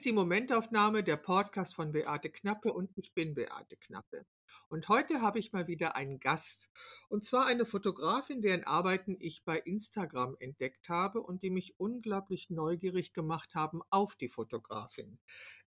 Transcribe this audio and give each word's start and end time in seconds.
ist 0.00 0.06
die 0.06 0.12
Momentaufnahme, 0.12 1.04
der 1.04 1.18
Podcast 1.18 1.74
von 1.74 1.92
Beate 1.92 2.30
Knappe 2.30 2.72
und 2.72 2.90
ich 2.96 3.12
bin 3.12 3.34
Beate 3.34 3.76
Knappe. 3.76 4.24
Und 4.70 4.88
heute 4.88 5.20
habe 5.20 5.38
ich 5.38 5.52
mal 5.52 5.66
wieder 5.66 5.94
einen 5.94 6.20
Gast. 6.20 6.70
Und 7.10 7.22
zwar 7.22 7.44
eine 7.44 7.66
Fotografin, 7.66 8.40
deren 8.40 8.64
Arbeiten 8.64 9.18
ich 9.20 9.44
bei 9.44 9.58
Instagram 9.58 10.38
entdeckt 10.40 10.88
habe 10.88 11.20
und 11.20 11.42
die 11.42 11.50
mich 11.50 11.78
unglaublich 11.78 12.48
neugierig 12.48 13.12
gemacht 13.12 13.54
haben 13.54 13.82
auf 13.90 14.16
die 14.16 14.30
Fotografin. 14.30 15.18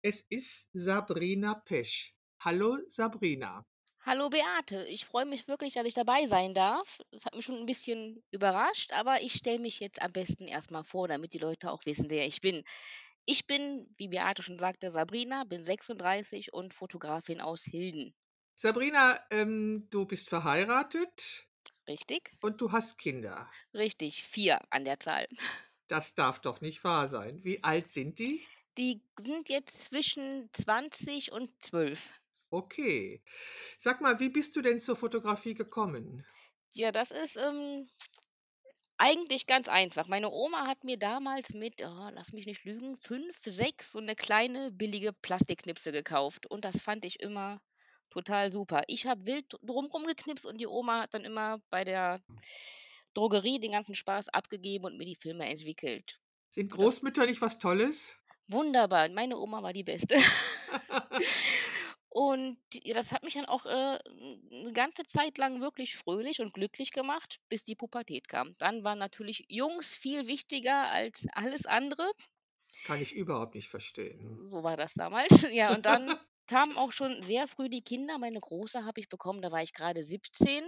Es 0.01 0.25
ist 0.31 0.67
Sabrina 0.73 1.53
Pesch. 1.53 2.15
Hallo 2.41 2.79
Sabrina. 2.89 3.67
Hallo 4.05 4.31
Beate, 4.31 4.85
ich 4.89 5.05
freue 5.05 5.27
mich 5.27 5.47
wirklich, 5.47 5.75
dass 5.75 5.87
ich 5.87 5.95
dabei 5.95 6.25
sein 6.25 6.55
darf. 6.55 7.03
Das 7.11 7.27
hat 7.27 7.37
mich 7.37 7.45
schon 7.45 7.61
ein 7.61 7.67
bisschen 7.67 8.25
überrascht, 8.31 8.93
aber 8.95 9.21
ich 9.23 9.35
stelle 9.35 9.61
mich 9.61 9.79
jetzt 9.79 10.01
am 10.01 10.11
besten 10.11 10.49
erstmal 10.49 10.83
vor, 10.85 11.07
damit 11.07 11.35
die 11.35 11.39
Leute 11.39 11.71
auch 11.71 11.85
wissen, 11.85 12.09
wer 12.09 12.27
ich 12.27 12.41
bin. 12.41 12.65
Ich 13.25 13.49
bin, 13.49 13.93
wie 13.97 14.07
Beate 14.07 14.45
schon 14.45 14.59
sagte, 14.59 14.93
Sabrina, 14.93 15.43
bin 15.43 15.65
36 15.65 16.53
und 16.53 16.73
Fotografin 16.73 17.41
aus 17.41 17.65
Hilden. 17.65 18.15
Sabrina, 18.55 19.21
ähm, 19.31 19.89
du 19.91 20.07
bist 20.07 20.29
verheiratet 20.31 21.47
Richtig? 21.87 22.31
und 22.41 22.61
du 22.61 22.73
hast 22.73 22.99
Kinder. 22.99 23.51
Richtig, 23.75 24.25
vier 24.25 24.61
an 24.71 24.85
der 24.85 25.01
Zahl. 25.01 25.27
Das 25.89 26.15
darf 26.15 26.41
doch 26.41 26.61
nicht 26.61 26.83
wahr 26.85 27.07
sein. 27.09 27.45
Wie 27.45 27.63
alt 27.63 27.87
sind 27.87 28.19
die? 28.19 28.41
Die 28.77 29.03
sind 29.19 29.49
jetzt 29.49 29.85
zwischen 29.87 30.51
20 30.53 31.33
und 31.33 31.51
12. 31.63 32.21
Okay. 32.51 33.23
Sag 33.79 34.01
mal, 34.01 34.21
wie 34.21 34.29
bist 34.29 34.55
du 34.57 34.63
denn 34.63 34.79
zur 34.79 34.95
Fotografie 34.97 35.55
gekommen? 35.55 36.25
Ja, 36.75 36.93
das 36.93 37.11
ist 37.11 37.37
ähm, 37.37 37.89
eigentlich 39.03 39.49
ganz 39.49 39.69
einfach. 39.69 40.07
Meine 40.07 40.31
Oma 40.31 40.69
hat 40.69 40.85
mir 40.85 40.97
damals 40.97 41.55
mit, 41.55 41.83
oh, 41.83 42.09
lass 42.13 42.33
mich 42.33 42.47
nicht 42.47 42.65
lügen, 42.65 42.97
fünf, 42.97 43.37
sechs 43.45 43.91
so 43.91 43.99
eine 43.99 44.15
kleine 44.15 44.71
billige 44.71 45.13
Plastikknipse 45.13 45.91
gekauft. 45.91 46.47
Und 46.47 46.65
das 46.65 46.81
fand 46.81 47.05
ich 47.05 47.19
immer 47.21 47.61
total 48.11 48.53
super. 48.53 48.83
Ich 48.87 49.07
habe 49.09 49.27
wild 49.27 49.47
drumrum 49.63 50.05
geknipst 50.05 50.47
und 50.47 50.59
die 50.61 50.69
Oma 50.69 51.03
hat 51.03 51.15
dann 51.15 51.25
immer 51.25 51.59
bei 51.69 51.83
der 51.83 52.21
Drogerie 53.15 53.59
den 53.59 53.73
ganzen 53.73 53.97
Spaß 53.97 54.29
abgegeben 54.29 54.85
und 54.85 54.97
mir 54.99 55.05
die 55.07 55.17
Filme 55.21 55.47
entwickelt. 55.49 56.21
Sind 56.51 56.71
Und 56.71 56.83
das 56.83 57.03
Großmütter 57.03 57.27
nicht 57.27 57.41
was 57.41 57.59
Tolles? 57.59 58.15
wunderbar. 58.47 59.09
Meine 59.09 59.37
Oma 59.39 59.63
war 59.63 59.73
die 59.73 59.85
Beste. 59.85 60.17
Und 62.15 62.59
das 62.93 63.11
hat 63.11 63.23
mich 63.23 63.33
dann 63.33 63.47
auch 63.47 63.65
äh, 63.65 63.99
eine 64.51 64.73
ganze 64.75 65.05
Zeit 65.05 65.39
lang 65.39 65.63
wirklich 65.63 65.97
fröhlich 65.97 66.43
und 66.43 66.53
glücklich 66.53 66.93
gemacht, 66.93 67.41
bis 67.49 67.63
die 67.63 67.75
Pubertät 67.75 68.29
kam. 68.29 68.55
Dann 68.59 68.85
waren 68.85 68.99
natürlich 68.99 69.47
Jungs 69.49 69.95
viel 69.95 70.27
wichtiger 70.27 70.91
als 70.91 71.27
alles 71.33 71.65
andere. 71.65 72.07
Kann 72.85 73.01
ich 73.01 73.15
überhaupt 73.15 73.55
nicht 73.55 73.71
verstehen. 73.71 74.37
So 74.51 74.63
war 74.63 74.77
das 74.77 74.93
damals. 74.93 75.31
Ja, 75.55 75.75
und 75.75 75.87
dann 75.87 76.15
kamen 76.49 76.77
auch 76.77 76.93
schon 76.93 77.23
sehr 77.23 77.49
früh 77.49 77.71
die 77.71 77.81
Kinder. 77.81 78.19
Meine 78.19 78.41
Große 78.41 78.85
habe 78.85 79.01
ich 79.01 79.09
bekommen, 79.09 79.41
da 79.41 79.51
war 79.51 79.63
ich 79.63 79.73
gerade 79.73 80.03
17. 80.03 80.63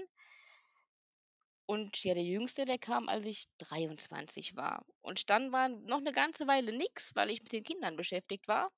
Und 1.67 2.03
ja, 2.05 2.15
der 2.15 2.25
Jüngste, 2.25 2.65
der 2.65 2.78
kam, 2.78 3.06
als 3.11 3.27
ich 3.27 3.48
23 3.59 4.56
war. 4.56 4.87
Und 5.03 5.28
dann 5.28 5.53
war 5.53 5.69
noch 5.69 5.98
eine 5.98 6.12
ganze 6.12 6.47
Weile 6.47 6.75
nix, 6.75 7.15
weil 7.15 7.28
ich 7.28 7.42
mit 7.42 7.53
den 7.53 7.65
Kindern 7.65 7.97
beschäftigt 7.97 8.48
war. 8.48 8.70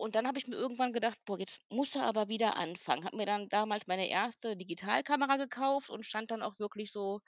Und 0.00 0.14
dann 0.16 0.26
habe 0.26 0.38
ich 0.38 0.46
mir 0.48 0.56
irgendwann 0.56 0.92
gedacht: 0.92 1.18
„Boah, 1.26 1.38
jetzt 1.38 1.60
muss 1.70 1.94
er 1.96 2.04
aber 2.04 2.28
wieder 2.28 2.56
anfangen.“ 2.56 3.04
Habe 3.04 3.16
mir 3.16 3.26
dann 3.26 3.48
damals 3.48 3.86
meine 3.86 4.08
erste 4.08 4.56
Digitalkamera 4.56 5.36
gekauft 5.36 5.90
und 5.90 6.04
stand 6.06 6.30
dann 6.32 6.42
auch 6.42 6.58
wirklich 6.58 6.90
so 6.92 7.20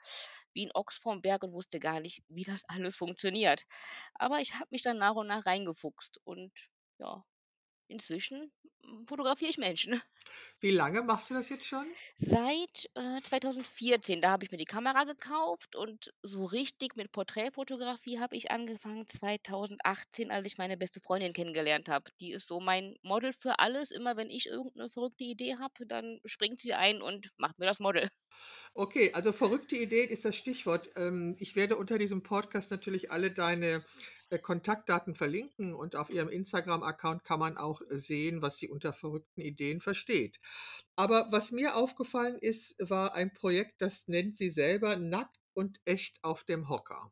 wie 0.53 0.65
'n 0.65 0.71
Ochs 0.73 0.97
vorm 0.97 1.21
Berg 1.21 1.43
und 1.43 1.53
wusste 1.53 1.79
gar 1.79 1.99
nicht, 2.01 2.23
wie 2.29 2.43
das 2.43 2.63
alles 2.69 2.97
funktioniert. 2.97 3.63
Aber 4.15 4.39
ich 4.39 4.55
habe 4.55 4.67
mich 4.71 4.81
dann 4.83 4.97
nach 4.97 5.15
und 5.15 5.27
nach 5.27 5.45
reingefuchst 5.45 6.19
und 6.25 6.51
ja, 6.99 7.23
inzwischen, 7.93 8.51
fotografiere 9.07 9.49
ich 9.49 9.57
Menschen. 9.57 9.93
Wie 10.59 10.71
lange 10.71 11.03
machst 11.03 11.29
du 11.29 11.33
das 11.33 11.49
jetzt 11.49 11.65
schon? 11.65 11.85
Seit, 12.15 12.89
äh, 12.95 13.21
2014, 13.21 14.21
da 14.21 14.31
habe 14.31 14.45
ich 14.45 14.51
mir 14.51 14.57
die 14.57 14.65
Kamera 14.65 15.03
gekauft 15.03 15.75
und 15.75 16.13
so 16.23 16.45
richtig 16.45 16.95
mit 16.95 17.11
Porträtfotografie 17.11 18.19
habe 18.19 18.35
ich 18.35 18.51
angefangen 18.51 19.07
2018, 19.07 20.31
als 20.31 20.47
ich 20.47 20.57
meine 20.57 20.77
beste 20.77 21.01
Freundin 21.01 21.33
kennengelernt 21.33 21.89
habe. 21.89 22.09
Die 22.19 22.31
ist 22.31 22.47
so 22.47 22.59
mein 22.59 22.95
Model 23.03 23.33
für 23.33 23.59
alles. 23.59 23.91
Immer 23.91 24.17
wenn 24.17 24.29
ich 24.29 24.47
irgendeine 24.47 24.89
verrückte 24.89 25.23
Idee 25.23 25.57
habe, 25.59 25.85
dann 25.85 26.19
springt 26.25 26.59
sie 26.59 26.73
ein 26.73 27.01
und 27.01 27.29
macht 27.37 27.59
mir 27.59 27.65
das 27.65 27.79
Model. 27.79 28.09
Okay, 28.73 29.11
also 29.13 29.31
verrückte 29.31 29.75
Ideen 29.75 30.09
ist 30.09 30.25
das 30.25 30.35
Stichwort. 30.35 30.89
Ähm, 30.95 31.35
ich 31.39 31.55
werde 31.55 31.75
unter 31.75 31.99
diesem 31.99 32.23
Podcast 32.23 32.71
natürlich 32.71 33.11
alle 33.11 33.31
deine 33.31 33.85
Kontaktdaten 34.39 35.15
verlinken 35.15 35.73
und 35.73 35.95
auf 35.95 36.09
ihrem 36.09 36.29
Instagram-Account 36.29 37.23
kann 37.23 37.39
man 37.39 37.57
auch 37.57 37.81
sehen, 37.89 38.41
was 38.41 38.57
sie 38.57 38.69
unter 38.69 38.93
verrückten 38.93 39.41
Ideen 39.41 39.81
versteht. 39.81 40.39
Aber 40.95 41.27
was 41.31 41.51
mir 41.51 41.75
aufgefallen 41.75 42.37
ist, 42.39 42.75
war 42.79 43.13
ein 43.13 43.33
Projekt, 43.33 43.81
das 43.81 44.07
nennt 44.07 44.37
sie 44.37 44.49
selber 44.49 44.95
Nackt 44.95 45.37
und 45.53 45.79
echt 45.85 46.23
auf 46.23 46.43
dem 46.43 46.69
Hocker. 46.69 47.11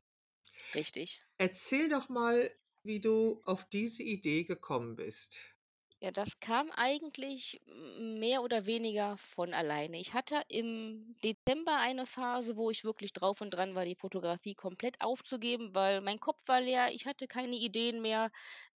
Richtig. 0.76 1.24
Erzähl 1.38 1.90
doch 1.90 2.10
mal, 2.10 2.52
wie 2.84 3.00
du 3.00 3.42
auf 3.46 3.68
diese 3.70 4.04
Idee 4.04 4.44
gekommen 4.44 4.96
bist. 4.96 5.56
Ja, 6.04 6.10
das 6.12 6.40
kam 6.40 6.72
eigentlich 6.72 7.62
mehr 8.00 8.42
oder 8.42 8.66
weniger 8.66 9.18
von 9.18 9.54
alleine. 9.54 10.00
Ich 10.00 10.14
hatte 10.16 10.42
im 10.48 11.16
Dezember 11.24 11.78
eine 11.78 12.08
Phase, 12.08 12.58
wo 12.58 12.72
ich 12.72 12.84
wirklich 12.84 13.14
drauf 13.14 13.40
und 13.40 13.52
dran 13.52 13.76
war, 13.76 13.86
die 13.86 13.96
Fotografie 13.96 14.56
komplett 14.56 15.00
aufzugeben, 15.02 15.76
weil 15.76 16.02
mein 16.02 16.20
Kopf 16.20 16.48
war 16.48 16.60
leer. 16.60 16.92
Ich 16.92 17.06
hatte 17.06 17.28
keine 17.28 17.56
Ideen 17.56 18.02
mehr, 18.02 18.32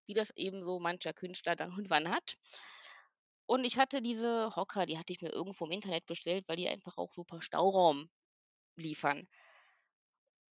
wie 0.06 0.14
das 0.14 0.30
eben 0.38 0.64
so 0.64 0.80
mancher 0.80 1.14
Künstler 1.14 1.56
dann 1.56 1.72
und 1.78 1.90
wann 1.90 2.10
hat. 2.10 2.36
Und 3.48 3.64
ich 3.66 3.80
hatte 3.80 4.04
diese 4.04 4.56
Hocker, 4.56 4.86
die 4.86 4.98
hatte 5.00 5.12
ich 5.12 5.22
mir 5.22 5.32
irgendwo 5.32 5.66
im 5.66 5.72
Internet 5.72 6.06
bestellt, 6.06 6.48
weil 6.48 6.58
die 6.58 6.70
einfach 6.70 6.98
auch 7.00 7.12
super 7.14 7.42
Stauraum 7.42 8.08
liefern. 8.78 9.28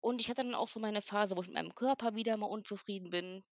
Und 0.00 0.20
ich 0.20 0.28
hatte 0.28 0.42
dann 0.44 0.54
auch 0.54 0.68
so 0.68 0.78
meine 0.80 1.02
Phase, 1.02 1.36
wo 1.36 1.40
ich 1.42 1.48
mit 1.48 1.56
meinem 1.56 1.74
Körper 1.74 2.14
wieder 2.14 2.36
mal 2.36 2.46
unzufrieden 2.46 3.10
bin 3.10 3.42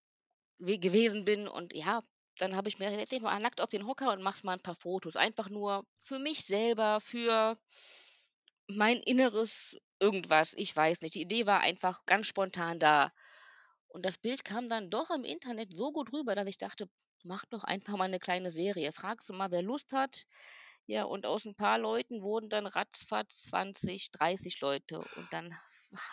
we 0.58 0.78
gewesen 0.78 1.24
bin 1.24 1.48
und 1.48 1.74
ja, 1.74 2.02
dann 2.38 2.56
habe 2.56 2.68
ich 2.68 2.78
mir 2.78 2.86
gedacht: 2.86 3.00
„Setz 3.00 3.10
dich 3.10 3.20
mal 3.22 3.38
nackt 3.40 3.60
auf 3.60 3.70
den 3.70 3.86
Hocker 3.86 4.12
und 4.12 4.22
machst 4.22 4.44
mal 4.44 4.52
ein 4.54 4.60
paar 4.62 4.76
Fotos.“ 4.76 5.16
Einfach 5.16 5.48
nur 5.50 5.84
für 6.00 6.18
mich 6.18 6.44
selber, 6.44 7.00
für 7.00 7.58
mein 8.68 8.96
inneres 8.98 9.76
irgendwas, 10.00 10.54
ich 10.56 10.74
weiß 10.74 11.00
nicht. 11.02 11.14
Die 11.14 11.22
Idee 11.22 11.46
war 11.46 11.60
einfach 11.60 12.04
ganz 12.06 12.26
spontan 12.26 12.78
da. 12.80 13.12
Und 13.88 14.04
das 14.04 14.18
Bild 14.18 14.44
kam 14.44 14.68
dann 14.68 14.90
doch 14.90 15.10
im 15.10 15.24
Internet 15.24 15.76
so 15.76 15.92
gut 15.92 16.12
rüber, 16.12 16.34
dass 16.34 16.46
ich 16.46 16.58
dachte: 16.58 16.88
„Mach 17.24 17.44
doch 17.46 17.64
einfach 17.64 17.96
mal 17.96 18.04
eine 18.04 18.18
kleine 18.18 18.50
Serie. 18.50 18.92
Fragst 18.92 19.28
du 19.28 19.34
mal, 19.34 19.50
wer 19.52 19.62
Lust 19.62 19.92
hat?“ 19.92 20.24
Ja, 20.86 21.04
und 21.04 21.26
aus 21.26 21.44
ein 21.44 21.54
paar 21.54 21.78
Leuten 21.78 22.22
wurden 22.22 22.48
dann 22.48 22.66
ratzfatz 22.66 23.42
20, 23.44 24.10
30 24.10 24.60
Leute. 24.60 25.02
Und 25.04 25.32
dann 25.32 25.56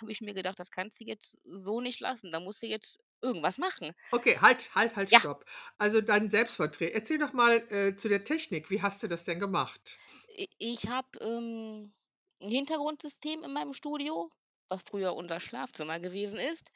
habe 0.01 0.11
ich 0.11 0.21
mir 0.21 0.33
gedacht: 0.35 0.59
„Das 0.59 0.71
kannst 0.71 0.99
du 0.99 1.05
jetzt 1.05 1.37
so 1.45 1.81
nicht 1.81 1.99
lassen. 2.01 2.31
Da 2.31 2.39
musst 2.39 2.61
du 2.63 2.67
jetzt 2.67 2.99
irgendwas 3.21 3.57
machen.“ 3.57 3.93
Okay, 4.11 4.37
halt, 4.39 4.73
halt, 4.75 4.95
halt, 4.95 5.11
Ja. 5.11 5.19
stopp. 5.19 5.45
Also 5.77 6.01
dein 6.01 6.29
Selbstporträt. 6.31 6.91
Erzähl 6.93 7.17
doch 7.19 7.33
mal 7.33 7.57
äh, 7.71 7.95
zu 7.95 8.07
der 8.09 8.23
Technik. 8.23 8.69
Wie 8.71 8.81
hast 8.81 9.03
du 9.03 9.07
das 9.07 9.23
denn 9.23 9.39
gemacht? 9.39 9.99
I 10.37 10.47
ich 10.57 10.87
habe, 10.87 11.19
ähm, 11.19 11.93
'n 12.41 12.49
Hintergrundsystem 12.51 13.43
in 13.43 13.53
meinem 13.53 13.73
Studio, 13.73 14.31
was 14.69 14.81
früher 14.83 15.13
unser 15.15 15.39
Schlafzimmer 15.39 15.99
gewesen 15.99 16.39
ist, 16.39 16.71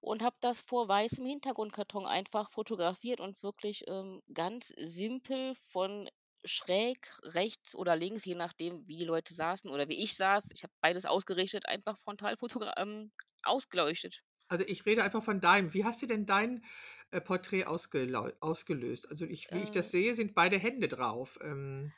und 0.00 0.22
habe 0.22 0.36
das 0.40 0.60
vor 0.60 0.86
weißem 0.88 1.24
Hintergrundkarton 1.26 2.06
einfach 2.06 2.50
fotografiert 2.50 3.20
und 3.20 3.42
wirklich, 3.42 3.84
ähm, 3.88 4.22
ganz 4.32 4.68
simpel 4.78 5.54
von 5.70 6.08
schräg 6.44 7.10
rechts 7.22 7.74
oder 7.74 7.96
links, 7.96 8.24
je 8.24 8.34
nachdem, 8.36 8.86
wie 8.86 8.96
die 8.98 9.04
Leute 9.04 9.34
saßen 9.34 9.70
oder 9.70 9.88
wie 9.88 10.02
ich 10.02 10.14
saß. 10.16 10.50
Ich 10.52 10.62
habe 10.62 10.72
beides 10.80 11.06
ausgerichtet, 11.06 11.66
einfach 11.66 11.98
frontal 11.98 12.36
fotogra 12.36 12.74
ähm, 12.76 13.12
ausgeleuchtet. 13.42 14.22
Also 14.48 14.64
ich 14.66 14.86
rede 14.86 15.02
einfach 15.04 15.22
von 15.22 15.40
deinem. 15.40 15.72
Wie 15.74 15.84
hast 15.84 16.02
du 16.02 16.06
denn 16.06 16.26
dein 16.26 16.64
äh, 17.10 17.20
Porträt 17.20 17.64
ausgelau 17.66 18.30
ausgelöst? 18.40 19.08
Also 19.10 19.24
ich, 19.24 19.52
wie 19.52 19.62
ich 19.62 19.70
Äh 19.70 19.72
das 19.72 19.90
sehe, 19.90 20.14
sind 20.16 20.34
beide 20.34 20.58
Hände 20.58 20.88
drauf. 20.88 21.38
Ähm, 21.42 21.92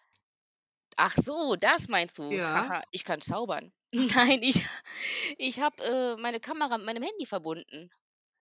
Ach 0.99 1.15
so, 1.17 1.56
das 1.56 1.89
meinst 1.89 2.19
du? 2.19 2.39
ja, 2.39 2.53
Haha, 2.53 2.83
ich 2.91 3.05
kann 3.05 3.21
zaubern. 3.23 3.73
Nein, 3.93 4.43
ich 4.43 4.67
ich 5.39 5.61
habe, 5.61 5.83
äh, 5.83 6.17
meine 6.21 6.41
Kamera 6.41 6.77
mit 6.79 6.87
meinem 6.87 7.03
Handy 7.03 7.25
verbunden. 7.27 7.91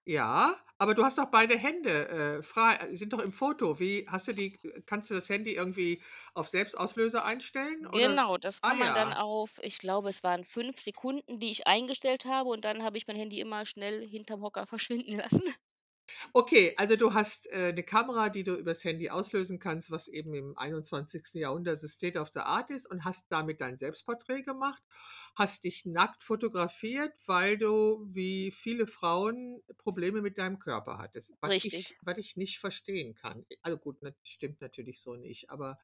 Ja, 0.07 0.55
aber 0.77 0.93
du 0.95 1.03
hast 1.03 1.17
doch 1.17 1.25
beide 1.25 1.57
Hände 1.57 2.07
äh, 2.39 2.43
frei, 2.43 2.75
äh, 2.75 2.95
sind 2.95 3.11
doch 3.11 3.19
im 3.19 3.33
Foto. 3.33 3.77
Wie 3.79 4.07
hast 4.07 4.27
du 4.29 4.33
die, 4.33 4.57
kannst 4.85 5.09
du 5.09 5.15
das 5.15 5.27
Handy 5.27 5.53
irgendwie 5.53 6.01
auf 6.33 6.47
Selbstauslöser 6.47 7.25
einstellen? 7.25 7.85
Oder? 7.87 8.07
Genau, 8.07 8.37
das 8.37 8.63
Ah 8.63 8.69
kann 8.69 8.79
man 8.79 8.93
dann 8.93 9.09
ja. 9.09 9.17
auf 9.17 9.59
ich 9.61 9.79
glaube, 9.79 10.09
es 10.09 10.23
waren 10.23 10.45
5 10.45 10.79
Sekunden, 10.79 11.39
die 11.39 11.51
ich 11.51 11.67
eingestellt 11.67 12.25
habe 12.25 12.49
und 12.49 12.63
dann 12.63 12.83
habe 12.83 12.97
ich 12.97 13.05
mein 13.07 13.17
Handy 13.17 13.41
immer 13.41 13.65
schnell 13.65 14.07
hinterm 14.07 14.41
Hocker 14.43 14.65
verschwinden 14.67 15.17
lassen. 15.17 15.43
Okay, 16.35 16.73
also 16.77 16.95
du 16.95 17.13
hast, 17.13 17.47
äh, 17.47 17.71
'ne 17.73 17.83
Kamera, 17.83 18.29
die 18.29 18.43
du 18.43 18.55
übers 18.55 18.83
Handy 18.83 19.09
auslösen 19.09 19.59
kannst, 19.59 19.91
was 19.91 20.07
eben 20.07 20.33
im 20.33 20.57
21. 20.57 21.39
Jahrhundert 21.39 21.79
the 21.79 21.87
state 21.87 22.19
of 22.19 22.29
the 22.33 22.39
art 22.41 22.69
ist 22.69 22.85
und 22.85 23.05
hast 23.05 23.25
damit 23.29 23.61
dein 23.61 23.77
Selbstporträt 23.77 24.41
gemacht, 24.43 24.83
hast 25.35 25.63
dich 25.63 25.85
nackt 25.85 26.23
fotografiert, 26.23 27.13
weil 27.25 27.57
du 27.57 28.05
wie 28.11 28.51
viele 28.51 28.87
Frauen 28.87 29.61
Probleme 29.77 30.21
mit 30.21 30.37
deinem 30.37 30.59
Körper 30.59 30.97
hattest, 30.97 31.33
was 31.41 31.53
Richtig. 31.53 31.57
ich 31.61 31.97
was 32.01 32.17
ich 32.17 32.35
nicht 32.35 32.59
verstehen 32.59 33.13
kann. 33.15 33.45
Also 33.61 33.77
gut, 33.77 34.01
ne, 34.01 34.15
stimmt 34.23 34.61
natürlich 34.61 35.01
so 35.01 35.15
nicht, 35.15 35.49
aber, 35.49 35.77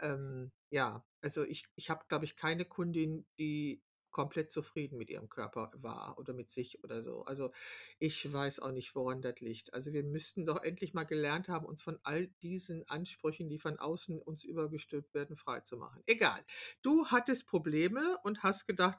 ähm, 0.00 0.52
ja, 0.70 1.04
also 1.22 1.44
ich 1.44 1.66
ich 1.74 1.90
habe, 1.90 2.04
glaube 2.08 2.24
ich, 2.24 2.36
keine 2.36 2.64
Kundin, 2.64 3.26
die 3.38 3.82
komplett 4.10 4.50
zufrieden 4.50 4.96
mit 4.98 5.10
ihrem 5.10 5.28
Körper 5.28 5.70
war 5.74 6.18
oder 6.18 6.32
mit 6.32 6.50
sich 6.50 6.82
oder 6.84 7.02
so. 7.02 7.22
Also, 7.24 7.50
ich 7.98 8.32
weiß 8.32 8.60
auch 8.60 8.72
nicht, 8.72 8.94
woran 8.94 9.22
das 9.22 9.40
liegt. 9.40 9.74
Also, 9.74 9.92
wir 9.92 10.02
müssten 10.04 10.46
doch 10.46 10.62
endlich 10.62 10.94
mal 10.94 11.04
gelernt 11.04 11.48
haben, 11.48 11.66
uns 11.66 11.82
von 11.82 11.98
all 12.02 12.28
diesen 12.42 12.88
Ansprüchen, 12.88 13.48
die 13.48 13.58
von 13.58 13.78
außen 13.78 14.20
uns 14.20 14.44
übergestülpt 14.44 15.14
werden, 15.14 15.36
freizumachen. 15.36 16.02
Egal. 16.06 16.44
Du 16.82 17.06
hattest 17.06 17.46
Probleme 17.46 18.18
und 18.24 18.42
hast 18.42 18.66
gedacht, 18.66 18.98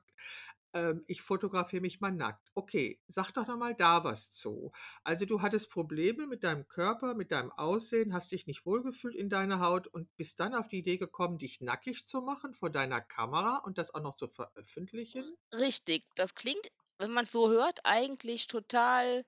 ähm, 0.74 1.04
ich 1.08 1.22
fotografiere 1.22 1.82
mich 1.82 2.00
mal 2.02 2.12
nackt. 2.12 2.52
Okay, 2.56 3.02
sag 3.08 3.32
doch 3.34 3.48
noch 3.48 3.58
mal 3.58 3.76
da 3.76 4.04
was 4.04 4.32
zu. 4.32 4.72
Also, 5.04 5.26
du 5.26 5.42
hattest 5.42 5.70
Probleme 5.72 6.28
mit 6.28 6.44
deinem 6.44 6.68
Körper, 6.68 7.16
mit 7.16 7.32
deinem 7.32 7.52
Aussehen, 7.52 8.14
hast 8.14 8.32
dich 8.32 8.48
nicht 8.48 8.66
wohlgefühlt 8.66 9.16
in 9.16 9.30
deiner 9.30 9.60
Haut 9.60 9.88
und 9.88 10.16
bist 10.18 10.40
dann 10.40 10.54
auf 10.56 10.68
die 10.68 10.80
Idee 10.80 10.98
gekommen, 10.98 11.38
dich 11.38 11.62
nackig 11.62 12.08
zu 12.08 12.22
machen 12.22 12.54
vor 12.54 12.70
deiner 12.70 13.02
Kamera 13.02 13.58
und 13.58 13.78
das 13.78 13.94
auch 13.94 14.02
noch 14.02 14.16
zu 14.18 14.28
veröffentlichen? 14.28 15.36
Richtig. 15.54 16.06
Das 16.16 16.34
klingt, 16.36 16.70
wenn 16.98 17.12
man's 17.12 17.32
so 17.32 17.50
hört, 17.50 17.80
eigentlich 17.86 18.48
total 18.48 19.26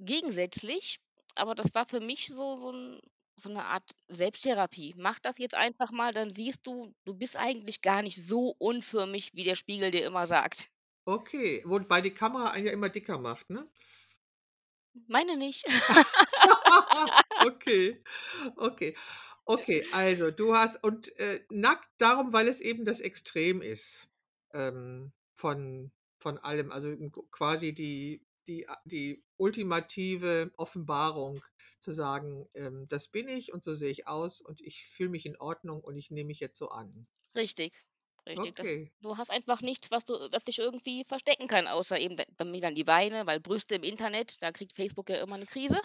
gegensätzlich, 0.00 1.00
aber 1.36 1.54
das 1.56 1.74
war 1.74 1.86
für 1.86 2.00
mich 2.00 2.28
so 2.28 2.58
so 2.58 2.70
'n 2.72 3.00
so 3.36 3.50
'ne 3.50 3.64
Art 3.64 3.90
Selbsttherapie. 4.08 4.94
Mach 4.96 5.18
das 5.20 5.38
jetzt 5.38 5.54
einfach 5.54 5.90
mal, 5.92 6.12
dann 6.12 6.32
siehst 6.32 6.66
du, 6.66 6.94
du 7.04 7.14
bist 7.14 7.36
eigentlich 7.36 7.80
gar 7.82 8.02
nicht 8.02 8.22
so 8.24 8.54
unförmig, 8.58 9.30
wie 9.34 9.44
der 9.44 9.56
Spiegel 9.56 9.90
dir 9.90 10.04
immer 10.06 10.26
sagt. 10.26 10.68
Okay, 11.06 11.62
wobei 11.64 12.00
die 12.00 12.14
Kamera 12.14 12.50
einen 12.52 12.66
ja 12.66 12.72
immer 12.72 12.88
dicker 12.88 13.18
macht, 13.18 13.50
ne? 13.50 13.68
Meine 15.08 15.36
nicht. 15.36 15.64
Okay, 17.40 18.02
okay. 18.56 18.94
Okay, 19.46 19.88
also 19.90 20.30
du 20.30 20.54
hast 20.54 20.82
und, 20.84 21.16
äh, 21.18 21.40
nackt 21.50 21.88
darum, 21.98 22.32
weil 22.32 22.46
es 22.48 22.60
eben 22.60 22.84
das 22.84 23.00
Extrem 23.00 23.60
ist, 23.62 24.08
ähm, 24.52 25.12
von 25.34 25.92
von 26.20 26.38
allem. 26.38 26.70
Also, 26.70 26.94
quasi 27.32 27.74
die 27.74 28.24
die 28.46 28.68
a 28.68 28.78
die 28.84 29.24
ultimative 29.36 30.52
Offenbarung 30.56 31.42
zu 31.80 31.92
sagen, 31.92 32.48
ähm: 32.54 32.86
„Das 32.88 33.08
bin 33.08 33.28
ich 33.28 33.52
und 33.52 33.64
so 33.64 33.74
sehe 33.74 33.90
ich 33.90 34.06
aus 34.08 34.40
und 34.40 34.60
ich 34.60 34.86
fühle 34.86 35.10
mich 35.10 35.26
in 35.26 35.36
Ordnung 35.38 35.80
und 35.82 35.96
ich 35.96 36.10
nehme 36.10 36.28
mich 36.28 36.40
jetzt 36.40 36.58
so 36.58 36.68
an.“ 36.70 37.06
Richtig, 37.36 37.74
richtig. 38.26 38.56
Das 38.56 38.74
Okay. 38.74 38.92
du 39.00 39.16
hast 39.16 39.30
einfach 39.30 39.62
nichts, 39.62 39.90
was 39.90 40.04
du 40.04 40.14
was 40.30 40.44
dich 40.44 40.58
irgendwie 40.58 41.04
verstecken 41.04 41.48
kann, 41.48 41.66
außer 41.66 41.98
eben 41.98 42.16
bei 42.36 42.44
mir 42.44 42.60
dann 42.60 42.74
die 42.74 42.84
Beine, 42.84 43.26
weil 43.26 43.40
Brüste 43.40 43.74
im 43.74 43.82
Internet, 43.82 44.40
da 44.42 44.52
kriegt 44.52 44.76
Facebook 44.76 45.08
ja 45.10 45.20
immer 45.22 45.38
'ne 45.38 45.46
Krise. 45.46 45.80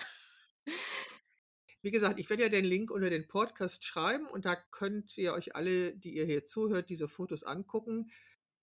Wie 1.83 1.91
gesagt, 1.91 2.19
ich 2.19 2.29
werde 2.29 2.43
ja 2.43 2.49
den 2.49 2.65
Link 2.65 2.89
unter 2.89 3.09
den 3.11 3.27
Podcast 3.27 3.83
schreiben 3.85 4.25
und 4.27 4.45
da 4.45 4.55
könnt 4.55 5.15
ihr 5.17 5.33
euch 5.33 5.55
alle, 5.55 5.95
die 5.95 6.15
ihr 6.15 6.25
hier 6.25 6.43
zuhört, 6.43 6.89
diese 6.89 7.07
Fotos 7.07 7.43
angucken. 7.43 8.09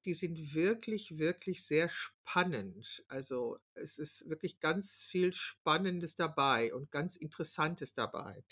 Die 0.04 0.14
sind 0.14 0.54
wirklich, 0.54 1.18
wirklich 1.18 1.64
sehr 1.64 1.88
spannend. 1.88 3.04
Also, 3.08 3.58
es 3.74 3.98
ist 3.98 4.28
wirklich 4.28 4.60
ganz 4.60 5.02
viel 5.02 5.32
Spannendes 5.32 6.14
dabei 6.14 6.74
und 6.74 6.90
ganz 6.90 7.16
Interessantes 7.16 7.94
dabei. 7.94 8.44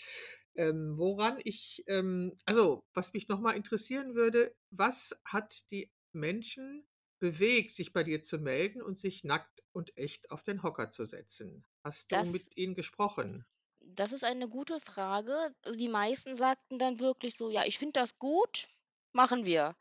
Ähm, 0.55 0.97
woran 0.97 1.39
ich, 1.43 1.83
ähm 1.87 2.37
also, 2.45 2.85
was 2.93 3.13
mich 3.13 3.27
noch 3.27 3.39
mal 3.39 3.51
interessieren 3.53 4.15
würde, 4.15 4.55
was 4.71 5.15
hat 5.25 5.69
die 5.71 5.91
Menschen 6.11 6.87
bewegt, 7.19 7.71
sich 7.71 7.93
bei 7.93 8.03
dir 8.03 8.21
zu 8.23 8.39
melden 8.39 8.81
und 8.81 8.97
sich 8.99 9.23
nackt 9.23 9.63
und 9.71 9.97
echt 9.97 10.31
auf 10.31 10.43
den 10.43 10.63
Hocker 10.63 10.89
zu 10.91 11.05
setzen? 11.05 11.65
Hast 11.83 12.11
du 12.11 12.25
Das 12.25 12.27
mit 12.27 12.57
ihnen 12.57 12.75
gesprochen? 12.75 13.45
das 13.85 14.13
ist 14.13 14.23
eine 14.23 14.47
gute 14.49 14.79
Frage. 14.79 15.53
Die 15.75 15.87
meisten 15.89 16.35
sagten 16.35 16.79
dann 16.79 16.99
wirklich 16.99 17.37
so: 17.37 17.49
„Ja, 17.51 17.63
ich 17.65 17.77
finde 17.77 17.93
das 17.93 18.17
gut, 18.17 18.67
machen 19.11 19.45
wir.“ 19.45 19.75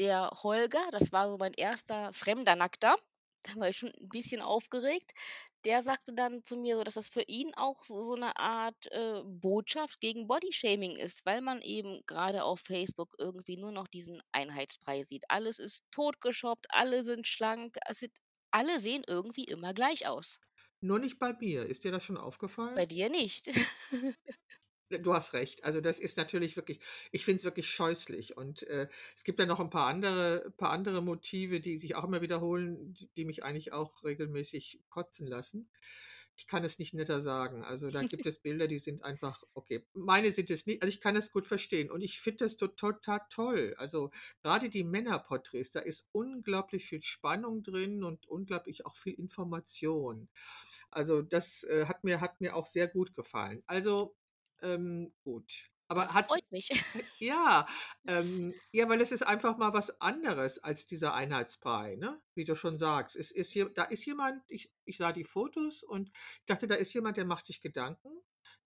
Der 0.00 0.30
Holger, 0.42 0.88
das 0.92 1.12
war 1.12 1.28
so 1.28 1.36
mein 1.36 1.52
1. 1.52 2.10
fremder 2.14 2.56
Nackter, 2.56 2.96
da 3.42 3.56
war 3.56 3.68
ich 3.68 3.76
schon 3.76 3.90
'n 3.90 4.08
bisschen 4.08 4.40
aufgeregt. 4.40 5.12
Der 5.66 5.82
sagte 5.82 6.14
dann 6.14 6.42
zu 6.42 6.56
mir 6.56 6.76
so, 6.78 6.84
dass 6.84 6.94
das 6.94 7.10
für 7.10 7.20
ihn 7.22 7.52
auch 7.54 7.84
so 7.84 8.02
so 8.04 8.14
'ne 8.16 8.34
Art, 8.38 8.86
äh, 8.92 9.20
Botschaft 9.26 10.00
gegen 10.00 10.26
Bodyshaming 10.26 10.96
ist, 10.96 11.26
weil 11.26 11.42
man 11.42 11.60
eben 11.60 12.00
grade 12.06 12.44
auf 12.44 12.60
Facebook 12.60 13.14
irgendwie 13.18 13.58
nur 13.58 13.72
noch 13.72 13.88
diesen 13.88 14.22
Einheitsbrei 14.32 15.02
sieht. 15.04 15.24
Alles 15.28 15.58
ist 15.58 15.84
totgeschoppt, 15.90 16.68
alle 16.70 17.04
sind 17.04 17.26
schlank, 17.28 17.76
sieht 17.90 18.16
alle 18.52 18.80
sehen 18.80 19.04
irgendwie 19.06 19.44
immer 19.44 19.74
gleich 19.74 20.08
aus. 20.08 20.38
Nur 20.82 20.98
nicht 20.98 21.18
bei 21.18 21.32
mir. 21.34 21.66
Ist 21.66 21.84
dir 21.84 21.92
das 21.92 22.04
schon 22.04 22.16
aufgefallen? 22.16 22.76
Bei 22.76 22.86
dir 22.86 23.08
nicht. 23.10 23.48
Du 24.98 25.14
hast 25.14 25.34
recht. 25.34 25.62
Also, 25.62 25.80
das 25.80 26.00
ist 26.00 26.16
natürlich 26.16 26.56
wirklich 26.56 26.80
ich 27.12 27.24
finde 27.24 27.38
es 27.38 27.44
wirklich 27.44 27.70
scheußlich 27.70 28.36
und, 28.36 28.64
äh, 28.64 28.88
es 29.14 29.22
gibt 29.22 29.38
ja 29.38 29.46
noch 29.46 29.60
'n 29.60 29.70
paar 29.70 29.86
andere 29.86 30.52
paar 30.56 30.70
andere 30.72 31.00
Motive, 31.00 31.60
die 31.60 31.78
sich 31.78 31.94
auch 31.94 32.02
immer 32.04 32.22
wiederholen, 32.22 32.96
die 33.16 33.24
mich 33.24 33.44
eigentlich 33.44 33.72
auch 33.72 34.02
regelmäßig 34.02 34.82
kotzen 34.88 35.28
lassen. 35.28 35.70
Ich 36.36 36.48
kann 36.48 36.64
es 36.64 36.78
nicht 36.80 36.92
netter 36.94 37.20
sagen. 37.20 37.62
Also, 37.62 37.90
da 37.92 38.02
gibt 38.02 38.26
es 38.26 38.40
Bilder, 38.40 38.66
die 38.66 38.78
sind 38.80 39.04
einfach 39.04 39.44
okay. 39.54 39.86
Meine 39.92 40.32
sind 40.32 40.50
es 40.50 40.66
ni 40.66 40.78
also, 40.80 40.88
ich 40.88 41.00
kann 41.00 41.14
das 41.14 41.30
gut 41.30 41.46
verstehen 41.46 41.88
und 41.90 42.00
ich 42.02 42.20
finde 42.20 42.44
das 42.46 42.56
to 42.56 42.66
total 42.68 43.20
toll. 43.30 43.74
Also, 43.78 44.10
grade 44.42 44.70
die 44.70 44.82
Männerporträts, 44.84 45.70
da 45.70 45.80
ist 45.80 46.08
unglaublich 46.12 46.86
viel 46.86 47.02
Spannung 47.02 47.62
drin 47.62 48.02
und 48.02 48.26
unglaublich 48.26 48.86
auch 48.86 48.96
viel 48.96 49.14
Information. 49.14 50.28
Also, 50.90 51.22
das, 51.22 51.62
äh, 51.64 51.86
hat 51.86 52.02
mir 52.04 52.20
hat 52.20 52.40
mir 52.40 52.56
auch 52.56 52.66
sehr 52.66 52.88
gut 52.88 53.14
gefallen. 53.14 53.62
Also, 53.66 54.16
ähm, 54.62 55.12
gut. 55.24 55.70
Aber 55.88 56.04
Das 56.04 56.14
hat's 56.14 56.28
freut 56.28 56.50
mich. 56.50 56.70
äh, 56.70 57.02
ja, 57.18 57.66
ähm, 58.06 58.54
ja, 58.72 58.88
weil 58.88 59.00
es 59.00 59.12
ist 59.12 59.22
einfach 59.22 59.56
mal 59.58 59.72
was 59.72 60.00
anderes 60.00 60.58
als 60.60 60.86
dieser 60.86 61.14
Einheitsbrei, 61.14 61.96
ne, 61.96 62.20
wie 62.34 62.44
du 62.44 62.54
schon 62.54 62.78
sagst. 62.78 63.16
Es 63.16 63.30
ist 63.32 63.50
hier 63.52 63.68
da 63.70 63.84
ist 63.84 64.04
jemand 64.06 64.42
ich 64.48 64.72
ich 64.84 64.96
sah 64.98 65.12
die 65.12 65.24
Fotos 65.24 65.82
und 65.82 66.10
dachte, 66.46 66.66
da 66.68 66.76
ist 66.76 66.92
jemand, 66.94 67.16
der 67.16 67.24
macht 67.24 67.46
sich 67.46 67.60
Gedanken, 67.60 68.10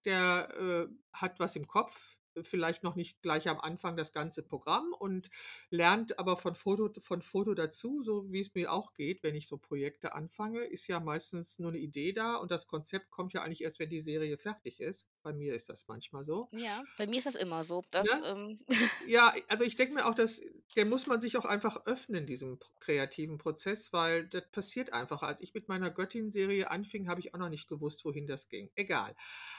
der, 0.05 0.49
äh, 0.59 0.89
hat 1.15 1.41
was 1.41 1.57
im 1.57 1.67
Kopf, 1.67 2.19
vielleicht 2.43 2.83
noch 2.83 2.97
nicht 2.97 3.23
gleich 3.23 3.49
am 3.49 3.61
Anfang 3.61 3.97
das 3.97 4.13
ganze 4.13 4.43
Programm 4.43 4.93
und 4.99 5.31
lernt 5.71 6.19
aber 6.19 6.37
von 6.37 6.55
Foto 6.55 6.91
von 7.01 7.23
Foto 7.23 7.55
dazu, 7.55 8.03
so 8.03 8.31
wie 8.33 8.41
es 8.41 8.55
mir 8.55 8.73
auch 8.73 8.93
geht, 8.95 9.23
wenn 9.23 9.35
ich 9.35 9.49
so 9.49 9.59
Projekte 9.59 10.15
anfange, 10.15 10.65
ist 10.65 10.87
ja 10.89 11.01
meistens 11.01 11.59
nur 11.59 11.73
'ne 11.73 11.79
Idee 11.79 12.13
da 12.13 12.37
und 12.37 12.51
das 12.51 12.67
Konzept 12.67 13.11
kommt 13.11 13.33
ja 13.35 13.43
eigentlich 13.43 13.63
erst, 13.63 13.79
wenn 13.79 13.91
die 13.91 14.01
Serie 14.01 14.39
fertig 14.39 14.81
ist. 14.81 15.09
Bei 15.23 15.33
mir 15.33 15.55
ist 15.55 15.69
das 15.69 15.87
manchmal 15.89 16.25
so. 16.25 16.51
Ja, 16.53 16.85
bei 16.97 17.07
mir 17.07 17.19
ist 17.19 17.27
das 17.27 17.35
immer 17.35 17.63
so, 17.65 17.83
dass, 17.91 18.21
Ne? 18.21 18.25
ähm 18.25 18.61
Ja, 19.01 19.35
also, 19.49 19.65
ich 19.65 19.77
denke 19.77 19.95
mir 19.95 20.07
auch, 20.07 20.15
dass 20.15 20.41
dem 20.77 20.89
muss 20.89 21.07
man 21.07 21.21
sich 21.21 21.37
auch 21.37 21.45
einfach 21.45 21.85
öffnen, 21.87 22.27
diesem 22.27 22.59
kreativen 22.81 23.39
Prozess, 23.39 23.93
weil 23.93 24.27
das 24.29 24.45
passiert 24.51 24.93
einfach. 24.93 25.23
Als 25.23 25.41
ich 25.41 25.55
mit 25.55 25.69
meiner 25.69 25.91
Göttin-Serie 25.91 26.71
anfing, 26.71 27.09
habe 27.09 27.21
ich 27.21 27.35
auch 27.35 27.39
noch 27.39 27.49
nicht 27.51 27.69
gewusst, 27.69 28.05
wohin 28.05 28.27
das 28.27 28.49
ging. 28.49 28.71
Egal. 28.77 29.15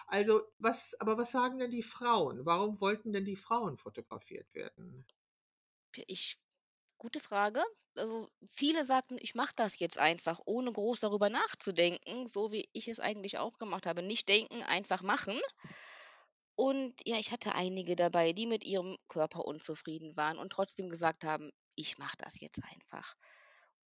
Also, 0.07 0.41
was 0.57 0.95
aber 0.99 1.17
was 1.17 1.31
sagen 1.31 1.59
denn 1.59 1.71
die 1.71 1.83
Frauen? 1.83 2.45
Warum 2.45 2.64
wollten 2.81 3.13
denn 3.13 3.25
die 3.25 3.35
Frauen 3.37 3.77
fotografiert 3.77 4.53
werden? 4.53 5.05
Ich 6.07 6.37
gute 6.99 7.19
Frage. 7.19 7.63
Also, 7.95 8.29
viele 8.49 8.85
sagten: 8.85 9.17
„Ich 9.21 9.35
mache 9.35 9.53
das 9.57 9.79
jetzt 9.79 9.99
einfach, 9.99 10.41
ohne 10.45 10.71
groß 10.71 10.99
darüber 11.01 11.29
nachzudenken“, 11.29 12.27
so 12.29 12.51
wie 12.51 12.69
ich 12.73 12.87
es 12.89 12.99
eigentlich 13.01 13.37
auch 13.39 13.57
gemacht 13.57 13.85
habe. 13.87 14.03
Nicht 14.03 14.29
denken, 14.29 14.63
einfach 14.63 15.01
machen. 15.03 15.39
Und 16.57 16.95
ja, 17.05 17.17
ich 17.17 17.31
hatte 17.31 17.55
einige 17.55 17.95
dabei, 17.95 18.33
die 18.33 18.45
mit 18.45 18.63
ihrem 18.65 18.97
Körper 19.07 19.45
unzufrieden 19.45 20.17
waren 20.17 20.37
und 20.37 20.51
trotzdem 20.51 20.89
gesagt 20.89 21.23
haben: 21.23 21.51
„Ich 21.75 21.97
mache 21.97 22.17
das 22.17 22.39
jetzt 22.41 22.61
einfach.“ 22.63 23.15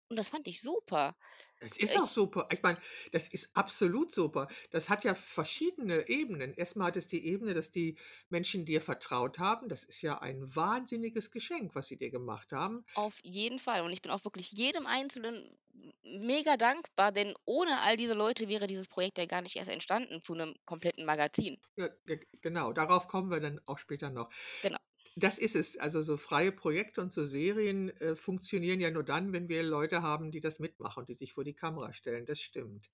Und 0.09 0.17
das 0.17 0.29
fand 0.29 0.47
ich 0.47 0.61
super. 0.61 1.15
Es 1.61 1.77
ist 1.77 1.97
auch 1.97 2.07
Ich 2.07 2.07
super. 2.07 2.47
Ich 2.51 2.63
meine, 2.63 2.79
das 3.11 3.27
ist 3.27 3.49
absolut 3.55 4.13
super. 4.13 4.47
Das 4.71 4.89
hat 4.89 5.03
ja 5.03 5.13
verschiedene 5.13 6.07
Ebenen. 6.07 6.53
Erst 6.53 6.77
mal 6.77 6.85
hat 6.85 6.95
es 6.97 7.07
die 7.09 7.25
Ebene, 7.25 7.53
dass 7.53 7.71
die 7.71 7.97
Menschen 8.29 8.65
dir 8.65 8.81
vertraut 8.81 9.39
haben. 9.39 9.67
Das 9.67 9.83
ist 9.83 10.01
ja 10.01 10.19
ein 10.21 10.55
wahnsinniges 10.55 11.31
Geschenk, 11.31 11.75
was 11.75 11.87
sie 11.87 11.97
dir 11.97 12.11
gemacht 12.11 12.53
haben. 12.53 12.85
Auf 12.95 13.19
jeden 13.23 13.59
Fall. 13.59 13.81
Und 13.81 13.91
ich 13.91 14.01
bin 14.01 14.11
auch 14.11 14.23
wirklich 14.25 14.51
jedem 14.51 14.85
Einzelnen 14.85 15.57
mega 16.03 16.57
dankbar, 16.57 17.11
denn 17.11 17.33
ohne 17.45 17.81
all 17.81 17.97
diese 17.97 18.13
Leute 18.13 18.47
wäre 18.49 18.67
dieses 18.67 18.87
Projekt 18.87 19.17
ja 19.17 19.25
gar 19.25 19.41
nicht 19.41 19.55
erst 19.55 19.69
entstanden 19.69 20.21
zu 20.21 20.33
'nem 20.35 20.55
kompletten 20.65 21.05
Magazin. 21.05 21.59
Ja, 21.77 21.87
ge 22.05 22.27
genau, 22.41 22.73
darauf 22.73 23.07
kommen 23.07 23.31
wir 23.31 23.39
dann 23.39 23.59
auch 23.65 23.77
später 23.79 24.09
noch. 24.09 24.29
Genau. 24.63 24.79
Das 25.19 25.37
ist 25.37 25.55
es. 25.55 25.77
Also, 25.77 26.01
so 26.01 26.17
freie 26.17 26.51
Projekte 26.51 27.01
und 27.01 27.11
so 27.11 27.25
Serien, 27.25 27.89
äh, 27.97 28.15
funktionieren 28.15 28.79
ja 28.79 28.89
nur 28.89 29.03
dann, 29.03 29.33
wenn 29.33 29.49
wir 29.49 29.63
Leute 29.63 30.01
haben, 30.01 30.31
die 30.31 30.39
das 30.39 30.59
mitmachen, 30.59 31.05
die 31.05 31.13
sich 31.13 31.33
vor 31.33 31.43
die 31.43 31.53
Kamera 31.53 31.93
stellen. 31.93 32.25
Das 32.25 32.39
stimmt. 32.39 32.89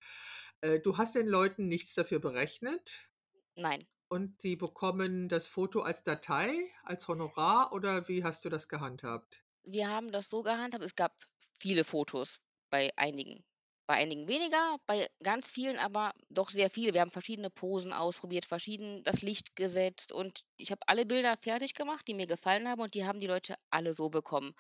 Äh, 0.62 0.80
du 0.80 0.98
hast 0.98 1.16
den 1.16 1.28
Leuten 1.28 1.68
nichts 1.68 1.94
dafür 1.94 2.20
berechnet? 2.20 3.10
Nein. 3.56 3.88
Und 4.08 4.42
sie 4.42 4.56
bekommen 4.56 5.30
das 5.30 5.48
Foto 5.48 5.82
als 5.82 6.04
Datei, 6.04 6.54
als 6.84 7.08
Honorar 7.08 7.74
oder 7.74 8.08
wie 8.08 8.24
hast 8.24 8.46
du 8.46 8.50
das 8.50 8.68
gehandhabt? 8.68 9.44
Wir 9.64 9.90
haben 9.90 10.12
das 10.12 10.30
so 10.30 10.44
gehandhabt, 10.44 10.84
es 10.84 10.96
gab 10.96 11.14
viele 11.60 11.84
Fotos 11.84 12.40
bei 12.70 12.92
einigen. 12.98 13.44
Bei 13.88 13.96
einigen 13.96 14.28
weniger, 14.28 14.78
bei 14.88 15.08
ganz 15.24 15.50
vielen 15.52 15.78
aber 15.80 16.14
doch 16.30 16.50
sehr 16.52 16.70
viele. 16.70 16.94
Wir 16.94 17.02
haben 17.02 17.10
verschiedene 17.12 17.50
Posen 17.50 17.94
ausprobiert, 17.94 18.46
verschieden 18.46 19.04
das 19.04 19.22
Licht 19.24 19.56
gesetzt 19.56 20.12
und 20.12 20.42
ich 20.58 20.72
habe 20.72 20.82
alle 20.88 21.06
Bilder 21.06 21.36
fertig 21.38 21.74
gemacht, 21.76 22.08
die 22.08 22.14
mir 22.16 22.28
gefallen 22.28 22.68
haben 22.68 22.82
und 22.82 22.94
die 22.96 23.06
haben 23.06 23.20
die 23.20 23.28
Leute 23.28 23.56
alle 23.72 23.94
so 23.96 24.10
bekommen. 24.10 24.54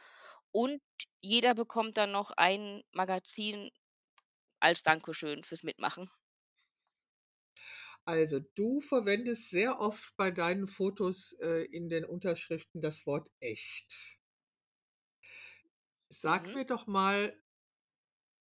Und 0.51 0.81
jeder 1.21 1.55
bekommt 1.55 1.97
dann 1.97 2.11
noch 2.11 2.31
ein 2.37 2.83
Magazin 2.93 3.71
als 4.61 4.83
Dankeschön 4.83 5.43
fürs 5.43 5.63
Mitmachen. 5.63 6.09
Also, 8.05 8.39
du 8.39 8.79
verwendest 8.81 9.49
sehr 9.51 9.79
oft 9.79 10.15
bei 10.17 10.31
deinen 10.31 10.65
Fotos, 10.67 11.33
äh, 11.39 11.65
in 11.65 11.87
den 11.89 12.03
Unterschriften 12.05 12.81
das 12.81 13.05
Wort 13.05 13.29
echt. 13.39 14.17
Sag 16.09 16.53
Mhm. 16.53 16.55
mir 16.55 16.65
doch 16.65 16.87
mal 16.87 17.39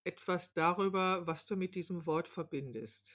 etwas 0.05 0.53
darüber, 0.55 1.27
was 1.27 1.47
du 1.47 1.57
mit 1.57 1.75
diesem 1.75 2.07
Wort 2.07 2.29
verbindest. 2.29 3.13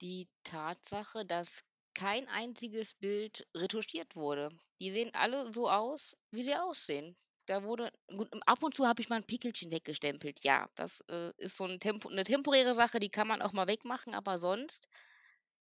Die 0.00 0.28
Tatsache, 0.44 1.24
dass 1.26 1.60
kein 1.94 2.28
einziges 2.28 2.94
Bild 2.94 3.48
retuschiert 3.56 4.14
wurde. 4.14 4.48
Die 4.80 4.92
sehen 4.92 5.10
alle 5.12 5.52
so 5.52 5.68
aus, 5.68 6.14
wie 6.30 6.42
sie 6.44 6.54
aussehen. 6.54 7.16
Da 7.46 7.64
wurde 7.64 7.90
gut, 8.06 8.28
ähm, 8.32 8.40
ab 8.46 8.62
und 8.62 8.76
zu 8.76 8.86
habe 8.86 9.00
ich 9.02 9.08
mal 9.08 9.16
'n 9.16 9.26
Pickelchen 9.26 9.72
weggestempelt. 9.72 10.44
Ja, 10.44 10.68
das, 10.76 11.00
äh, 11.08 11.32
ist 11.38 11.56
so 11.56 11.64
'n 11.64 11.80
tempo 11.80 12.08
'ne 12.10 12.22
temporäre 12.22 12.74
Sache, 12.74 13.00
die 13.00 13.08
kann 13.10 13.26
man 13.26 13.42
auch 13.42 13.52
mal 13.52 13.66
wegmachen, 13.66 14.14
aber 14.14 14.38
sonst 14.38 14.86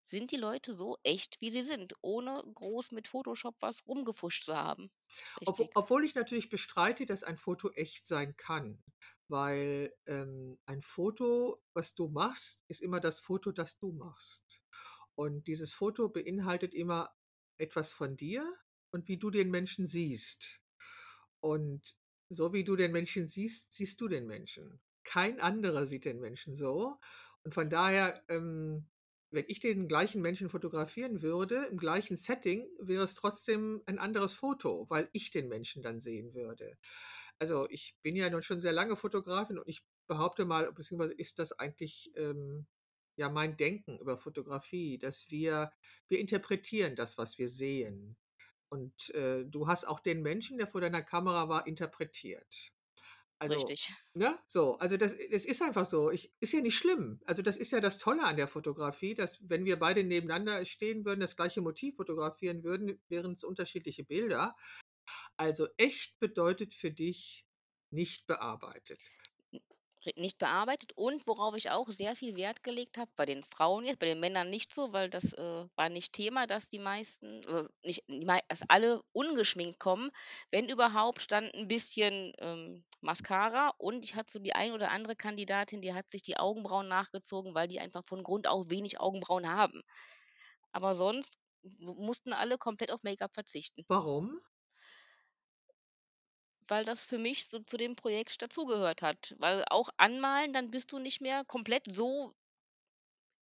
sind 0.08 0.30
die 0.32 0.36
Leute 0.36 0.75
so 0.75 0.96
echt, 1.02 1.40
wie 1.40 1.50
sie 1.50 1.62
sind, 1.62 1.94
ohne 2.02 2.42
groß 2.54 2.92
mit 2.92 3.08
Photoshop 3.08 3.56
was 3.60 3.86
rumgefuscht 3.86 4.44
zu 4.44 4.56
haben. 4.56 4.90
Richtig. 5.40 5.70
obwohl 5.75 6.04
ich 6.04 6.14
natürlich 6.14 6.48
bestreite, 6.48 7.06
dass 7.06 7.22
ein 7.22 7.38
Foto 7.38 7.70
echt 7.70 8.06
sein 8.06 8.36
kann, 8.36 8.82
weil, 9.28 9.94
ähm, 10.06 10.58
ein 10.66 10.82
Foto, 10.82 11.62
was 11.75 11.94
du 11.94 12.08
machst, 12.08 12.60
ist 12.68 12.80
immer 12.82 13.00
das 13.00 13.20
Foto, 13.20 13.52
das 13.52 13.78
du 13.78 13.92
machst. 13.92 14.62
Und 15.14 15.46
dieses 15.46 15.72
Foto 15.72 16.08
beinhaltet 16.08 16.75
immer 16.75 17.14
etwas 17.58 17.92
von 17.92 18.16
dir 18.16 18.54
und 18.92 19.08
wie 19.08 19.18
du 19.18 19.30
den 19.30 19.50
Menschen 19.50 19.86
siehst. 19.86 20.60
Und 21.40 21.96
so 22.30 22.52
wie 22.52 22.64
du 22.64 22.76
den 22.76 22.92
Menschen 22.92 23.28
siehst, 23.28 23.72
siehst 23.72 24.00
du 24.00 24.08
den 24.08 24.26
Menschen. 24.26 24.80
Kein 25.04 25.40
anderer 25.40 25.86
sieht 25.86 26.04
den 26.04 26.20
Menschen 26.20 26.54
so. 26.54 26.98
Und 27.44 27.54
von 27.54 27.70
daher, 27.70 28.25
ähm, 28.28 28.88
wenn 29.37 29.45
ich 29.49 29.61
den 29.61 29.88
gleichen 29.88 30.23
Menschen 30.23 30.49
fotografieren 30.49 31.23
würde, 31.23 31.66
im 31.66 31.78
gleichen 31.78 32.16
Setting, 32.16 32.69
wäre 32.81 33.05
es 33.05 33.14
trotzdem 33.14 33.83
ein 33.87 33.99
anderes 34.00 34.35
Foto, 34.35 34.87
weil 34.90 35.09
ich 35.12 35.31
den 35.31 35.49
Menschen 35.49 35.83
dann 35.83 36.00
sehen 36.00 36.35
würde. 36.35 36.78
Also, 37.38 37.69
ich 37.71 37.97
bin 38.02 38.16
ja 38.16 38.31
nun 38.31 38.43
schon 38.43 38.61
sehr 38.62 38.73
lange 38.73 38.97
Fotografin 38.97 39.59
und 39.59 39.69
ich 39.69 39.85
behaupte 40.09 40.47
mal, 40.47 40.73
beziehungsweise 40.73 41.14
ist 41.14 41.38
das 41.38 41.52
eigentlich, 41.52 42.12
ähm, 42.16 42.66
ja, 43.16 43.28
mein 43.31 43.57
Denken 43.57 43.99
über 43.99 44.19
Fotografie, 44.19 44.99
dass 44.99 45.31
wir 45.31 45.73
wir 46.09 46.19
interpretieren 46.21 46.97
das, 46.97 47.19
was 47.19 47.38
wir 47.38 47.49
sehen. 47.50 48.16
Und, 48.71 49.11
äh, 49.14 49.45
du 49.47 49.69
hast 49.69 49.87
auch 49.87 50.00
den 50.00 50.23
Menschen, 50.23 50.59
der 50.59 50.69
vor 50.69 50.81
deiner 50.81 51.02
Kamera 51.02 51.49
war, 51.49 51.66
interpretiert. 51.66 52.73
Also, 53.38 53.55
Richtig. 53.55 53.93
ne, 54.14 54.38
so. 54.47 54.78
Also, 54.78 54.97
das 54.97 55.14
das 55.31 55.45
ist 55.45 55.62
einfach 55.62 55.87
so. 55.87 56.11
Ich 56.11 56.33
ist 56.40 56.52
ja 56.52 56.61
nicht 56.61 56.76
schlimm. 56.76 57.21
Also, 57.26 57.43
das 57.43 57.57
ist 57.57 57.73
ja 57.73 57.81
das 57.81 57.99
Tolle 57.99 58.25
an 58.25 58.37
der 58.37 58.49
Fotografie, 58.49 59.14
dass 59.14 59.38
wenn 59.49 59.64
wir 59.64 59.78
beide 59.78 60.05
nebeneinander 60.05 60.64
stehen 60.64 61.05
würden, 61.05 61.21
das 61.21 61.37
gleiche 61.37 61.61
Motiv 61.61 61.97
fotografieren 61.97 62.64
würden, 62.64 63.00
wären's 63.09 63.45
unterschiedliche 63.45 64.05
Bilder. 64.05 64.57
Also, 65.37 65.69
echt 65.76 66.19
bedeutet 66.21 66.75
für 66.75 66.90
dich 66.90 67.47
nicht 67.90 68.26
bearbeitet. 68.26 69.00
Nicht 70.16 70.38
bearbeitet 70.38 70.92
und 70.96 71.26
worauf 71.26 71.56
ich 71.56 71.70
auch 71.70 71.88
sehr 71.90 72.14
viel 72.16 72.36
Wert 72.36 72.62
gelegt 72.62 72.98
habe, 72.98 73.10
bei 73.16 73.26
den 73.26 73.42
Frauen 73.44 73.84
jetzt, 73.84 73.98
bei 73.98 74.06
den 74.06 74.20
Männern 74.20 74.50
nicht 74.50 74.75
so, 74.75 74.92
weil 74.92 75.10
das, 75.10 75.32
äh, 75.32 75.66
war 75.76 75.88
nicht 75.88 76.12
Thema, 76.12 76.46
dass 76.46 76.68
die 76.68 76.78
meisten 76.78 77.42
äh, 77.44 77.64
nicht 77.84 78.04
dass 78.48 78.62
alle 78.68 79.02
ungeschminkt 79.12 79.78
kommen. 79.80 80.10
Wenn 80.50 80.68
überhaupt, 80.68 81.32
dann 81.32 81.46
'n 81.50 81.68
bisschen, 81.68 82.32
ähm, 82.38 82.84
Mascara 83.00 83.72
und 83.78 84.04
ich 84.04 84.14
hatte 84.14 84.32
so 84.34 84.38
die 84.38 84.54
ein 84.54 84.72
oder 84.72 84.90
andere 84.90 85.16
Kandidatin, 85.16 85.80
die 85.82 85.94
hat 85.94 86.10
sich 86.10 86.22
die 86.22 86.36
Augenbrauen 86.38 86.88
nachgezogen, 86.88 87.54
weil 87.54 87.68
die 87.68 87.80
einfach 87.80 88.02
von 88.06 88.22
Grund 88.22 88.46
auf 88.48 88.70
wenig 88.70 89.00
Augenbrauen 89.00 89.48
haben. 89.48 89.82
Aber 90.72 90.94
sonst 90.94 91.38
mussten 91.64 92.32
alle 92.32 92.58
komplett 92.58 92.92
auf 92.92 93.02
Make-up 93.02 93.32
verzichten. 93.34 93.84
Warum? 93.88 94.40
Weil 96.68 96.85
das 96.85 97.04
für 97.04 97.18
mich 97.18 97.46
so 97.46 97.61
zu 97.61 97.76
dem 97.76 97.94
Projekt 97.94 98.42
dazugehört 98.42 99.00
hat. 99.02 99.35
Weil 99.38 99.64
auch 99.70 99.88
anmalen, 99.99 100.52
dann 100.52 100.70
bist 100.73 100.90
du 100.92 100.99
nicht 100.99 101.20
mehr 101.20 101.44
komplett 101.44 101.85
so 101.88 102.32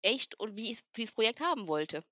echt 0.04 0.38
und 0.38 0.56
wie 0.56 0.78
wie 0.94 1.02
ich's 1.02 1.12
Projekt 1.12 1.40
haben 1.40 1.66
wollte. 1.66 2.04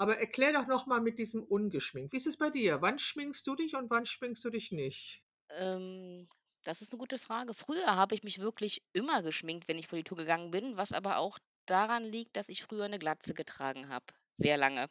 Aber 0.00 0.18
erklär 0.18 0.52
doch 0.52 0.66
noch 0.66 0.86
mal 0.86 1.00
mit 1.00 1.18
diesem 1.18 1.42
ungeschminkt. 1.44 2.12
Wie 2.12 2.16
ist 2.16 2.26
es 2.26 2.36
bei 2.36 2.50
dir? 2.50 2.82
Wann 2.82 2.98
schminkst 2.98 3.46
du 3.46 3.54
dich 3.54 3.76
und 3.76 3.90
wann 3.90 4.06
schminkst 4.06 4.44
du 4.44 4.50
dich 4.50 4.72
nicht? 4.72 5.20
Ähm, 5.50 6.28
das 6.64 6.80
ist 6.82 6.92
'ne 6.92 6.98
gute 6.98 7.18
Frage. 7.18 7.54
Früher 7.54 7.94
habe 7.96 8.14
ich 8.14 8.22
mich 8.22 8.38
wirklich 8.40 8.82
immer 8.92 9.22
geschminkt, 9.22 9.68
wenn 9.68 9.78
ich 9.78 9.86
vor 9.88 9.96
die 9.98 10.04
Tür 10.04 10.16
gegangen 10.16 10.50
bin, 10.50 10.76
was 10.76 10.92
aber 10.92 11.18
auch 11.18 11.38
daran 11.66 12.04
liegt, 12.04 12.36
dass 12.36 12.48
ich 12.48 12.62
früher 12.64 12.88
'ne 12.88 12.98
Glatze 12.98 13.34
getragen 13.34 13.88
habe, 13.88 14.06
sehr 14.36 14.56
lange. 14.56 14.88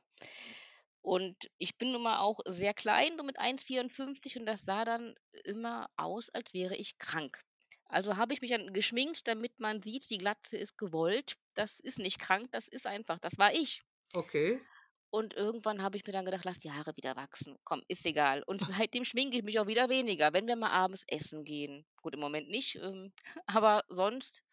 Und 1.04 1.52
ich 1.60 1.78
bin 1.78 1.92
nun 1.92 2.02
mal 2.04 2.20
auch 2.20 2.40
sehr 2.48 2.74
klein, 2.74 3.18
so 3.18 3.24
mit 3.24 3.38
1,54 3.38 4.40
und 4.40 4.48
das 4.48 4.66
sah 4.66 4.86
dann 4.86 5.16
immer 5.46 5.88
aus, 5.98 6.30
als 6.32 6.54
wäre 6.56 6.76
ich 6.76 6.98
krank. 6.98 7.40
Also, 7.86 8.18
habe 8.18 8.34
ich 8.34 8.42
mich 8.42 8.50
dann 8.52 8.74
geschminkt, 8.74 9.28
damit 9.28 9.60
man 9.60 9.82
sieht, 9.84 10.10
die 10.10 10.18
Glatze 10.18 10.58
ist 10.58 10.78
gewollt. 10.78 11.36
Das 11.54 11.80
ist 11.80 12.00
nicht 12.00 12.20
krank, 12.20 12.52
das 12.52 12.68
ist 12.68 12.88
einfach 12.88 13.20
das 13.20 13.38
war 13.38 13.54
ich. 13.54 13.84
Okay. 14.16 14.60
Und 15.12 15.34
irgendwann 15.36 15.82
habe 15.82 15.96
ich 15.96 16.06
mir 16.06 16.12
dann 16.12 16.26
gedacht: 16.26 16.44
„Lass 16.44 16.60
die 16.60 16.72
Haare 16.74 16.92
wieder 16.98 17.16
wachsen. 17.16 17.56
Komm, 17.64 17.84
ist 17.88 18.06
egal.“ 18.06 18.44
Und 18.44 18.62
seitdem 18.68 19.06
schminke 19.06 19.38
ich 19.38 19.44
mich 19.44 19.58
auch 19.60 19.68
wieder 19.68 19.88
weniger, 19.90 20.34
wenn 20.34 20.46
wir 20.48 20.56
mal 20.58 20.72
abends 20.72 21.06
essen 21.08 21.46
gehen. 21.46 21.86
Gut, 22.02 22.14
im 22.16 22.20
Moment 22.20 22.50
nicht, 22.50 22.76
ähm, 22.76 23.14
aber 23.46 23.84
sonst 23.88 24.44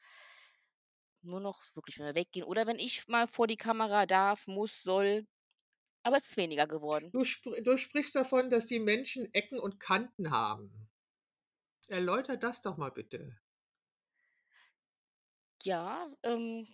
nur 1.22 1.40
noch 1.40 1.62
wirklich, 1.74 1.98
wenn 1.98 2.04
wir 2.06 2.14
weggehen 2.14 2.44
oder 2.44 2.66
wenn 2.66 2.78
ich 2.78 3.08
mal 3.08 3.26
vor 3.26 3.46
die 3.46 3.56
Kamera 3.56 4.04
darf, 4.04 4.46
muss, 4.46 4.82
soll. 4.82 5.26
Aber 6.02 6.16
es 6.16 6.30
ist 6.30 6.36
weniger 6.36 6.66
geworden. 6.66 7.10
Du 7.12 7.24
spr 7.24 7.60
du 7.60 7.76
sprichst 7.76 8.14
davon, 8.14 8.50
dass 8.50 8.66
die 8.66 8.78
Menschen 8.80 9.32
Ecken 9.34 9.58
und 9.58 9.80
Kanten 9.80 10.30
haben. 10.30 10.88
Erläuter 11.88 12.36
das 12.36 12.62
doch 12.62 12.76
mal 12.76 12.90
bitte. 12.90 13.36
Ja, 15.62 16.08
ähm, 16.22 16.66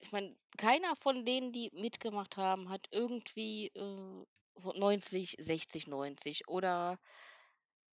ich 0.00 0.12
meine, 0.12 0.36
keiner 0.58 0.94
von 0.96 1.24
denen, 1.24 1.52
die 1.52 1.70
mitgemacht 1.72 2.36
haben, 2.36 2.68
hat 2.68 2.86
irgendwie, 2.90 3.68
äh, 3.68 4.24
so 4.56 4.72
90, 4.72 5.36
60, 5.38 5.86
90 5.86 6.48
oder 6.48 6.98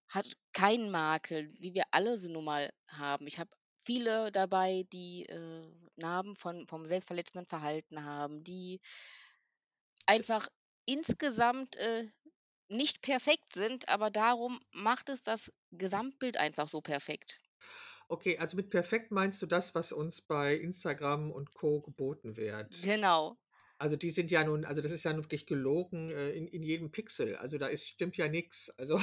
hat 0.09 0.27
keinen 0.53 0.89
Makel, 0.89 1.53
wie 1.59 1.73
wir 1.73 1.83
alle 1.91 2.17
sie 2.17 2.29
nun 2.29 2.45
mal 2.45 2.71
haben. 2.89 3.27
Ich 3.27 3.39
habe 3.39 3.49
viele 3.85 4.31
dabei, 4.31 4.85
die, 4.91 5.25
äh, 5.27 5.61
Narben 5.95 6.35
von 6.35 6.67
vom 6.67 6.85
selbstverletzenden 6.85 7.45
Verhalten 7.47 8.03
haben, 8.03 8.43
die 8.43 8.79
einfach 10.05 10.47
insgesamt, 10.87 11.75
äh, 11.77 12.09
nicht 12.69 13.01
perfekt 13.03 13.53
sind, 13.53 13.89
aber 13.89 14.11
darum 14.11 14.61
macht 14.73 15.09
es 15.09 15.23
das 15.23 15.53
Gesamtbild 15.71 16.37
einfach 16.37 16.69
so 16.69 16.81
perfekt. 16.81 17.39
Okay, 18.09 18.37
also 18.37 18.57
mit 18.57 18.69
perfekt 18.69 19.11
meinst 19.11 19.41
du 19.41 19.45
das, 19.45 19.75
was 19.75 19.91
uns 19.91 20.21
bei 20.21 20.55
Instagram 20.55 21.31
und 21.31 21.53
Co. 21.53 21.81
geboten 21.81 22.35
wird? 22.37 22.77
Genau. 22.83 23.37
Also, 23.79 23.95
die 23.95 24.09
sind 24.09 24.31
ja 24.31 24.43
nun 24.43 24.65
also, 24.65 24.81
das 24.81 24.91
ist 24.91 25.03
ja 25.03 25.13
nun 25.13 25.23
wirklich 25.25 25.45
gelogen, 25.45 26.09
äh, 26.09 26.31
in 26.31 26.47
in 26.47 26.63
jedem 26.63 26.91
Pixel. 26.91 27.35
Also, 27.35 27.57
da 27.57 27.67
ist 27.67 27.87
stimmt 27.87 28.17
ja 28.17 28.27
nix. 28.27 28.69
Also 28.77 28.99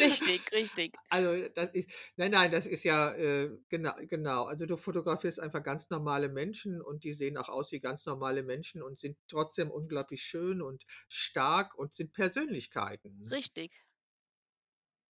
Richtig, 0.00 0.52
richtig. 0.52 0.94
also, 1.08 1.48
das 1.54 1.70
ist 1.74 1.90
nein, 2.16 2.30
nein, 2.32 2.50
das 2.50 2.66
ist 2.66 2.84
ja, 2.84 3.12
äh, 3.14 3.50
gena 3.68 3.92
genau. 4.02 4.44
Also, 4.44 4.66
du 4.66 4.76
fotografierst 4.76 5.40
einfach 5.40 5.62
ganz 5.62 5.88
normale 5.88 6.28
Menschen 6.28 6.82
und 6.82 7.04
die 7.04 7.14
sehen 7.14 7.38
auch 7.38 7.48
aus 7.48 7.72
wie 7.72 7.80
ganz 7.80 8.04
normale 8.04 8.42
Menschen 8.42 8.82
und 8.82 8.98
sind 8.98 9.16
trotzdem 9.28 9.70
unglaublich 9.70 10.22
schön 10.22 10.60
und 10.60 10.84
stark 11.08 11.74
und 11.74 11.94
sind 11.94 12.12
Persönlichkeiten. 12.12 13.26
Richtig. 13.30 13.86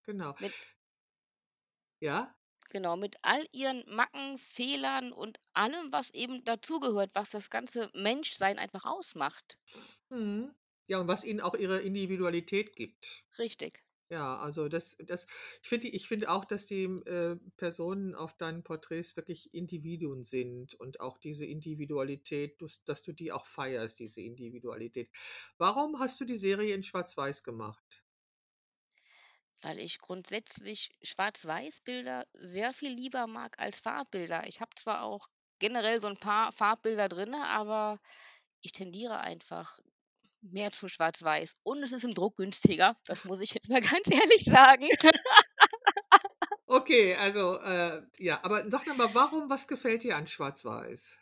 Genau. 0.04 0.34
Mit 0.38 0.52
Ja? 2.00 2.35
Genau, 2.70 2.96
mit 2.96 3.16
all 3.22 3.46
ihren 3.52 3.84
Macken, 3.88 4.38
Fehlern 4.38 5.12
und 5.12 5.38
allem, 5.52 5.90
was 5.92 6.10
eben 6.10 6.44
dazugehört, 6.44 7.10
was 7.14 7.30
das 7.30 7.50
ganze 7.50 7.90
Menschsein 7.94 8.58
einfach 8.58 8.84
ausmacht. 8.84 9.58
Mhm. 10.10 10.54
Ja, 10.88 11.00
und 11.00 11.08
was 11.08 11.24
ihnen 11.24 11.40
auch 11.40 11.54
ihre 11.54 11.80
Individualität 11.80 12.76
gibt. 12.76 13.24
Richtig. 13.38 13.84
Ja, 14.10 14.38
also 14.38 14.68
das 14.68 14.96
das 15.06 15.26
ich 15.62 15.68
finde 15.68 15.88
ich 15.88 16.08
finde 16.08 16.30
auch, 16.30 16.44
dass 16.44 16.66
die, 16.66 16.84
äh, 16.84 17.36
Personen 17.56 18.14
auf 18.14 18.36
deinen 18.38 18.62
Porträts 18.64 19.16
wirklich 19.16 19.54
Individuen 19.54 20.24
sind 20.24 20.74
und 20.74 21.00
auch 21.00 21.18
diese 21.18 21.46
Individualität, 21.46 22.60
dus 22.62 22.84
dass 22.84 23.02
du 23.02 23.12
die 23.12 23.32
auch 23.32 23.46
feierst, 23.46 23.98
diese 24.00 24.20
Individualität. 24.22 25.10
Warum 25.58 25.98
hast 26.00 26.20
du 26.20 26.24
die 26.26 26.36
Serie 26.38 26.74
in 26.74 26.84
Schwarz-Weiß 26.84 27.42
gemacht? 27.44 28.05
Weil 29.62 29.78
ich 29.78 29.98
grundsätzlich 29.98 30.90
Schwarz-Weiß-Bilder 31.02 32.26
sehr 32.34 32.72
viel 32.74 32.92
lieber 32.92 33.26
mag 33.26 33.58
als 33.58 33.80
Farbbilder. 33.80 34.46
Ich 34.46 34.60
habe 34.60 34.70
zwar 34.76 35.02
auch 35.02 35.28
generell 35.58 36.00
so 36.00 36.08
'n 36.08 36.18
paar 36.18 36.52
Farbbilder 36.52 37.08
drinne, 37.08 37.46
aber 37.48 37.98
ich 38.62 38.72
tendiere 38.72 39.18
einfach 39.20 39.78
mehr 40.42 40.72
zu 40.72 40.88
Schwarz-Weiß 40.88 41.54
und 41.64 41.82
es 41.82 41.92
ist 41.92 42.04
im 42.04 42.12
Druck 42.12 42.36
günstiger. 42.36 42.96
Das 43.06 43.24
muss 43.24 43.40
ich 43.40 43.54
jetzt 43.54 43.68
mal 43.70 43.80
ganz 44.04 44.10
ehrlich 44.10 44.44
sagen. 44.44 44.88
Okay, 46.68 47.14
also, 47.14 47.58
äh, 47.60 48.02
ja, 48.18 48.40
aber 48.42 48.68
sag 48.70 48.86
mir 48.86 48.94
mal, 48.94 49.14
warum 49.14 49.48
was 49.50 49.66
gefällt 49.68 50.02
dir 50.02 50.16
an 50.16 50.26
Schwarz-Weiß? 50.26 51.18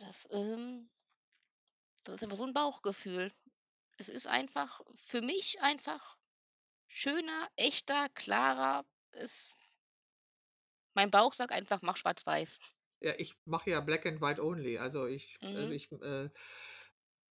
Das, 0.00 0.26
ähm 0.30 0.88
das 2.04 2.16
ist 2.16 2.22
einfach 2.24 2.36
so 2.36 2.44
'n 2.44 2.54
Bauchgefühl. 2.54 3.32
Es 3.98 4.08
ist 4.10 4.28
einfach 4.28 4.82
für 4.96 5.22
mich 5.22 5.62
einfach 5.62 6.17
schöner, 6.88 7.48
echter, 7.56 8.08
klarer. 8.10 8.84
Es 9.12 9.54
mein 10.94 11.10
Bauch 11.10 11.32
sagt 11.32 11.50
einfach: 11.52 11.80
„Mach 11.80 11.96
Schwarz-Weiß.“ 11.96 12.58
Ja, 13.02 13.12
ich 13.16 13.34
mache 13.44 13.70
ja 13.70 13.80
Black 13.80 14.06
and 14.06 14.20
White 14.20 14.42
only. 14.42 14.78
Also, 14.78 15.06
ich 15.06 15.38
also, 15.52 15.68
Mhm. 15.68 15.72
ich, 15.72 15.90
äh 15.92 16.30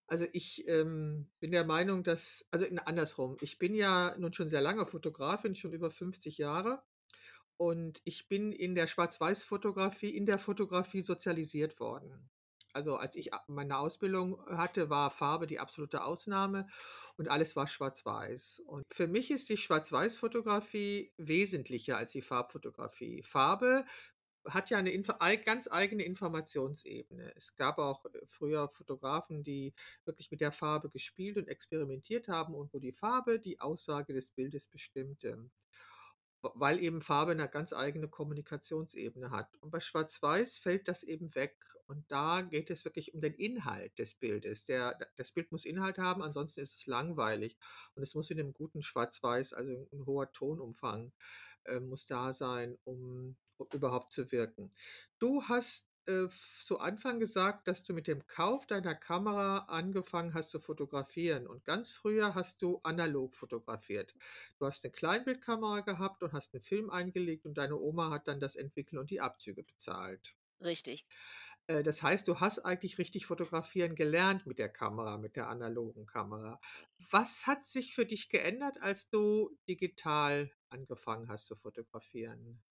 also, 0.10 0.26
ich, 0.32 0.66
ähm, 0.70 1.30
bin 1.42 1.52
der 1.52 1.66
Meinung, 1.66 2.02
dass 2.04 2.46
also, 2.52 2.66
andersrum. 2.86 3.36
Ich 3.42 3.58
bin 3.60 3.76
ja 3.76 4.16
nun 4.18 4.32
schon 4.34 4.50
sehr 4.50 4.62
lange 4.62 4.86
Fotografin, 4.88 5.54
schon 5.56 5.74
über 5.74 5.92
50 5.92 6.38
Jahre 6.38 6.84
und 7.58 8.02
ich 8.06 8.28
bin 8.30 8.52
in 8.54 8.76
der 8.76 8.88
Schwarz-Weiß-Fotografie 8.88 10.10
in 10.16 10.26
der 10.28 10.40
Fotografie 10.40 11.02
sozialisiert 11.04 11.80
worden. 11.80 12.30
Also, 12.78 12.98
als 12.98 13.16
ich 13.16 13.32
meine 13.48 13.80
Ausbildung 13.80 14.40
hatte, 14.56 14.92
war 14.92 15.10
Farbe 15.10 15.48
die 15.48 15.58
absolute 15.60 16.04
Ausnahme 16.04 16.68
und 17.18 17.28
alles 17.28 17.56
war 17.56 17.68
Schwarz-Weiß. 17.68 18.62
Und 18.68 18.84
für 18.94 19.08
mich 19.08 19.32
ist 19.32 19.50
die 19.50 19.58
Schwarz-Weiß-Fotografie 19.58 21.12
wesentlicher 21.18 21.98
als 21.98 22.12
die 22.12 22.22
Farbfotografie. 22.22 23.24
Farbe 23.24 23.84
hat 24.48 24.70
ja 24.70 24.80
'ne 24.82 24.92
Inf 24.92 25.10
ei 25.20 25.38
ganz 25.38 25.68
eigene 25.72 26.04
Informationsebene. 26.04 27.34
Es 27.36 27.56
gab 27.56 27.80
auch, 27.80 28.06
äh, 28.06 28.22
früher 28.28 28.70
Fotografen, 28.70 29.44
die 29.44 29.74
wirklich 30.06 30.30
mit 30.32 30.42
der 30.42 30.52
Farbe 30.52 30.90
gespielt 30.92 31.38
und 31.38 31.48
experimentiert 31.50 32.28
haben 32.28 32.54
und 32.56 32.74
wo 32.74 32.80
die 32.80 32.94
Farbe 32.94 33.40
die 33.40 33.60
Aussage 33.60 34.14
des 34.14 34.30
Bildes 34.32 34.68
bestimmte. 34.68 35.50
Weil 36.44 36.80
eben 36.80 37.02
Farbe 37.02 37.34
'ne 37.36 37.50
ganz 37.50 37.74
eigene 37.74 38.08
Kommunikationsebene 38.08 39.32
hat. 39.32 39.56
Und 39.62 39.72
bei 39.72 39.80
Schwarz-Weiß 39.80 40.58
fällt 40.58 40.88
das 40.88 41.02
eben 41.04 41.34
weg 41.36 41.58
und 41.88 42.12
da 42.12 42.42
geht 42.42 42.70
es 42.70 42.86
wirklich 42.86 43.14
um 43.16 43.22
den 43.22 43.34
Inhalt 43.34 43.98
des 43.98 44.14
Bildes. 44.14 44.66
Der 44.66 44.98
das 45.16 45.32
Bild 45.32 45.52
muss 45.52 45.66
Inhalt 45.66 45.98
haben, 45.98 46.22
ansonsten 46.22 46.60
ist 46.62 46.76
es 46.76 46.86
langweilig 46.86 47.58
und 47.96 48.04
es 48.04 48.14
muss 48.14 48.30
in 48.30 48.38
'nem 48.38 48.54
guten 48.54 48.84
Schwarz-Weiß 48.84 49.54
also, 49.54 49.72
'n 49.92 50.06
hoher 50.06 50.32
Tonumfang, 50.32 51.12
äh, 51.66 51.80
muss 51.80 52.06
da 52.06 52.34
sein, 52.34 52.78
um 52.84 53.36
u 53.60 53.66
überhaupt 53.74 54.12
zu 54.14 54.32
wirken. 54.32 54.72
Du 55.20 55.44
hast, 55.44 55.88
äh, 56.08 56.28
zu 56.64 56.80
Anfang 56.80 57.20
gesagt, 57.20 57.68
dass 57.68 57.84
du 57.84 57.94
mit 57.94 58.08
dem 58.08 58.26
Kauf 58.28 58.66
deiner 58.68 58.96
Kamera 58.96 59.66
angefangen 59.70 60.34
hast 60.34 60.52
zu 60.52 60.60
fotografieren 60.60 61.48
und 61.48 61.64
ganz 61.66 61.90
früher 61.90 62.36
hast 62.36 62.62
du 62.62 62.80
analog 62.84 63.36
fotografiert. 63.36 64.14
Du 64.60 64.66
hast 64.66 64.84
'ne 64.84 64.92
Kleinbildkamera 64.92 65.82
gehabt 65.82 66.24
und 66.24 66.34
hast 66.34 66.54
'n 66.56 66.62
Film 66.62 66.90
eingelegt 66.90 67.46
und 67.46 67.58
deine 67.58 67.78
Oma 67.78 68.10
hat 68.12 68.28
dann 68.28 68.40
das 68.40 68.56
Entwickeln 68.56 69.00
und 69.00 69.10
die 69.12 69.22
Abzüge 69.22 69.64
bezahlt. 69.64 70.36
Richtig. 70.64 71.08
Äh, 71.68 71.84
das 71.84 72.02
heißt, 72.04 72.28
du 72.28 72.40
hast 72.40 72.60
eigentlich 72.60 72.98
richtig 72.98 73.26
fotografieren 73.26 73.96
gelernt 73.96 74.46
mit 74.48 74.60
der 74.60 74.70
Kamera, 74.70 75.18
mit 75.18 75.36
der 75.36 75.48
analogen 75.50 76.06
Kamera. 76.06 76.60
Was 77.12 77.46
hat 77.48 77.66
sich 77.66 77.94
für 77.94 78.06
dich 78.06 78.30
geändert, 78.30 78.82
als 78.82 79.10
du 79.10 79.58
digital 79.68 80.52
angefangen 80.70 81.30
hast 81.30 81.46
zu 81.48 81.56
fotografieren? 81.56 82.62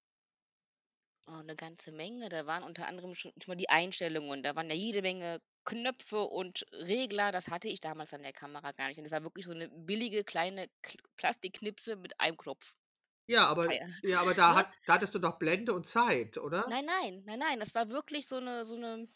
Oh, 1.29 1.43
'ne 1.43 1.57
ganze 1.57 1.91
Menge. 1.91 2.29
Da 2.29 2.47
waren 2.47 2.63
unter 2.63 2.87
anderem 2.87 3.15
schon 3.15 3.33
schon 3.43 3.53
mal 3.53 3.57
die 3.57 3.69
Einstellungen. 3.69 4.43
Da 4.45 4.55
waren 4.55 4.69
ja 4.71 4.77
jede 4.77 5.03
Menge 5.03 5.41
Knöpfe 5.65 6.21
und 6.23 6.65
Regler. 6.73 7.33
Das 7.33 7.49
hatte 7.49 7.67
ich 7.69 7.81
damals 7.81 8.15
an 8.15 8.23
der 8.23 8.33
Kamera 8.33 8.71
gar 8.73 8.87
nicht. 8.89 8.99
Und 8.99 9.05
das 9.05 9.11
war 9.13 9.25
wirklich 9.25 9.45
so 9.47 9.53
'ne 9.53 9.69
billige 9.69 10.23
kleine 10.23 10.69
Kl 10.83 10.99
Plastikknipse 11.17 11.97
mit 11.97 12.21
einem 12.21 12.37
Knopf. 12.37 12.73
Ja, 13.29 13.47
aber 13.49 13.75
ja, 14.03 14.21
aber 14.21 14.35
da 14.35 14.55
ne? 14.55 14.55
hat 14.55 14.69
da 14.87 14.95
hattest 14.95 15.15
du 15.15 15.19
doch 15.19 15.39
Blende 15.39 15.75
und 15.75 15.87
Zeit, 15.89 16.39
oder? 16.39 16.69
Nein, 16.69 16.85
nein, 16.87 17.23
nein, 17.27 17.39
nein, 17.39 17.61
das 17.61 17.75
war 17.75 17.89
wirklich 17.91 18.27
so 18.27 18.41
'ne 18.41 18.65
so 18.65 18.77
'ne 18.77 19.07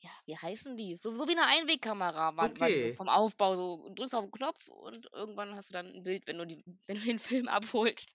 ja, 0.00 0.10
wie 0.26 0.36
heißen 0.36 0.76
die? 0.76 0.96
So 0.96 1.14
so 1.14 1.28
wie 1.28 1.34
'ne 1.34 1.46
Einwegkamera 1.46 2.36
war 2.36 2.58
war 2.58 2.70
die 2.70 2.78
so 2.78 2.90
Okay. 2.90 2.96
vom 2.96 3.08
Aufbau 3.08 3.54
so. 3.56 3.88
Du 3.88 3.94
drückst 3.94 4.14
auf 4.14 4.24
'n 4.24 4.30
Knopf 4.32 4.68
und 4.68 5.08
irgendwann 5.12 5.54
hast 5.56 5.70
du 5.70 5.72
dann 5.74 5.86
'n 5.94 6.02
Bild, 6.04 6.26
wenn 6.26 6.38
du 6.38 6.46
die 6.46 6.64
wenn 6.86 6.96
du 6.98 7.02
den 7.06 7.18
Film 7.18 7.48
abholst. 7.48 8.14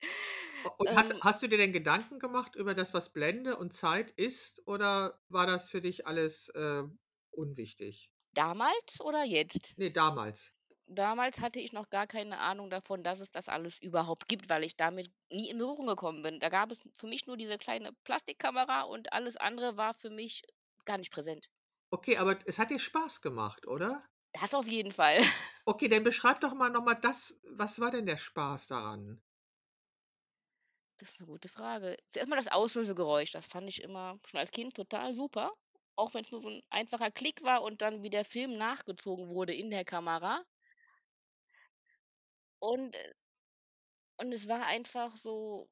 Und 0.79 0.89
hast 0.95 1.13
Ähm 1.13 1.21
hast 1.21 1.41
du 1.43 1.47
dir 1.47 1.57
denn 1.57 1.73
Gedanken 1.73 2.19
gemacht 2.19 2.55
über 2.55 2.73
das, 2.73 2.93
was 2.93 3.13
Blende 3.13 3.55
und 3.57 3.73
Zeit 3.73 4.11
ist, 4.11 4.65
oder 4.67 5.19
war 5.29 5.45
das 5.47 5.69
für 5.69 5.81
dich 5.81 6.07
alles, 6.07 6.49
äh, 6.49 6.83
unwichtig? 7.31 8.09
Damals 8.35 8.99
oder 9.01 9.23
jetzt? 9.23 9.75
Ne, 9.77 9.89
damals. 9.91 10.51
Damals 10.87 11.41
hatte 11.41 11.59
ich 11.59 11.73
noch 11.73 11.89
gar 11.89 12.05
keine 12.07 12.39
Ahnung 12.39 12.69
davon, 12.71 13.03
dass 13.03 13.19
es 13.19 13.29
das 13.31 13.49
alles 13.49 13.77
überhaupt 13.79 14.27
gibt, 14.27 14.49
weil 14.49 14.63
ich 14.63 14.75
damit 14.75 15.11
nie 15.31 15.49
in 15.49 15.57
Berührung 15.59 15.85
gekommen 15.87 16.21
bin. 16.23 16.39
Da 16.39 16.49
gab 16.49 16.71
es 16.71 16.83
für 16.93 17.07
mich 17.07 17.25
nur 17.27 17.37
diese 17.37 17.57
kleine 17.59 17.91
Plastikkamera 18.03 18.81
und 18.83 19.11
alles 19.13 19.35
andere 19.37 19.77
war 19.77 19.93
für 19.95 20.09
mich 20.11 20.43
gar 20.85 20.97
nicht 20.99 21.11
präsent. 21.11 21.47
Okay, 21.93 22.17
aber 22.17 22.37
es 22.45 22.57
hat 22.59 22.71
dir 22.71 22.79
Spaß 22.79 23.21
gemacht, 23.21 23.67
oder? 23.67 23.99
Das 24.33 24.53
auf 24.53 24.67
jeden 24.67 24.91
Fall. 24.91 25.19
Okay, 25.67 25.87
dann 25.89 26.03
beschreib 26.03 26.41
doch 26.41 26.53
mal 26.53 26.69
noch 26.69 26.83
mal 26.83 26.93
das 26.93 27.33
was 27.43 27.79
war 27.79 27.89
denn 27.89 28.05
der 28.05 28.17
Spaß 28.17 28.67
daran? 28.67 29.19
Das 30.99 31.09
ist 31.11 31.19
'ne 31.19 31.27
gute 31.27 31.49
Frage. 31.49 31.97
Zuerst 32.11 32.29
mal 32.29 32.37
das 32.37 32.47
Auslösegeräusch, 32.51 33.31
das 33.31 33.47
fand 33.47 33.67
ich 33.69 33.81
immer 33.81 34.17
schon 34.25 34.39
als 34.39 34.51
Kind 34.51 34.73
total 34.75 35.13
super, 35.13 35.51
auch 35.97 36.13
wenn's 36.13 36.31
nur 36.31 36.41
so 36.41 36.47
'n 36.49 36.61
einfacher 36.69 37.11
Klick 37.11 37.43
war 37.43 37.63
und 37.63 37.81
dann 37.81 38.01
wie 38.03 38.09
der 38.09 38.23
Film 38.25 38.57
nachgezogen 38.57 39.27
wurde 39.27 39.53
in 39.53 39.69
der 39.71 39.83
Kamera. 39.83 40.45
Und, 42.61 42.95
äh 42.95 43.13
und 44.19 44.31
es 44.33 44.47
war 44.47 44.65
einfach 44.65 45.15
so 45.17 45.69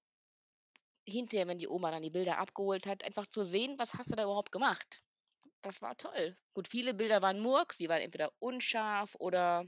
hinterher, 1.08 1.48
wenn 1.48 1.58
die 1.58 1.68
Oma 1.68 1.92
dann 1.92 2.02
die 2.02 2.10
Bilder 2.10 2.38
abgeholt 2.40 2.88
hat, 2.88 3.04
einfach 3.04 3.28
zu 3.28 3.44
sehen: 3.44 3.76
„Was 3.78 3.96
hast 3.96 4.12
du 4.12 4.16
da 4.16 4.24
überhaupt 4.24 4.52
gemacht?“ 4.54 5.02
Das 5.64 5.82
war 5.82 5.98
toll. 5.98 6.38
Gut, 6.54 6.68
viele 6.68 6.94
Bilder 6.94 7.24
waren 7.24 7.40
Murks, 7.40 7.78
die 7.78 7.90
waren 7.90 8.02
entweder 8.04 8.32
unscharf 8.40 9.16
oder 9.18 9.66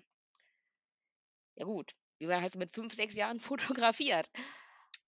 ja 1.58 1.66
gut, 1.66 1.92
die 2.22 2.28
waren 2.30 2.42
halt 2.42 2.56
mit 2.56 2.72
5, 2.72 2.94
6 2.94 3.16
Jahren 3.16 3.40
fotografiert. 3.42 4.30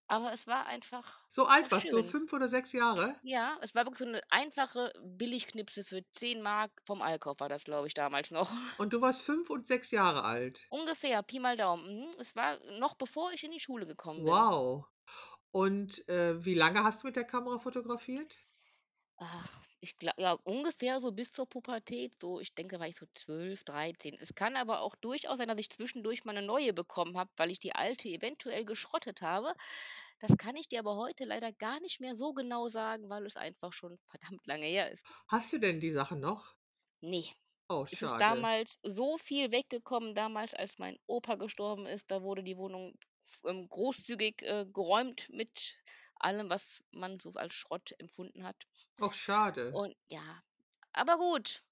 Aber 0.08 0.34
es 0.34 0.48
war 0.48 0.66
einfach 0.68 1.24
So 1.30 1.46
alt 1.46 1.72
warst 1.72 1.94
du. 1.94 2.04
5 2.04 2.34
oder 2.34 2.50
6 2.50 2.74
Jahre? 2.74 3.16
Ja, 3.22 3.60
es 3.62 3.76
war 3.76 3.86
wirklich 3.86 4.00
so 4.00 4.06
'ne 4.06 4.22
einfache 4.30 4.92
Billigknipse 5.04 5.84
für 5.84 6.02
10 6.14 6.42
Mark 6.42 6.72
vom 6.86 7.02
Einkauf 7.04 7.40
war 7.40 7.50
das, 7.50 7.64
glaube 7.64 7.88
ich, 7.88 7.94
damals 7.94 8.32
noch. 8.32 8.50
Und 8.78 8.94
du 8.94 9.02
warst 9.02 9.22
5 9.24 9.50
und 9.50 9.68
6 9.68 9.92
Jahre 9.92 10.24
alt? 10.24 10.66
Ungefähr, 10.70 11.24
Pi 11.24 11.42
mal 11.42 11.58
Daumen, 11.58 12.06
mhm. 12.06 12.12
Es 12.22 12.34
war 12.38 12.58
noch 12.80 12.94
bevor 12.96 13.34
ich 13.34 13.44
in 13.44 13.52
die 13.52 13.60
Schule 13.60 13.86
gekommen 13.86 14.24
bin. 14.24 14.48
Wow. 14.48 14.88
Und, 15.52 16.08
äh, 16.10 16.44
wie 16.46 16.56
lange 16.56 16.84
hast 16.84 17.04
du 17.04 17.08
mit 17.08 17.16
der 17.18 17.26
Kamera 17.26 17.60
fotografiert? 17.60 18.38
Ach, 19.20 19.62
ich 19.82 19.98
gla 19.98 20.14
ja, 20.18 20.34
ungefähr 20.44 21.02
so 21.02 21.12
bis 21.12 21.32
zur 21.34 21.48
Pubertät, 21.48 22.20
so 22.22 22.40
ich 22.40 22.54
denke, 22.56 22.80
war 22.80 22.88
ich 22.88 22.96
so 22.98 23.06
12, 23.14 23.64
13. 23.64 24.18
Es 24.20 24.36
kann 24.36 24.56
aber 24.56 24.82
auch 24.82 24.96
durchaus 24.96 25.38
sein, 25.38 25.48
dass 25.48 25.60
ich 25.60 25.70
zwischendurch 25.70 26.26
mal 26.26 26.34
'ne 26.34 26.42
neue 26.42 26.74
bekommen 26.74 27.18
habe, 27.18 27.32
weil 27.38 27.52
ich 27.52 27.60
die 27.60 27.74
alte 27.76 28.10
eventuell 28.10 28.66
geschrottet 28.66 29.22
habe. 29.22 29.54
Das 30.20 30.38
kann 30.38 30.56
ich 30.56 30.68
dir 30.70 30.80
aber 30.80 30.96
heute 30.98 31.26
leider 31.26 31.52
gar 31.54 31.80
nicht 31.82 32.00
mehr 32.02 32.16
so 32.16 32.34
genau 32.34 32.68
sagen, 32.68 33.10
weil 33.10 33.26
es 33.26 33.36
einfach 33.38 33.74
schon 33.74 33.98
verdammt 34.08 34.46
lange 34.48 34.66
her 34.68 34.92
ist. 34.92 35.06
Hast 35.30 35.54
du 35.54 35.58
denn 35.58 35.80
die 35.80 35.92
Sachen 35.94 36.20
noch? 36.20 36.56
Ne. 37.02 37.24
Oh, 37.70 37.86
Es 37.92 38.02
ist 38.04 38.20
damals 38.22 38.80
so 38.84 39.18
viel 39.18 39.52
weggekommen 39.52 40.14
damals, 40.16 40.54
als 40.54 40.78
mein 40.80 40.98
Opa 41.08 41.36
gestorben 41.36 41.86
ist, 41.88 42.12
da 42.12 42.22
wurde 42.22 42.44
die 42.44 42.58
Wohnung 42.58 42.94
ähm, 43.46 43.68
großzügig, 43.70 44.42
äh, 44.44 44.66
geräumt 44.72 45.30
mit 45.30 45.80
allem, 46.20 46.50
was 46.50 46.84
man 46.92 47.20
so 47.20 47.32
als 47.34 47.54
Schrott 47.54 47.94
empfunden 48.00 48.44
hat. 48.44 48.68
Och, 49.00 49.14
schade. 49.14 49.72
Und 49.72 49.96
ja, 50.08 50.44
aber 50.94 51.18
gut. 51.18 51.64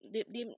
De 0.00 0.24
dem 0.24 0.54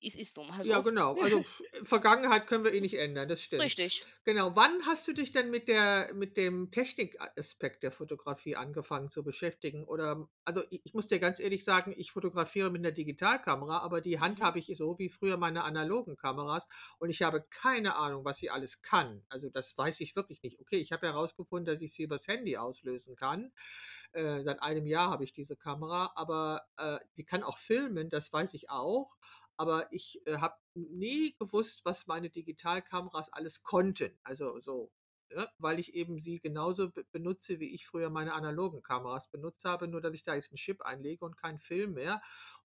es 0.00 0.14
ist 0.16 0.34
so 0.34 0.44
mal 0.44 0.64
Ja, 0.64 0.80
so. 0.80 0.80
genau. 0.80 1.16
Also, 1.18 1.40
F 1.40 1.62
Vergangenheit 1.84 2.46
können 2.46 2.64
wir 2.64 2.72
eh 2.72 2.80
nicht 2.80 2.94
ändern, 2.98 3.28
das 3.28 3.42
stimmt. 3.42 3.74
Richtig. 3.74 4.06
Genau. 4.24 4.56
Wann 4.56 4.84
hast 4.86 5.06
du 5.06 5.12
dich 5.12 5.30
denn 5.32 5.50
mit 5.50 5.68
der 5.68 6.12
mit 6.14 6.36
dem 6.36 6.70
Technikaspekt 6.70 7.82
der 7.82 7.92
Fotografie 7.92 8.56
angefangen 8.56 9.10
zu 9.10 9.22
beschäftigen? 9.22 9.84
Oder 9.84 10.28
also, 10.44 10.62
i 10.70 10.80
ich 10.84 10.94
muss 10.94 11.06
dir 11.08 11.18
ganz 11.20 11.40
ehrlich 11.40 11.64
sagen, 11.64 11.92
ich 11.96 12.10
fotografiere 12.12 12.70
mit 12.70 12.82
'ner 12.82 12.92
Digitalkamera, 12.92 13.78
aber 13.78 14.00
die 14.00 14.18
Mhm. 14.26 14.46
handhabe 14.46 14.58
ich 14.58 14.72
so 14.76 14.98
wie 14.98 15.08
früher 15.10 15.36
meine 15.36 15.64
analogen 15.64 16.16
Kameras 16.16 16.66
und 16.98 17.10
ich 17.10 17.22
habe 17.22 17.44
keine 17.50 17.96
Ahnung, 17.96 18.24
was 18.24 18.38
sie 18.38 18.50
alles 18.50 18.82
kann. 18.82 19.24
Also, 19.28 19.50
das 19.50 19.76
weiß 19.76 20.00
ich 20.00 20.16
wirklich 20.16 20.42
nicht. 20.42 20.60
Okay, 20.60 20.76
ich 20.78 20.92
habe 20.92 21.06
herausgefunden, 21.06 21.66
dass 21.72 21.82
ich 21.82 21.92
sie 21.94 22.04
übers 22.04 22.26
Handy 22.28 22.56
auslösen 22.56 23.14
kann. 23.16 23.52
Äh, 24.12 24.42
seit 24.44 24.62
einem 24.62 24.86
Jahr 24.86 25.10
habe 25.10 25.24
ich 25.24 25.32
diese 25.32 25.56
Kamera, 25.56 26.12
aber, 26.16 26.62
äh, 26.76 26.98
sie 27.12 27.24
kann 27.24 27.42
auch 27.42 27.58
filmen, 27.58 28.08
das 28.10 28.32
weiß 28.32 28.54
ich 28.54 28.70
auch. 28.70 29.16
Aber 29.58 29.88
ich, 29.92 30.20
äh, 30.26 30.38
habe 30.38 30.56
nie 30.74 31.34
gewusst, 31.38 31.82
was 31.84 32.06
meine 32.06 32.30
Digitalkameras 32.30 33.32
alles 33.32 33.62
konnten. 33.62 34.18
Also, 34.24 34.60
so, 34.60 34.92
ne, 35.32 35.48
weil 35.58 35.78
ich 35.80 35.94
eben 35.94 36.20
sie 36.20 36.40
genauso 36.40 36.90
be 36.90 37.04
benutze, 37.12 37.58
wie 37.60 37.74
ich 37.74 37.86
früher 37.86 38.10
meine 38.10 38.34
analogen 38.34 38.82
Kameras 38.82 39.30
benutzt 39.30 39.64
habe, 39.64 39.88
nur 39.88 40.00
dass 40.02 40.14
ich 40.14 40.22
da 40.24 40.34
jetzt 40.34 40.52
'n 40.52 40.56
Chip 40.56 40.82
einlege 40.82 41.24
und 41.24 41.36
keinen 41.38 41.58
Film 41.60 41.94
mehr 41.94 42.16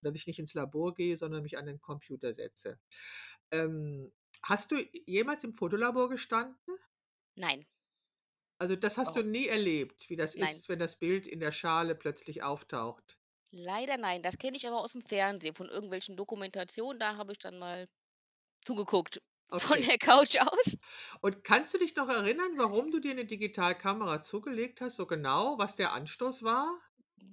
und 0.02 0.08
dass 0.08 0.16
ich 0.16 0.28
nicht 0.28 0.40
ins 0.40 0.54
Labor 0.54 0.94
gehe, 0.94 1.18
sondern 1.18 1.44
mich 1.44 1.58
an 1.58 1.66
den 1.68 1.80
Computer 1.82 2.34
setze. 2.34 2.80
Ähm, 3.52 4.12
hast 4.44 4.72
du 4.72 4.78
jemals 5.08 5.44
im 5.46 5.54
Fotolabor 5.54 6.10
gestanden? 6.10 6.58
Nein. 7.38 7.66
Also, 8.60 8.78
das 8.78 8.98
hast 8.98 9.14
du 9.18 9.24
Warum? 9.24 9.26
nie 9.26 9.48
erlebt, 9.48 10.10
wie 10.10 10.16
das 10.16 10.36
Nein. 10.36 10.64
ist, 10.64 10.70
wenn 10.70 10.80
das 10.80 10.98
Bild 10.98 11.28
in 11.28 11.42
der 11.42 11.52
Schale 11.52 11.96
plötzlich 11.96 12.44
auftaucht? 12.44 13.18
Leider 13.54 13.98
nein. 13.98 14.24
Das 14.24 14.38
kenne 14.38 14.56
ich 14.56 14.66
aber 14.66 14.78
aus'm 14.82 15.06
Fernsehen 15.06 15.54
von 15.56 15.68
irgendwelchen 15.70 16.16
Dokumentationen. 16.16 17.00
Da 17.00 17.18
habe 17.18 17.34
ich 17.34 17.38
dann 17.40 17.60
mal 17.60 17.88
zugeguckt 18.64 19.22
von 19.58 19.80
Okay. 19.80 19.88
der 19.88 19.98
Couch 20.00 20.38
aus. 20.40 20.78
Und 21.24 21.44
kannst 21.44 21.72
du 21.74 21.78
dich 21.78 21.96
noch 21.96 22.10
erinnern, 22.10 22.54
warum 22.58 22.90
du 22.90 23.00
dir 23.00 23.14
'ne 23.14 23.26
Digitalkamera 23.26 24.24
zugelegt 24.24 24.82
hast, 24.82 24.96
so 24.96 25.06
genau, 25.06 25.60
was 25.60 25.76
der 25.76 25.94
Anstoß 25.94 26.42
war? 26.42 26.82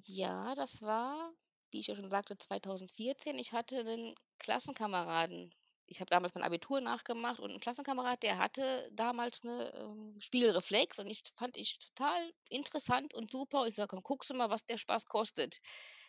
Ja, 0.07 0.55
das 0.55 0.83
war, 0.83 1.33
wie 1.71 1.81
ich 1.81 1.87
ja 1.89 1.95
schon 1.97 2.11
sagte, 2.11 2.37
2014. 2.39 3.39
Ich 3.39 3.53
hatte 3.53 3.85
'nen 3.85 4.15
Klassenkameraden. 4.39 5.53
Ich 5.91 6.01
habe 6.01 6.11
damals 6.11 6.35
mein 6.35 6.45
Abitur 6.45 6.83
nachgemacht 6.83 7.41
und 7.41 7.51
'n 7.51 7.61
Klassenkamerad, 7.61 8.23
der 8.23 8.37
hatte 8.37 8.91
damals 8.93 9.43
'ne, 9.43 9.73
ähm, 9.75 10.17
Spiegelreflex 10.21 10.99
und 10.99 11.07
ich 11.07 11.23
fand 11.35 11.57
ich 11.57 11.79
total 11.79 12.31
interessant 12.51 13.15
und 13.15 13.31
super. 13.33 13.67
Ich 13.67 13.75
sage: 13.75 13.89
„Komm, 13.89 14.03
guckst 14.03 14.29
du 14.29 14.35
mal, 14.35 14.51
was 14.51 14.67
der 14.67 14.77
Spaß 14.77 15.07
kostet.“ 15.07 15.61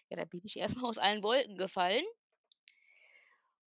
Ja, 0.10 0.18
da 0.18 0.26
bin 0.26 0.42
ich 0.44 0.58
erst 0.76 0.76
mal 0.78 0.89
aus 0.89 0.98
allen 0.98 1.24
Wolken 1.24 1.56
gefallen. 1.58 2.04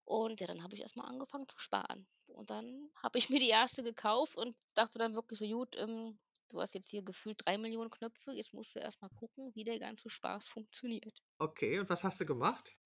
Und 0.09 0.41
ja, 0.41 0.47
dann 0.47 0.63
habe 0.63 0.75
ich 0.75 0.81
erst 0.83 0.97
mal 0.97 1.05
angefangen 1.07 1.49
zu 1.49 1.59
sparen. 1.59 2.07
Und 2.27 2.51
dann 2.51 2.91
habe 3.03 3.19
ich 3.19 3.31
mir 3.31 3.39
die 3.41 3.49
1. 3.51 3.83
gekauft 3.83 4.37
und 4.37 4.57
dachte 4.75 4.99
dann 4.99 5.15
wirklich 5.15 5.39
so: 5.39 5.47
„Gut, 5.47 5.77
ähm, 5.77 6.19
du 6.49 6.61
hast 6.61 6.75
jetzt 6.75 6.91
hier 6.91 7.03
gefühlt 7.03 7.45
3.000.000 7.47 7.91
Knöpfe, 7.91 8.33
jetzt 8.33 8.53
musst 8.55 8.75
du 8.75 8.81
erst 8.81 9.01
mal 9.03 9.11
gucken, 9.11 9.51
wie 9.55 9.65
der 9.65 9.79
ganze 9.79 10.09
Spaß 10.11 10.49
funktioniert.“ 10.49 11.21
Okay, 11.41 11.79
und 11.79 11.91
was 11.91 12.05
hast 12.05 12.21
du 12.21 12.27
gemacht? 12.27 12.79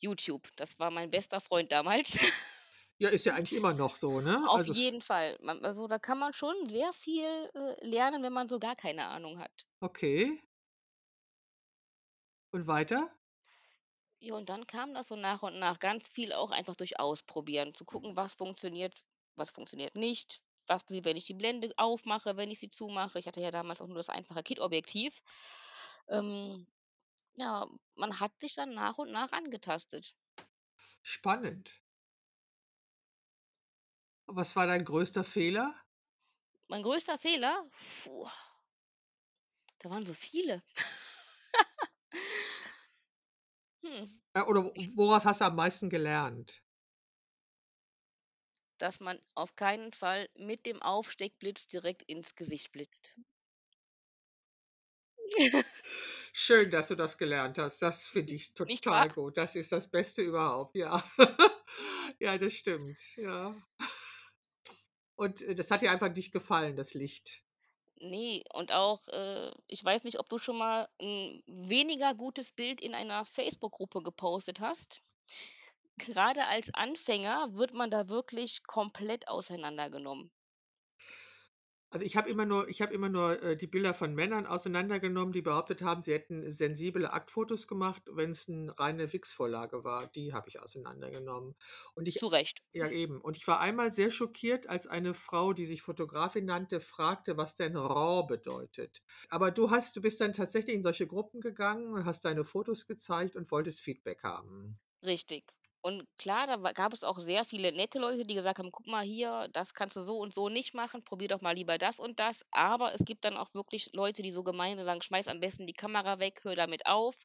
YouTube, 0.00 0.48
das 0.56 0.78
war 0.78 0.90
mein 0.90 1.10
bester 1.10 1.40
Freund 1.40 1.72
damals. 1.72 2.18
Ja, 3.00 3.08
ist 3.10 3.26
ja 3.26 3.34
eigentlich 3.34 3.54
immer 3.56 3.74
noch 3.74 3.96
so, 3.96 4.20
ne? 4.20 4.48
Auf 4.48 4.66
Also 4.66 4.74
jeden 4.74 5.00
Fall. 5.00 5.38
Man 5.40 5.64
also, 5.64 5.86
da 5.86 6.00
kann 6.00 6.18
man 6.18 6.32
schon 6.32 6.68
sehr 6.68 6.92
viel, 6.92 7.24
äh, 7.54 7.86
lernen, 7.86 8.22
wenn 8.24 8.32
man 8.32 8.48
so 8.48 8.58
gar 8.58 8.74
keine 8.74 9.06
Ahnung 9.06 9.38
hat. 9.38 9.66
Okay. 9.82 10.38
Und 12.52 12.66
weiter? 12.66 13.10
Ja, 14.20 14.34
und 14.34 14.48
dann 14.48 14.66
kam 14.66 14.94
das 14.94 15.08
so 15.08 15.16
nach 15.16 15.42
und 15.42 15.58
nach 15.58 15.78
ganz 15.80 16.08
viel 16.08 16.32
auch 16.32 16.50
einfach 16.52 16.74
durch 16.76 16.98
Ausprobieren, 17.00 17.74
zu 17.74 17.84
gucken, 17.84 18.16
was 18.16 18.34
funktioniert, 18.34 19.04
was 19.36 19.50
funktioniert 19.50 19.94
nicht, 19.96 20.40
was 20.66 20.84
passiert, 20.84 21.04
wenn 21.04 21.16
ich 21.16 21.24
die 21.24 21.34
Blende 21.34 21.72
aufmache, 21.76 22.36
wenn 22.36 22.50
ich 22.50 22.58
sie 22.60 22.68
zumache. 22.70 23.18
Ich 23.18 23.26
hatte 23.26 23.40
ja 23.40 23.50
damals 23.50 23.80
auch 23.80 23.86
nur 23.86 23.96
das 23.96 24.08
einfache 24.08 24.42
Kit-Objektiv. 24.42 25.20
Ähm, 26.08 26.66
ja, 27.36 27.66
man 27.96 28.20
hat 28.20 28.38
sich 28.40 28.54
dann 28.54 28.74
nach 28.74 28.98
und 28.98 29.12
nach 29.12 29.32
angetastet. 29.32 30.14
Spannend. 31.02 31.82
Was 34.28 34.54
war 34.54 34.66
dein 34.68 34.84
größter 34.84 35.24
Fehler? 35.24 35.74
Mein 36.68 36.82
größter 36.82 37.18
Fehler? 37.18 37.62
Puh. 38.04 38.26
Da 39.80 39.90
waren 39.90 40.06
so 40.06 40.14
viele. 40.14 40.62
Hm, 43.82 44.20
Äh, 44.34 44.40
oder 44.42 44.64
woraus 44.94 45.24
hast 45.26 45.40
du 45.42 45.44
am 45.46 45.56
meisten 45.56 45.90
gelernt? 45.90 46.62
Dass 48.78 48.98
man 48.98 49.20
auf 49.36 49.54
keinen 49.54 49.92
Fall 49.92 50.28
mit 50.34 50.66
dem 50.66 50.82
Aufsteckblitz 50.82 51.68
direkt 51.68 52.02
ins 52.02 52.34
Gesicht 52.34 52.72
blitzt. 52.72 53.14
Schön, 56.32 56.70
dass 56.70 56.88
du 56.88 56.94
das 56.94 57.18
gelernt 57.18 57.58
hast. 57.58 57.80
Das 57.82 58.04
finde 58.06 58.34
ich 58.34 58.54
total 58.54 59.10
gut. 59.10 59.36
Das 59.36 59.54
ist 59.54 59.72
das 59.72 59.90
Beste 59.90 60.22
überhaupt, 60.22 60.76
ja. 60.76 61.02
Ja, 62.20 62.36
das 62.38 62.54
stimmt, 62.54 63.00
ja. 63.16 63.54
Und, 65.18 65.42
äh, 65.42 65.54
das 65.56 65.70
hat 65.72 65.82
dir 65.82 65.90
einfach 65.90 66.14
nicht 66.14 66.30
gefallen, 66.32 66.76
das 66.76 66.94
Licht? 66.94 67.42
Ne, 68.00 68.44
und 68.54 68.72
auch, 68.72 69.06
äh 69.08 69.50
ich 69.66 69.84
weiß 69.84 70.04
nicht, 70.04 70.18
ob 70.20 70.28
du 70.28 70.38
schon 70.38 70.56
mal 70.58 70.88
'n 71.00 71.42
weniger 71.46 72.14
gutes 72.14 72.52
Bild 72.52 72.80
in 72.80 72.94
einer 72.94 73.24
Facebook-Gruppe 73.24 74.02
gepostet 74.02 74.60
hast. 74.60 75.02
Grade 75.98 76.46
als 76.46 76.74
Anfänger 76.74 77.54
wird 77.54 77.74
man 77.74 77.90
da 77.90 78.08
wirklich 78.08 78.64
komplett 78.64 79.28
auseinandergenommen. 79.28 80.30
Also, 81.92 82.04
ich 82.04 82.16
habe 82.18 82.28
immer 82.28 82.44
nur 82.44 82.68
ich 82.68 82.82
habe 82.82 82.92
immer 82.92 83.08
nur, 83.08 83.42
äh, 83.42 83.56
die 83.56 83.66
Bilder 83.66 83.94
von 83.94 84.14
Männern 84.14 84.46
auseinandergenommen, 84.46 85.32
die 85.32 85.40
behauptet 85.40 85.80
haben, 85.80 86.02
sie 86.02 86.12
hätten 86.12 86.50
sensible 86.52 87.10
Aktfotos 87.10 87.66
gemacht, 87.66 88.02
wenn's 88.12 88.46
'n 88.46 88.68
reine 88.68 89.10
Wix-Vorlage 89.12 89.84
war. 89.84 90.06
Die 90.08 90.34
habe 90.34 90.48
ich 90.50 90.60
auseinandergenommen. 90.60 91.54
Und 91.94 92.06
ich 92.08 92.18
Zu 92.18 92.26
Recht. 92.26 92.62
ja, 92.74 92.88
eben. 92.90 93.20
Und 93.22 93.36
ich 93.38 93.46
war 93.48 93.60
einmal 93.60 93.90
sehr 93.92 94.10
schockiert, 94.10 94.68
als 94.68 94.86
eine 94.86 95.14
Frau, 95.14 95.54
die 95.54 95.64
sich 95.66 95.80
Fotografin 95.80 96.44
nannte, 96.44 96.80
fragte, 96.82 97.38
was 97.38 97.54
denn 97.56 97.76
RAW 97.76 98.26
bedeutet. 98.26 99.02
Aber 99.30 99.50
du 99.50 99.70
hast 99.70 99.96
du 99.96 100.02
bist 100.02 100.20
dann 100.20 100.34
tatsächlich 100.34 100.76
in 100.76 100.82
solche 100.82 101.06
Gruppen 101.06 101.40
gegangen 101.40 101.94
und 101.94 102.04
hast 102.04 102.24
deine 102.26 102.44
Fotos 102.44 102.86
gezeigt 102.86 103.36
und 103.36 103.50
wolltest 103.50 103.80
Feedback 103.80 104.22
haben? 104.22 104.78
Richtig. 105.04 105.56
Und 105.88 106.06
klar, 106.18 106.46
da 106.46 106.56
gab 106.72 106.92
es 106.92 107.02
auch 107.04 107.18
sehr 107.18 107.44
viele 107.44 107.72
nette 107.72 107.98
Leute, 107.98 108.22
die 108.24 108.34
gesagt 108.34 108.58
haben: 108.58 108.70
„Guck 108.72 108.86
mal 108.86 109.04
hier, 109.04 109.48
das 109.52 109.74
kannst 109.74 109.96
du 109.96 110.02
so 110.02 110.18
und 110.18 110.34
so 110.34 110.48
nicht 110.48 110.74
machen. 110.74 111.02
Probier 111.04 111.28
doch 111.28 111.40
mal 111.40 111.54
lieber 111.54 111.78
das 111.78 111.98
und 112.00 112.20
das.“ 112.20 112.44
Aber 112.50 112.92
es 112.94 113.04
gibt 113.04 113.24
dann 113.24 113.36
auch 113.36 113.54
wirklich 113.54 113.90
Leute, 113.94 114.22
die 114.22 114.30
so 114.32 114.42
gemein 114.42 114.78
sagen: 114.84 115.02
„Schmeiß 115.02 115.28
am 115.28 115.40
besten 115.40 115.66
die 115.66 115.72
Kamera 115.72 116.18
weg, 116.20 116.40
hör 116.44 116.54
damit 116.56 116.86
auf.“ 116.86 117.16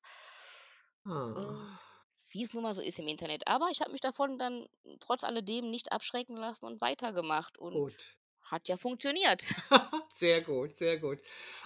Ähm, 1.36 1.56
Ah. 1.56 1.80
wie 2.32 2.44
es 2.44 2.54
nun 2.54 2.64
mal 2.64 2.74
so 2.74 2.82
ist 2.82 3.00
im 3.00 3.08
Internet. 3.08 3.48
Aber 3.48 3.70
ich 3.72 3.82
habe 3.82 3.92
mich 3.92 4.02
davon 4.02 4.38
dann 4.38 4.68
trotz 5.00 5.24
alledem 5.24 5.70
nicht 5.70 5.92
abschrecken 5.92 6.36
lassen 6.38 6.66
und 6.66 6.82
weitergemacht 6.82 7.58
und 7.58 7.84
Gut. 7.84 8.16
Hat 8.54 8.68
ja 8.70 8.78
funktioniert. 8.78 9.46
Sehr 10.14 10.42
gut, 10.42 10.78
sehr 10.78 11.00
gut. 11.00 11.20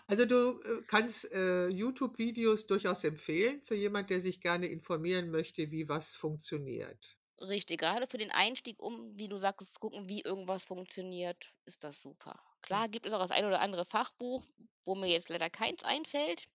Also, 0.08 0.26
du, 0.26 0.62
äh, 0.62 0.84
kannst, 0.88 1.32
äh, 1.32 1.68
YouTube-Videos 1.68 2.66
durchaus 2.68 3.04
empfehlen 3.04 3.62
für 3.62 3.76
jemand, 3.76 4.10
der 4.10 4.22
sich 4.22 4.40
gerne 4.42 4.68
informieren 4.68 5.30
möchte, 5.32 5.70
wie 5.72 5.90
was 5.90 6.16
funktioniert? 6.16 7.18
Richtig, 7.42 7.80
gerade 7.80 8.06
für 8.08 8.20
den 8.20 8.30
Einstieg, 8.32 8.80
um, 8.82 9.18
wie 9.18 9.28
du 9.28 9.38
sagtest, 9.40 9.74
zu 9.74 9.80
gucken, 9.80 10.08
wie 10.10 10.22
irgendwas 10.22 10.64
funktioniert, 10.66 11.54
ist 11.66 11.84
das 11.84 12.00
super. 12.02 12.40
Hm. 12.72 12.86
Klar 12.86 12.90
gibt 12.90 13.06
es 13.08 13.14
auch 13.14 13.20
das 13.20 13.32
ein 13.32 13.46
oder 13.46 13.62
andere 13.62 13.86
Fachbuch, 13.86 14.44
wo 14.86 14.94
mir 14.96 15.08
jetzt 15.10 15.30
leider 15.30 15.50
keins 15.50 15.84
einfällt. 15.84 16.48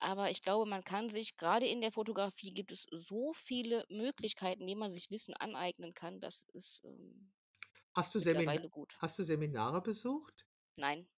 Aber 0.00 0.30
ich 0.30 0.42
glaube, 0.42 0.66
man 0.66 0.82
kann 0.84 1.08
sich 1.08 1.36
grade 1.36 1.66
in 1.66 1.80
der 1.80 1.92
Fotografie 1.92 2.52
gibt 2.52 2.72
es 2.72 2.86
so 2.90 3.32
viele 3.34 3.84
Möglichkeiten, 3.88 4.66
wie 4.66 4.74
man 4.74 4.90
sich 4.90 5.10
Wissen 5.10 5.34
aneignen 5.34 5.94
kann. 5.94 6.20
Das 6.20 6.46
ist, 6.52 6.82
ähm, 6.84 7.30
Hast 7.94 8.14
du 8.14 8.18
mittlerweile 8.18 8.68
gut. 8.68 8.98
hast 8.98 9.18
du 9.18 9.24
Seminare 9.24 9.80
besucht? 9.82 10.46
Nein. 10.76 11.08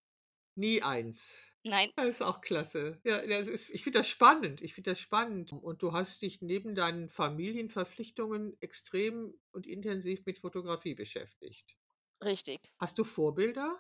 Nie 0.57 0.83
eins. 0.83 1.39
Nein. 1.65 1.93
Das 1.97 2.07
ist 2.07 2.23
auch 2.23 2.41
klasse. 2.41 3.01
Ja, 3.05 3.25
das 3.27 3.49
ist 3.49 3.71
ich 3.71 3.85
finde 3.85 3.99
das 4.01 4.09
spannend. 4.09 4.63
Ich 4.63 4.75
finde 4.75 4.91
das 4.91 5.01
spannend. 5.01 5.53
Und 5.53 5.83
du 5.83 5.93
hast 5.93 6.23
dich 6.23 6.41
neben 6.41 6.75
deinen 6.75 7.09
Familienverpflichtungen 7.11 8.57
extrem 8.61 9.35
und 9.51 9.67
intensiv 9.67 10.25
mit 10.27 10.39
Fotografie 10.39 10.95
beschäftigt. 10.95 11.77
Richtig. 12.25 12.73
Hast 12.79 12.99
du 12.99 13.05
Vorbilder? 13.05 13.79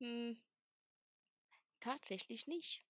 Hm. 0.00 0.34
Tatsächlich 1.78 2.48
nicht. 2.48 2.84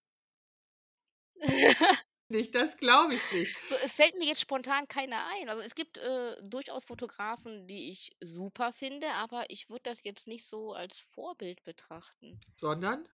Nicht, 2.28 2.54
das 2.54 2.76
glaube 2.78 3.14
ich 3.14 3.32
nicht. 3.32 3.56
So, 3.66 3.74
es 3.76 3.94
fällt 3.94 4.14
mir 4.18 4.26
jetzt 4.26 4.40
spontan 4.40 4.88
keiner 4.88 5.26
ein. 5.26 5.48
Also, 5.48 5.62
es 5.62 5.74
gibt, 5.74 5.98
äh, 5.98 6.36
durchaus 6.42 6.84
Fotografen, 6.84 7.66
die 7.66 7.90
ich 7.90 8.16
super 8.20 8.72
finde, 8.72 9.08
aber 9.12 9.50
ich 9.50 9.68
würde 9.70 9.82
das 9.84 10.04
jetzt 10.04 10.28
nicht 10.28 10.46
so 10.46 10.72
als 10.72 10.98
Vorbild 10.98 11.62
betrachten. 11.62 12.40
Sondern? 12.56 13.08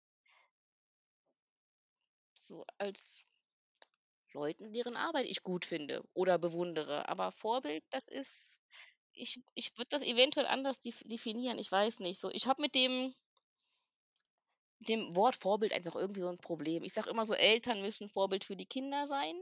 So 2.46 2.64
als 2.78 3.24
Leuten, 4.32 4.72
deren 4.72 4.96
Arbeit 4.96 5.26
ich 5.26 5.42
gut 5.42 5.64
finde 5.64 6.02
oder 6.14 6.38
bewundere. 6.38 7.08
Aber 7.08 7.32
Vorbild, 7.32 7.84
das 7.90 8.08
ist 8.08 8.58
ich 9.12 9.42
ich 9.54 9.76
würde 9.76 9.88
das 9.90 10.02
eventuell 10.02 10.46
anders 10.46 10.80
def 10.80 11.02
definieren, 11.04 11.58
ich 11.58 11.70
weiß 11.70 12.00
nicht 12.00 12.20
so. 12.20 12.30
Ich 12.30 12.46
habe 12.46 12.62
mit 12.62 12.74
dem 12.74 13.14
dem 14.80 15.16
Wort 15.16 15.36
Vorbild 15.36 15.72
einfach 15.72 15.94
irgendwie 15.96 16.20
so 16.22 16.28
'n 16.28 16.38
Problem. 16.38 16.82
Ich 16.84 16.92
sage 16.94 17.10
immer 17.10 17.26
so, 17.26 17.34
Eltern 17.34 17.82
müssen 17.82 18.08
Vorbild 18.10 18.44
für 18.44 18.56
die 18.56 18.66
Kinder 18.66 19.06
sein, 19.06 19.34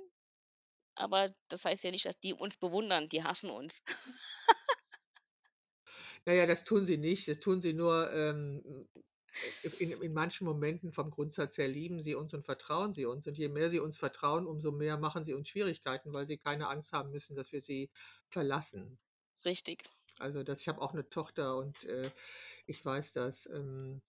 aber 0.96 1.35
das 1.48 1.64
heißt 1.66 1.85
ja 1.85 1.90
nicht, 1.92 2.07
dass 2.07 2.20
die 2.20 2.35
uns 2.35 2.57
bewundern, 2.59 3.09
die 3.09 3.24
hassen 3.24 3.51
uns. 3.51 3.83
Na 6.27 6.33
ja, 6.33 6.46
das 6.46 6.64
tun 6.64 6.87
sie 6.87 6.96
nicht. 6.98 7.29
Das 7.29 7.38
tun 7.40 7.61
sie 7.61 7.72
nur, 7.72 8.12
ähm, 8.12 8.88
äh, 9.62 9.68
in 9.79 9.92
in 9.92 10.12
manchen 10.12 10.46
Momenten 10.46 10.92
vom 10.92 11.11
Grundsatz 11.11 11.59
her 11.59 11.68
lieben 11.68 12.03
sie 12.03 12.14
uns 12.14 12.35
und 12.35 12.44
vertrauen 12.44 12.94
sie 12.94 13.07
uns. 13.07 13.27
Und 13.27 13.38
je 13.38 13.48
mehr 13.48 13.70
sie 13.70 13.81
uns 13.81 13.98
vertrauen, 13.98 14.46
umso 14.46 14.72
mehr 14.72 14.98
machen 14.98 15.24
sie 15.24 15.35
uns 15.35 15.48
Schwierigkeiten, 15.48 16.14
weil 16.14 16.27
sie 16.27 16.38
keine 16.38 16.68
Angst 16.68 16.92
haben 16.92 17.11
müssen, 17.11 17.37
dass 17.37 17.53
wir 17.53 17.61
sie 17.62 17.90
verlassen. 18.29 18.98
Richtig. 19.44 19.85
Also, 20.20 20.42
das 20.42 20.61
ich 20.61 20.68
habe 20.68 20.81
auch 20.83 20.92
'ne 20.94 21.09
Tochter 21.09 21.57
und, 21.57 21.85
äh, 21.85 22.11
ich 22.66 22.85
weiß 22.85 23.12
das. 23.12 23.46
Ähm, 23.46 24.03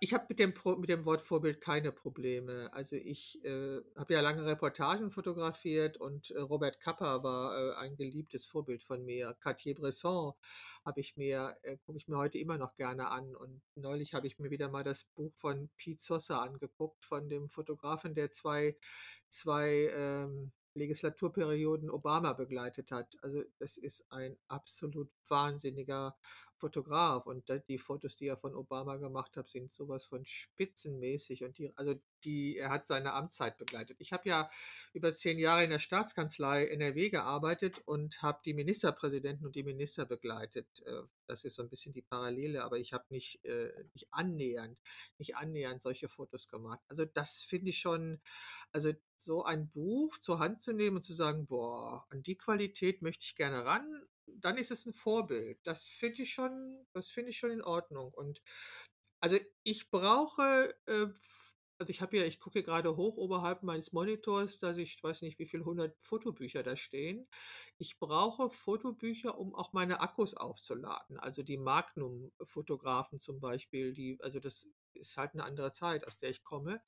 ich 0.00 0.14
habe 0.14 0.26
mit 0.28 0.38
dem 0.38 0.54
mit 0.78 0.88
dem 0.88 1.04
Wort 1.04 1.22
Vorbild 1.22 1.60
keine 1.60 1.92
Probleme. 1.92 2.72
Also, 2.72 2.96
ich, 2.96 3.44
äh, 3.44 3.80
habe 3.96 4.14
ja 4.14 4.20
lange 4.20 4.44
Reportagen 4.44 5.10
fotografiert 5.10 5.96
und, 5.98 6.30
äh, 6.30 6.40
Robert 6.40 6.80
Capa 6.80 7.22
war, 7.22 7.56
äh, 7.56 7.74
ein 7.76 7.96
geliebtes 7.96 8.46
Vorbild 8.46 8.82
von 8.82 9.04
mir. 9.04 9.34
Cartier-Bresson 9.40 10.32
habe 10.84 11.00
ich 11.00 11.16
mir 11.16 11.56
äh, 11.62 11.76
gucke 11.78 11.98
ich 11.98 12.08
mir 12.08 12.16
heute 12.18 12.38
immer 12.38 12.58
noch 12.58 12.74
gerne 12.76 13.10
an. 13.10 13.34
Und 13.36 13.62
neulich 13.74 14.14
habe 14.14 14.26
ich 14.26 14.38
mir 14.38 14.50
wieder 14.50 14.68
mal 14.68 14.84
das 14.84 15.04
Buch 15.14 15.32
von 15.36 15.70
Piet 15.76 16.00
Sosa 16.00 16.42
angeguckt, 16.42 17.04
von 17.04 17.28
dem 17.28 17.48
Fotografen, 17.48 18.14
der 18.14 18.30
zwei 18.32 18.76
2, 19.28 19.90
ähm, 19.94 20.52
Legislaturperioden 20.74 21.90
Obama 21.90 22.32
begleitet 22.32 22.90
hat. 22.92 23.16
Also, 23.22 23.42
das 23.58 23.76
ist 23.76 24.06
ein 24.10 24.38
absolut 24.48 25.10
wahnsinniger 25.28 26.16
Fotograf 26.62 27.26
und 27.26 27.44
die 27.68 27.78
Fotos, 27.78 28.16
die 28.16 28.26
er 28.28 28.36
von 28.38 28.54
Obama 28.54 28.96
gemacht 28.96 29.36
hat, 29.36 29.48
sind 29.48 29.72
so 29.72 29.88
was 29.88 30.04
von 30.06 30.24
spitzenmäßig 30.24 31.44
und 31.44 31.58
die 31.58 31.72
also, 31.76 31.94
die 32.24 32.56
er 32.58 32.70
hat 32.70 32.86
seine 32.86 33.14
Amtszeit 33.14 33.58
begleitet. 33.58 33.96
Ich 34.00 34.12
habe 34.12 34.28
ja 34.28 34.48
über 34.92 35.12
10 35.14 35.38
Jahre 35.40 35.64
in 35.64 35.70
der 35.70 35.80
Staatskanzlei 35.80 36.66
NRW 36.68 37.10
gearbeitet 37.10 37.82
und 37.86 38.22
habe 38.22 38.40
die 38.44 38.54
Ministerpräsidenten 38.54 39.44
und 39.46 39.56
die 39.56 39.64
Minister 39.64 40.06
begleitet. 40.06 40.68
Äh, 40.86 41.02
das 41.26 41.44
ist 41.44 41.56
so 41.56 41.62
'n 41.62 41.68
bisschen 41.70 41.92
die 41.92 42.02
Parallele, 42.02 42.62
aber 42.64 42.78
ich 42.78 42.92
habe 42.92 43.06
nicht, 43.10 43.44
äh 43.44 43.72
nicht 43.94 44.08
annähernd 44.12 44.78
nicht 45.18 45.36
annähernd 45.36 45.82
solche 45.82 46.08
Fotos 46.08 46.48
gemacht. 46.48 46.80
Also, 46.88 47.04
das 47.06 47.42
finde 47.42 47.70
ich 47.70 47.78
schon 47.80 48.20
also, 48.72 48.92
so 49.16 49.44
ein 49.44 49.70
Buch 49.70 50.18
zur 50.18 50.38
Hand 50.40 50.62
zu 50.62 50.72
nehmen 50.72 50.96
und 50.98 51.04
zu 51.04 51.14
sagen: 51.14 51.46
„Boah, 51.46 52.06
an 52.10 52.22
die 52.22 52.36
Qualität 52.36 53.02
möchte 53.02 53.24
ich 53.24 53.36
gerne 53.36 53.64
ran“, 53.64 54.06
dann 54.40 54.58
ist 54.58 54.70
es 54.70 54.86
'n 54.86 54.94
Vorbild. 54.94 55.60
Das 55.64 55.84
finde 55.86 56.22
ich 56.22 56.32
schon 56.34 56.86
das 56.94 57.08
finde 57.10 57.30
ich 57.30 57.38
schon 57.38 57.50
in 57.52 57.62
Ordnung. 57.62 58.12
Und 58.14 58.42
also, 59.20 59.36
ich 59.64 59.90
brauche, 59.90 60.74
äh, 60.86 61.06
also, 61.78 61.90
ich 61.90 62.00
habe 62.02 62.16
hier 62.18 62.26
ich 62.26 62.40
gucke 62.40 62.54
hier 62.60 62.64
grade 62.64 62.96
hoch 62.96 63.16
oberhalb 63.18 63.62
meines 63.64 63.92
Monitors, 63.92 64.58
dass 64.60 64.78
ich 64.78 65.02
weiß 65.02 65.22
nicht, 65.22 65.38
wie 65.40 65.46
viel 65.46 65.64
100 65.64 65.96
Fotobücher 66.02 66.62
da 66.64 66.76
stehen. 66.76 67.28
Ich 67.78 67.98
brauche 68.00 68.50
Fotobücher, 68.50 69.38
um 69.38 69.54
auch 69.54 69.72
meine 69.74 70.00
Akkus 70.00 70.34
aufzuladen. 70.34 71.18
Also, 71.18 71.42
die 71.44 71.58
Magnum-Fotografen 71.58 73.20
zum 73.20 73.40
Beispiel, 73.40 73.92
die 73.94 74.18
also, 74.22 74.40
das 74.40 74.68
ist 74.94 75.16
halt 75.18 75.34
'ne 75.36 75.44
andere 75.44 75.72
Zeit, 75.72 76.06
aus 76.08 76.18
der 76.18 76.30
ich 76.30 76.44
komme. 76.44 76.82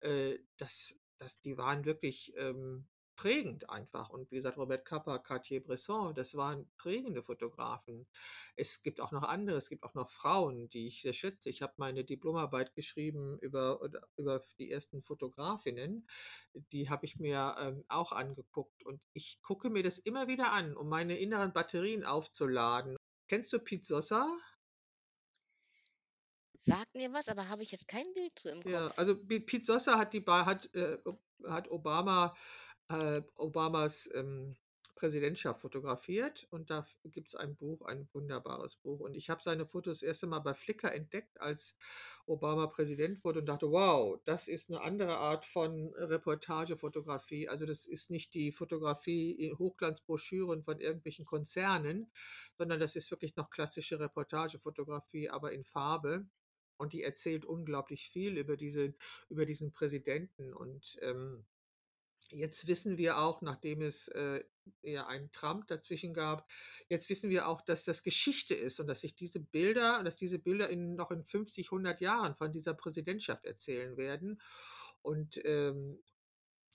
Äh, 0.00 0.38
das 0.58 0.94
das 1.18 1.40
die 1.42 1.58
waren 1.58 1.84
wirklich, 1.86 2.34
ähm, 2.38 2.88
prägend 3.18 3.68
einfach. 3.68 4.10
Und 4.10 4.30
wie 4.30 4.36
gesagt, 4.36 4.56
Robert 4.58 4.84
Capa, 4.86 5.18
Cartier-Bresson, 5.18 6.14
das 6.14 6.36
waren 6.36 6.70
prägende 6.78 7.22
Fotografen. 7.24 8.06
Es 8.54 8.80
gibt 8.82 9.00
auch 9.00 9.10
noch 9.10 9.24
andere, 9.24 9.56
es 9.58 9.68
gibt 9.68 9.82
auch 9.82 9.94
noch 9.94 10.08
Frauen, 10.10 10.70
die 10.70 10.86
ich 10.86 11.02
sehr 11.02 11.12
schätze. 11.12 11.50
Ich 11.50 11.60
habe 11.60 11.74
meine 11.78 12.04
Diplomarbeit 12.04 12.74
geschrieben 12.74 13.36
über 13.40 13.80
über 14.16 14.44
die 14.60 14.70
ersten 14.70 15.02
Fotografinnen. 15.02 16.06
Die 16.72 16.88
habe 16.90 17.06
ich 17.06 17.18
mir, 17.18 17.56
ähm, 17.58 17.84
auch 17.88 18.12
angeguckt 18.12 18.84
und 18.86 19.00
ich 19.12 19.42
gucke 19.42 19.68
mir 19.68 19.82
das 19.82 19.98
immer 19.98 20.28
wieder 20.28 20.52
an, 20.52 20.76
um 20.76 20.88
meine 20.88 21.18
inneren 21.18 21.52
Batterien 21.52 22.04
aufzuladen. 22.04 22.96
Kennst 23.26 23.52
du 23.52 23.58
Piet 23.58 23.84
Sosa? 23.84 24.28
Sagt 26.60 26.94
mir 26.94 27.12
was, 27.12 27.28
aber 27.28 27.48
habe 27.48 27.62
ich 27.64 27.72
jetzt 27.72 27.88
kein 27.88 28.12
Bild 28.14 28.38
zu 28.38 28.48
im 28.50 28.62
Ja, 28.64 28.88
Kopf. 28.88 28.98
also 28.98 29.16
Pi 29.16 29.40
Piet 29.40 29.66
Sosa 29.66 29.98
hat 29.98 30.12
die 30.12 30.24
hat, 30.26 30.74
äh, 30.74 30.98
hat 31.46 31.70
Obama 31.70 32.36
äh, 32.90 33.22
Obamas, 33.36 34.08
ähm, 34.14 34.56
Präsidentschaft 34.96 35.60
fotografiert 35.60 36.44
und 36.50 36.70
da 36.70 36.80
f 36.80 36.96
gibt's 37.04 37.36
ein 37.36 37.56
Buch, 37.56 37.82
ein 37.82 38.08
wunderbares 38.12 38.76
Buch. 38.76 39.00
Und 39.00 39.14
ich 39.14 39.30
habe 39.30 39.40
seine 39.42 39.64
Fotos 39.66 40.00
das 40.00 40.08
1. 40.08 40.26
Mal 40.26 40.40
bei 40.40 40.54
Flickr 40.54 40.92
entdeckt, 40.92 41.40
als 41.40 41.76
Obama 42.26 42.66
Präsident 42.66 43.22
wurde 43.24 43.40
und 43.40 43.46
dachte: 43.46 43.70
„Wow, 43.70 44.20
das 44.24 44.48
ist 44.48 44.70
'ne 44.70 44.80
andere 44.80 45.16
Art 45.18 45.46
von 45.46 45.94
Reportagefotografie.“ 45.94 47.48
Also, 47.48 47.64
das 47.66 47.86
ist 47.86 48.10
nicht 48.10 48.34
die 48.34 48.50
Fotografie 48.52 49.32
in 49.32 49.56
Hochglanzbroschüren 49.58 50.64
von 50.64 50.80
irgendwelchen 50.80 51.26
Konzernen, 51.26 52.10
sondern 52.54 52.80
das 52.80 52.96
ist 52.96 53.10
wirklich 53.12 53.36
noch 53.36 53.50
klassische 53.50 54.00
Reportagefotografie, 54.00 55.30
aber 55.30 55.52
in 55.52 55.64
Farbe. 55.64 56.26
Und 56.76 56.92
die 56.92 57.02
erzählt 57.04 57.44
unglaublich 57.44 58.08
viel 58.10 58.36
über 58.38 58.56
diese 58.56 58.94
über 59.28 59.46
diesen 59.46 59.72
Präsidenten. 59.72 60.52
Und, 60.54 60.98
ähm, 61.02 61.46
jetzt 62.30 62.66
wissen 62.66 62.98
wir 62.98 63.18
auch, 63.18 63.42
nachdem 63.42 63.82
es, 63.82 64.08
äh, 64.08 64.44
ja 64.82 65.06
einen 65.06 65.32
Trump 65.32 65.66
dazwischen 65.68 66.12
gab 66.12 66.46
jetzt 66.88 67.08
wissen 67.08 67.30
wir 67.30 67.48
auch, 67.48 67.62
dass 67.62 67.84
das 67.84 68.02
Geschichte 68.02 68.54
ist 68.54 68.80
und 68.80 68.86
dass 68.86 69.00
sich 69.00 69.14
diese 69.14 69.40
Bilder 69.40 70.02
dass 70.04 70.16
diese 70.16 70.38
Bilder 70.38 70.68
in 70.68 70.94
noch 70.94 71.10
in 71.10 71.24
50, 71.24 71.72
100 71.72 72.00
Jahren 72.00 72.34
von 72.34 72.52
dieser 72.52 72.74
Präsidentschaft 72.74 73.46
erzählen 73.46 73.96
werden. 73.96 74.40
Und, 75.02 75.40
ähm, 75.44 76.02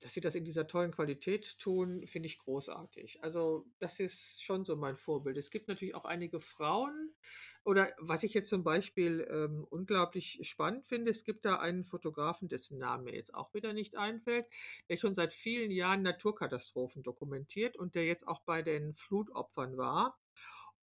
dass 0.04 0.14
sie 0.14 0.22
das 0.22 0.36
in 0.36 0.44
dieser 0.44 0.68
tollen 0.68 0.92
Qualität 0.92 1.58
tun, 1.60 2.06
finde 2.08 2.28
ich 2.28 2.38
großartig. 2.38 3.24
Also, 3.24 3.66
das 3.80 4.00
ist 4.00 4.44
schon 4.44 4.66
so 4.66 4.76
mein 4.76 4.98
Vorbild. 4.98 5.38
Es 5.38 5.50
gibt 5.50 5.70
natürlich 5.70 5.96
auch 5.96 6.04
einige 6.04 6.42
Frauen 6.42 7.16
oder 7.66 7.92
was 8.00 8.24
ich 8.24 8.34
jetzt 8.34 8.50
zum 8.50 8.64
Beispiel, 8.64 9.26
ähm, 9.30 9.66
unglaublich 9.70 10.40
spannend 10.44 10.86
finde, 10.86 11.12
es 11.12 11.24
gibt 11.24 11.46
da 11.46 11.58
einen 11.60 11.86
Fotografen, 11.86 12.50
dessen 12.50 12.78
Name 12.78 13.04
mir 13.06 13.16
jetzt 13.16 13.34
auch 13.34 13.54
wieder 13.54 13.74
nicht 13.74 13.96
einfällt, 13.98 14.48
der 14.90 14.98
schon 14.98 15.14
seit 15.14 15.34
vielen 15.34 15.72
Jahren 15.72 16.02
Naturkatastrophen 16.04 17.04
dokumentiert 17.04 17.78
und 17.78 17.96
der 17.96 18.06
jetzt 18.06 18.28
auch 18.28 18.42
bei 18.42 18.62
den 18.62 18.94
Flutopfern 18.94 19.78
war. 19.78 20.18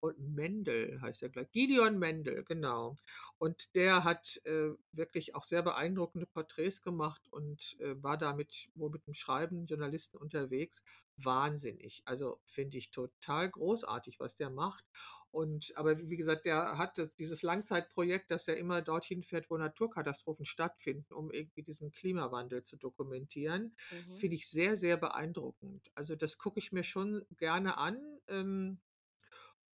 Und 0.01 0.19
Mendel 0.35 1.01
heißt 1.03 1.23
er, 1.23 1.29
glaube 1.29 1.49
Gideon 1.53 1.99
Mendel, 1.99 2.45
genau. 2.45 2.97
Und 3.39 3.75
der 3.75 4.05
hat, 4.05 4.41
äh, 4.45 4.71
wirklich 4.93 5.35
auch 5.35 5.45
sehr 5.45 5.63
beeindruckende 5.63 6.27
Porträts 6.27 6.81
gemacht 6.83 7.29
und, 7.31 7.77
äh, 7.81 8.03
war 8.03 8.17
da 8.19 8.35
mit 8.35 8.71
wohl 8.75 8.91
mit 8.91 9.07
'nem 9.07 9.15
schreibenden 9.15 9.67
Journalisten 9.67 10.17
unterwegs. 10.17 10.83
Wahnsinnig. 11.17 12.01
Also, 12.07 12.41
finde 12.47 12.79
ich 12.79 12.91
total 12.91 13.51
großartig, 13.51 14.21
was 14.21 14.37
der 14.37 14.49
macht. 14.49 14.87
Und 15.31 15.73
aber 15.77 15.99
wie 16.09 16.17
gesagt, 16.17 16.47
der 16.47 16.79
hat 16.79 16.97
das 16.97 17.15
dieses 17.15 17.43
Langzeitprojekt, 17.43 18.31
dass 18.31 18.49
er 18.49 18.57
immer 18.57 18.81
dorthin 18.81 19.23
fährt, 19.23 19.51
wo 19.51 19.59
Naturkatastrophen 19.59 20.47
stattfinden, 20.47 21.13
um 21.13 21.31
irgendwie 21.31 21.63
diesen 21.63 21.91
Klimawandel 21.93 22.63
zu 22.63 22.77
dokumentieren. 22.79 23.75
Mhm. 23.91 24.31
Finde 24.31 24.37
ich 24.37 24.49
sehr, 24.49 24.77
sehr 24.79 24.97
beeindruckend. 24.97 25.91
Also, 25.95 26.17
das 26.17 26.39
gucke 26.39 26.59
ich 26.59 26.73
mir 26.73 26.85
schon 26.85 27.27
gerne 27.37 27.77
an, 27.77 28.19
ähm 28.29 28.81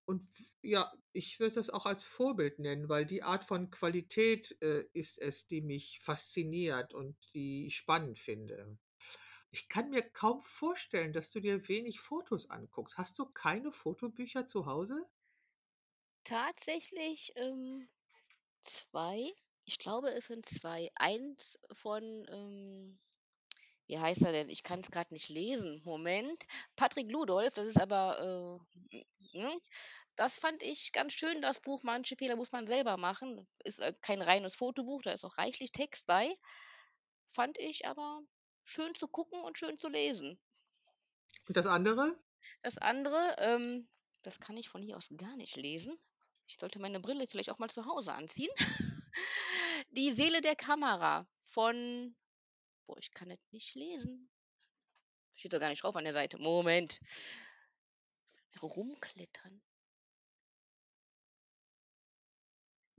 und 0.06 0.24
ja, 0.62 0.92
ich 1.12 1.40
würde 1.40 1.56
das 1.56 1.70
auch 1.70 1.86
als 1.86 2.04
Vorbild 2.04 2.58
nennen, 2.58 2.88
weil 2.88 3.06
die 3.06 3.22
Art 3.22 3.44
von 3.44 3.70
Qualität, 3.70 4.56
äh, 4.62 4.84
ist 4.92 5.18
es, 5.18 5.46
die 5.46 5.60
mich 5.60 5.98
fasziniert 6.02 6.94
und 6.94 7.16
die 7.34 7.66
ich 7.66 7.76
spannend 7.76 8.18
finde. 8.18 8.78
Ich 9.50 9.68
kann 9.68 9.90
mir 9.90 10.02
kaum 10.02 10.42
vorstellen, 10.42 11.12
dass 11.12 11.30
du 11.30 11.40
dir 11.40 11.68
wenig 11.68 12.00
Fotos 12.00 12.50
anguckst. 12.50 12.98
Hast 12.98 13.18
du 13.18 13.26
keine 13.26 13.72
Fotobücher 13.72 14.46
zu 14.46 14.66
Hause? 14.66 15.06
Tatsächlich, 16.24 17.32
ähm, 17.36 17.88
2. 18.62 19.32
Ich 19.64 19.78
glaube, 19.78 20.10
es 20.10 20.26
sind 20.26 20.46
2. 20.46 20.90
Eins 20.96 21.58
von, 21.72 22.26
ähm 22.28 22.98
wie 23.86 23.98
heißt 23.98 24.22
er 24.22 24.32
denn? 24.32 24.48
Ich 24.48 24.62
kann's 24.62 24.90
grad 24.90 25.12
nicht 25.12 25.28
lesen. 25.28 25.80
Moment. 25.84 26.44
Patrick 26.74 27.10
Ludolf, 27.10 27.54
das 27.54 27.66
ist 27.66 27.80
aber, 27.80 28.60
äh, 28.92 29.04
hm? 29.32 29.60
Das 30.16 30.38
fand 30.38 30.62
ich 30.62 30.92
ganz 30.92 31.12
schön, 31.12 31.42
das 31.42 31.60
Buch. 31.60 31.82
Manche 31.82 32.16
Fehler 32.16 32.36
muss 32.36 32.52
man 32.52 32.66
selber 32.66 32.96
machen. 32.96 33.46
Ist, 33.64 33.80
äh, 33.80 33.92
kein 34.00 34.22
reines 34.22 34.56
Fotobuch, 34.56 35.02
da 35.02 35.12
ist 35.12 35.24
auch 35.24 35.36
reichlich 35.36 35.72
Text 35.72 36.06
bei. 36.06 36.34
Fand 37.32 37.58
ich 37.58 37.86
aber 37.86 38.22
schön 38.64 38.94
zu 38.94 39.08
gucken 39.08 39.40
und 39.42 39.58
schön 39.58 39.78
zu 39.78 39.88
lesen. 39.88 40.40
Und 41.46 41.56
das 41.56 41.66
andere? 41.66 42.18
Das 42.62 42.78
andere, 42.78 43.36
ähm, 43.38 43.88
das 44.22 44.40
kann 44.40 44.56
ich 44.56 44.68
von 44.68 44.82
hier 44.82 44.96
aus 44.96 45.10
gar 45.16 45.36
nicht 45.36 45.56
lesen. 45.56 45.96
Ich 46.46 46.56
sollte 46.56 46.78
meine 46.78 47.00
Brille 47.00 47.26
vielleicht 47.28 47.50
auch 47.50 47.58
mal 47.58 47.70
zu 47.70 47.84
Hause 47.84 48.12
anziehen. 48.14 48.52
Die 49.90 50.12
Seele 50.12 50.40
der 50.40 50.56
Kamera 50.56 51.26
von 51.44 52.16
boah, 52.86 52.96
ich 52.98 53.10
kann 53.12 53.30
es 53.30 53.40
nicht 53.52 53.74
lesen. 53.74 54.28
Steht 55.34 55.52
doch 55.52 55.60
gar 55.60 55.68
nicht 55.68 55.82
drauf 55.82 55.96
an 55.96 56.04
der 56.04 56.12
Seite. 56.12 56.38
Moment. 56.38 57.00
Rumklettern. 58.62 59.60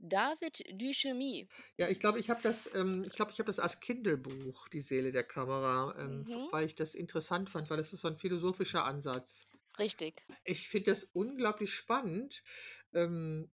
David 0.00 0.62
Duchemy. 0.80 1.48
Ja, 1.76 1.88
ich 1.88 1.98
glaube, 1.98 2.20
ich 2.20 2.30
habe 2.30 2.40
das, 2.42 2.72
ähm, 2.74 3.02
ich 3.04 3.14
glaube, 3.14 3.32
ich 3.32 3.40
habe 3.40 3.48
das 3.48 3.58
als 3.58 3.80
Kindle-Buch, 3.80 4.68
die 4.68 4.80
Seele 4.80 5.10
der 5.10 5.24
Kamera, 5.24 5.96
ähm, 5.98 6.20
Mhm. 6.20 6.48
weil 6.52 6.66
ich 6.66 6.76
das 6.76 6.94
interessant 6.94 7.50
fand, 7.50 7.68
weil 7.68 7.78
das 7.78 7.92
ist 7.92 8.02
so 8.02 8.08
ein 8.08 8.16
philosophischer 8.16 8.84
Ansatz. 8.84 9.46
Richtig. 9.78 10.24
Ich 10.44 10.68
finde 10.68 10.92
das 10.92 11.04
unglaublich 11.12 11.74
spannend. 11.74 12.42
Ähm, 12.92 13.50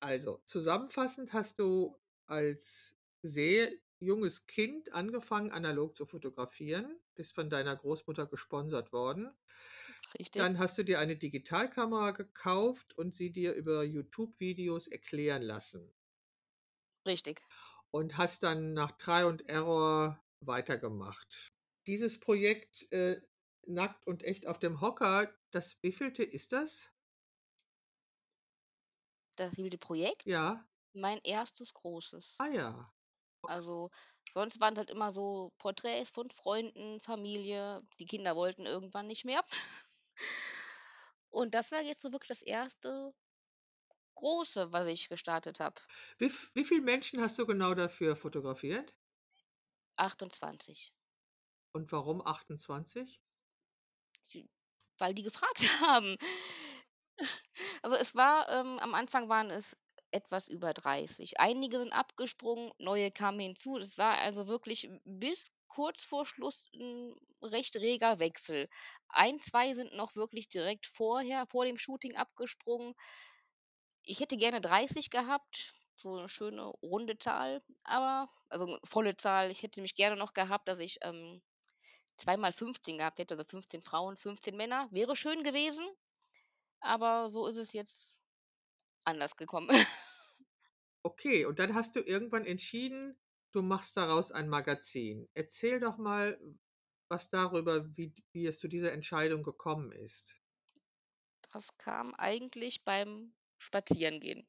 also, 0.00 0.42
zusammenfassend 0.44 1.32
hast 1.32 1.58
du 1.58 1.98
als 2.26 2.94
sehr 3.22 3.72
junges 4.02 4.46
Kind 4.46 4.92
angefangen, 4.92 5.52
analog 5.52 5.96
zu 5.96 6.06
fotografieren, 6.06 7.00
bist 7.14 7.34
von 7.34 7.48
deiner 7.48 7.76
Großmutter 7.76 8.26
gesponsert 8.26 8.92
worden. 8.92 9.32
Richtig. 10.18 10.42
Dann 10.42 10.58
hast 10.58 10.76
du 10.76 10.84
dir 10.84 10.98
eine 10.98 11.16
Digitalkamera 11.16 12.10
gekauft 12.10 12.96
und 12.98 13.14
sie 13.14 13.32
dir 13.32 13.54
über 13.54 13.82
YouTube-Videos 13.84 14.88
erklären 14.88 15.42
lassen 15.42 15.90
Richtig. 17.06 17.42
und 17.90 18.18
hast 18.18 18.42
dann 18.42 18.74
nach 18.74 18.92
Try 18.92 19.24
und 19.24 19.48
Error 19.48 20.22
weitergemacht. 20.40 21.52
Dieses 21.86 22.20
Projekt, 22.20 22.90
äh, 22.92 23.20
Nackt 23.64 24.06
und 24.08 24.24
echt 24.24 24.48
auf 24.48 24.58
dem 24.58 24.80
Hocker, 24.80 25.32
das 25.52 25.80
wievielte 25.82 26.24
ist 26.24 26.52
das? 26.52 26.90
Das 29.36 29.56
wilde 29.56 29.78
Projekt. 29.78 30.26
Ja. 30.26 30.68
Mein 30.94 31.20
erstes 31.22 31.72
großes. 31.72 32.34
Ah 32.38 32.48
ja. 32.48 32.92
Also, 33.46 33.90
sonst 34.32 34.60
waren 34.60 34.74
es 34.74 34.78
halt 34.78 34.90
immer 34.90 35.12
so 35.12 35.52
Porträts 35.58 36.10
von 36.10 36.30
Freunden, 36.30 37.00
Familie. 37.00 37.82
Die 38.00 38.06
Kinder 38.06 38.36
wollten 38.36 38.66
irgendwann 38.66 39.06
nicht 39.06 39.24
mehr. 39.24 39.42
Und 41.30 41.54
das 41.54 41.72
war 41.72 41.80
jetzt 41.82 42.00
so 42.02 42.12
wirklich 42.12 42.28
das 42.28 42.42
erste 42.42 43.12
große, 44.14 44.72
was 44.72 44.86
ich 44.86 45.08
gestartet 45.10 45.60
habe. 45.60 45.80
Wie 46.16 46.30
wie 46.54 46.64
viel 46.64 46.80
Menschen 46.80 47.20
hast 47.20 47.38
du 47.38 47.44
genau 47.44 47.74
dafür 47.74 48.16
fotografiert? 48.16 48.94
28. 49.96 50.92
Und 51.74 51.92
warum 51.92 52.22
28? 52.26 53.20
Die 54.32 54.48
weil 54.98 55.14
die 55.14 55.22
gefragt 55.22 55.60
haben. 55.80 56.16
Also, 57.82 57.96
es 57.96 58.14
war 58.14 58.48
ähm, 58.48 58.78
am 58.78 58.94
Anfang 58.94 59.28
waren 59.28 59.50
es 59.50 59.76
etwas 60.12 60.48
über 60.48 60.74
30. 60.74 61.40
Einige 61.40 61.78
sind 61.80 61.92
abgesprungen, 61.92 62.72
neue 62.78 63.10
kamen 63.12 63.40
hinzu. 63.40 63.78
Das 63.78 63.98
war 63.98 64.18
also 64.18 64.46
wirklich 64.48 64.88
bis 65.04 65.52
kurz 65.68 66.04
vor 66.04 66.26
Schluss 66.26 66.66
'n 66.74 67.14
recht 67.42 67.76
reger 67.76 68.20
Wechsel. 68.20 68.68
Ein, 69.08 69.40
2 69.42 69.74
sind 69.74 69.94
noch 69.96 70.14
wirklich 70.16 70.48
direkt 70.48 70.86
vorher 70.86 71.46
vor 71.48 71.64
dem 71.66 71.78
Shooting 71.78 72.16
abgesprungen. 72.16 72.94
Ich 74.06 74.18
hätte 74.20 74.36
gerne 74.36 74.60
30 74.60 75.10
gehabt, 75.10 75.74
so 75.94 76.16
'ne 76.18 76.28
schöne 76.28 76.64
runde 76.82 77.18
Zahl, 77.18 77.62
aber 77.84 78.28
also, 78.48 78.66
'ne 78.66 78.78
volle 78.84 79.16
Zahl. 79.16 79.50
Ich 79.50 79.62
hätte 79.62 79.80
mich 79.80 79.94
gerne 79.94 80.16
noch 80.16 80.32
gehabt, 80.34 80.66
dass 80.68 80.78
ich, 80.80 80.98
ähm, 81.02 81.40
2 82.18 82.36
mal 82.36 82.52
15 82.52 82.98
gehabt 82.98 83.18
hätte, 83.20 83.34
also 83.36 83.44
15 83.48 83.82
Frauen, 83.82 84.16
15 84.16 84.56
Männer. 84.56 84.88
Wäre 84.92 85.16
schön 85.16 85.42
gewesen, 85.44 85.86
aber 86.80 87.30
so 87.30 87.46
ist 87.48 87.56
es 87.58 87.72
jetzt 87.74 88.16
anders 89.04 89.36
gekommen. 89.36 89.70
Okay, 91.04 91.44
und 91.44 91.58
dann 91.60 91.74
hast 91.74 91.94
du 91.96 92.00
irgendwann 92.00 92.44
entschieden, 92.44 93.16
du 93.52 93.62
machst 93.62 93.96
daraus 93.96 94.30
ein 94.32 94.48
Magazin. 94.48 95.28
Erzähl 95.34 95.80
doch 95.80 95.96
mal 95.98 96.40
was 97.08 97.28
darüber, 97.28 97.96
wie 97.96 98.14
wie 98.32 98.46
es 98.46 98.58
zu 98.58 98.68
dieser 98.68 98.92
Entscheidung 98.92 99.42
gekommen 99.42 99.92
ist. 99.92 100.36
Das 101.52 101.76
kam 101.78 102.14
eigentlich 102.16 102.82
beim 102.82 103.32
Spazierengehen. 103.56 104.48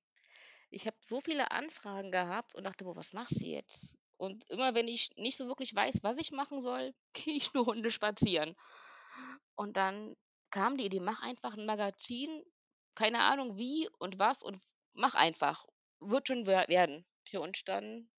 Ich 0.72 0.88
habe 0.88 0.98
so 1.02 1.22
viele 1.22 1.52
Anfragen 1.52 2.12
gehabt 2.12 2.56
und 2.56 2.66
dachte: 2.66 2.86
„Boah, 2.86 2.96
was 2.96 3.14
machst 3.14 3.42
du 3.42 3.46
jetzt?“ 3.48 3.96
Und 4.18 4.50
immer 4.50 4.76
wenn 4.76 4.88
ich 4.90 5.12
nicht 5.18 5.38
so 5.38 5.48
wirklich 5.48 5.76
weiß, 5.76 6.04
was 6.04 6.18
ich 6.18 6.32
machen 6.32 6.62
soll, 6.62 6.96
gehe 7.14 7.36
ich 7.36 7.54
'ne 7.54 7.62
Runde 7.62 7.92
spazieren. 7.92 8.56
Und 9.56 9.78
dann 9.78 10.16
kam 10.52 10.78
die 10.78 10.86
Idee: 10.86 11.00
„Mach 11.00 11.24
einfach 11.24 11.56
'n 11.58 11.66
Magazin, 11.66 12.44
keine 12.96 13.22
Ahnung 13.24 13.58
wie 13.58 13.90
und 14.00 14.20
was 14.20 14.44
und 14.44 14.64
mach 14.94 15.16
einfach. 15.16 15.66
Wird 16.00 16.28
schon 16.28 16.46
wer 16.48 16.68
werden.“ 16.70 17.06
Ja, 17.30 17.40
und 17.42 17.68
dann 17.70 18.10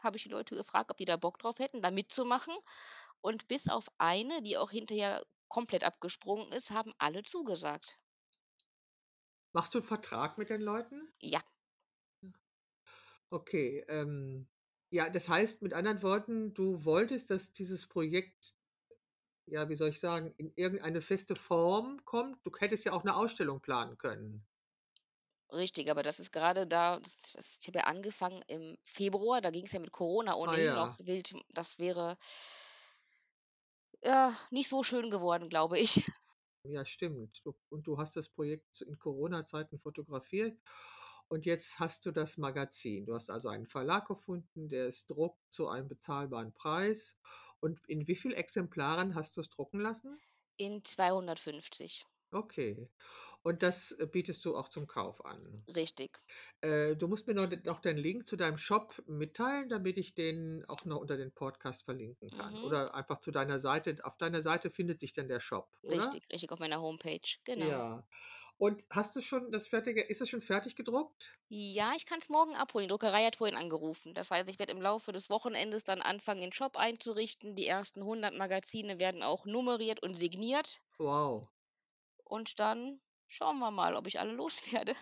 habe 0.00 0.16
ich 0.16 0.24
die 0.24 0.28
Leute 0.28 0.56
gefragt, 0.56 0.90
ob 0.90 0.96
die 0.96 1.04
da 1.04 1.16
Bock 1.16 1.38
drauf 1.38 1.60
hätten, 1.60 1.80
da 1.80 1.92
mitzumachen. 1.92 2.56
Und 3.20 3.46
bis 3.48 3.68
auf 3.68 3.88
eine, 3.98 4.42
die 4.42 4.58
auch 4.58 4.70
hinterher 4.72 5.24
komplett 5.48 5.84
abgesprungen 5.84 6.50
ist, 6.52 6.70
haben 6.72 6.92
alle 6.98 7.22
zugesagt. 7.22 7.98
Machst 9.52 9.74
du 9.74 9.78
'n 9.78 9.84
Vertrag 9.84 10.38
mit 10.38 10.50
den 10.50 10.60
Leuten? 10.60 11.12
Ja. 11.20 11.40
Okay, 13.32 13.84
ähm, 13.88 14.48
ja, 14.90 15.08
das 15.08 15.28
heißt 15.28 15.62
mit 15.62 15.72
anderen 15.72 16.02
Worten, 16.02 16.52
du 16.52 16.84
wolltest, 16.84 17.30
dass 17.30 17.52
dieses 17.52 17.86
Projekt 17.86 18.54
ja, 19.50 19.68
wie 19.68 19.76
soll 19.76 19.90
ich 19.90 20.00
sagen, 20.00 20.32
in 20.36 20.52
irgendeine 20.56 21.00
feste 21.02 21.36
Form 21.36 22.04
kommt. 22.04 22.44
Du 22.46 22.50
hättest 22.58 22.84
ja 22.84 22.92
auch 22.92 23.04
'ne 23.04 23.14
Ausstellung 23.16 23.60
planen 23.60 23.98
können. 23.98 24.46
Richtig, 25.52 25.90
aber 25.90 26.02
das 26.04 26.20
ist 26.20 26.30
gerade 26.32 26.66
da 26.66 27.00
das 27.00 27.32
das 27.32 27.56
ich 27.60 27.66
habe 27.68 27.78
ja 27.80 27.84
angefangen 27.86 28.40
im 28.46 28.76
Februar, 28.84 29.40
da 29.40 29.50
ging's 29.50 29.72
ja 29.72 29.80
mit 29.80 29.90
Corona 29.90 30.34
Ah 30.44 30.56
ohnehin 30.56 30.72
noch 30.72 30.98
ja. 30.98 31.00
wild 31.00 31.34
das 31.52 31.78
wäre 31.78 32.16
ja, 34.02 34.34
nicht 34.50 34.68
so 34.68 34.82
schön 34.82 35.10
geworden, 35.10 35.48
glaube 35.48 35.78
ich. 35.78 36.04
Ja, 36.64 36.84
stimmt. 36.84 37.40
Du 37.44 37.54
und 37.70 37.86
du 37.86 37.96
hast 37.98 38.16
das 38.16 38.28
Projekt 38.28 38.82
in 38.82 38.98
Corona-Zeiten 38.98 39.78
fotografiert 39.78 40.58
und 41.28 41.46
jetzt 41.46 41.78
hast 41.80 42.04
du 42.04 42.10
das 42.12 42.36
Magazin. 42.36 43.06
Du 43.06 43.14
hast 43.14 43.30
also 43.30 43.48
einen 43.48 43.66
Verlag 43.66 44.06
gefunden, 44.08 44.68
der 44.68 44.86
es 44.86 45.06
druckt 45.06 45.40
zu 45.50 45.68
einem 45.68 45.88
bezahlbaren 45.88 46.52
Preis. 46.52 47.18
Und 47.60 47.80
in 47.86 48.06
wie 48.06 48.16
viel 48.16 48.34
Exemplaren 48.34 49.14
hast 49.14 49.36
du's 49.36 49.50
drucken 49.50 49.80
lassen? 49.80 50.18
In 50.56 50.84
250. 50.84 52.06
Okay. 52.32 52.88
Und 53.42 53.62
das, 53.62 53.92
äh, 53.92 54.06
bietest 54.06 54.44
du 54.44 54.56
auch 54.56 54.68
zum 54.68 54.86
Kauf 54.86 55.24
an? 55.24 55.64
Richtig. 55.74 56.18
Äh, 56.60 56.94
du 56.96 57.08
musst 57.08 57.26
mir 57.26 57.34
noch 57.34 57.50
noch 57.64 57.80
den 57.80 57.96
Link 57.96 58.28
zu 58.28 58.36
deinem 58.36 58.58
Shop 58.58 59.02
mitteilen, 59.06 59.68
damit 59.68 59.96
ich 59.96 60.14
den 60.14 60.64
auch 60.68 60.84
noch 60.84 60.98
unter 60.98 61.16
den 61.16 61.32
Podcast 61.32 61.84
verlinken 61.84 62.30
kann. 62.30 62.54
Mhm. 62.54 62.64
Oder 62.64 62.94
einfach 62.94 63.20
zu 63.20 63.30
deiner 63.30 63.58
Seite. 63.58 63.96
Auf 64.02 64.18
deiner 64.18 64.42
Seite 64.42 64.70
findet 64.70 65.00
sich 65.00 65.12
dann 65.12 65.28
der 65.28 65.40
Shop, 65.40 65.68
oder? 65.82 65.96
Richtig, 65.96 66.30
richtig, 66.30 66.52
auf 66.52 66.58
meiner 66.58 66.80
Homepage, 66.80 67.20
genau. 67.44 67.66
Ja. 67.66 68.06
Und 68.58 68.84
hast 68.90 69.16
du 69.16 69.22
schon 69.22 69.50
das 69.50 69.68
fertige 69.68 70.02
ist 70.02 70.20
es 70.20 70.28
schon 70.28 70.42
fertig 70.42 70.76
gedruckt? 70.76 71.32
Ja, 71.48 71.92
ich 71.96 72.04
kann's 72.04 72.28
morgen 72.28 72.54
abholen. 72.56 72.88
Die 72.88 72.90
Druckerei 72.90 73.24
hat 73.24 73.36
vorhin 73.36 73.56
angerufen. 73.56 74.12
Das 74.12 74.30
heißt, 74.30 74.50
ich 74.50 74.58
werde 74.58 74.72
im 74.72 74.82
Laufe 74.82 75.12
des 75.12 75.30
Wochenendes 75.30 75.82
dann 75.82 76.02
anfangen, 76.02 76.42
den 76.42 76.52
Shop 76.52 76.76
einzurichten. 76.76 77.54
Die 77.54 77.66
ersten 77.66 78.00
100 78.00 78.36
Magazine 78.36 79.00
werden 79.00 79.22
auch 79.22 79.46
nummeriert 79.46 80.02
und 80.02 80.14
signiert. 80.14 80.82
Wow. 80.98 81.48
Und 82.30 82.60
dann 82.60 83.00
schauen 83.26 83.58
wir 83.58 83.70
mal, 83.70 83.96
ob 83.96 84.06
ich 84.06 84.20
alle 84.20 84.32
loswerde. 84.32 84.94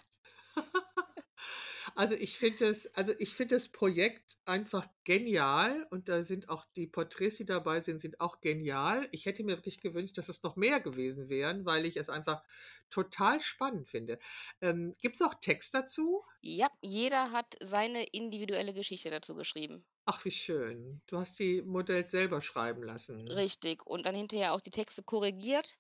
Also, 1.95 2.15
ich 2.15 2.37
finde 2.39 2.69
das 2.69 2.87
also, 2.95 3.13
ich 3.19 3.35
finde 3.35 3.57
das 3.57 3.71
Projekt 3.71 4.37
einfach 4.45 4.87
genial 5.05 5.87
und 5.91 6.09
da 6.09 6.23
sind 6.23 6.49
auch 6.49 6.65
die 6.77 6.87
Porträts, 6.87 7.39
die 7.39 7.45
dabei 7.45 7.81
sind, 7.81 8.01
sind 8.01 8.21
auch 8.21 8.41
genial. 8.41 9.09
Ich 9.13 9.27
hätte 9.27 9.43
mir 9.43 9.57
wirklich 9.57 9.81
gewünscht, 9.81 10.17
dass 10.19 10.29
es 10.29 10.43
noch 10.43 10.57
mehr 10.57 10.81
gewesen 10.81 11.29
wären, 11.29 11.65
weil 11.65 11.87
ich 11.87 11.97
es 11.97 12.09
einfach 12.09 12.45
total 12.91 13.41
spannend 13.41 13.89
finde. 13.89 14.19
Ähm, 14.61 14.95
gibt's 15.01 15.23
auch 15.23 15.35
Text 15.35 15.75
dazu? 15.75 16.23
Ja, 16.41 16.69
jeder 16.83 17.33
hat 17.33 17.57
seine 17.61 18.05
individuelle 18.05 18.75
Geschichte 18.75 19.11
dazu 19.11 19.35
geschrieben. 19.35 19.85
Ach, 20.07 20.25
wie 20.25 20.31
schön. 20.31 21.03
Du 21.07 21.19
hast 21.19 21.39
die 21.39 21.61
Modells 21.61 22.11
selber 22.11 22.41
schreiben 22.41 22.83
lassen. 22.83 23.29
Richtig. 23.29 23.85
Und 23.87 24.07
dann 24.07 24.15
hinterher 24.15 24.55
auch 24.55 24.61
die 24.63 24.71
Texte 24.71 25.03
korrigiert. 25.03 25.77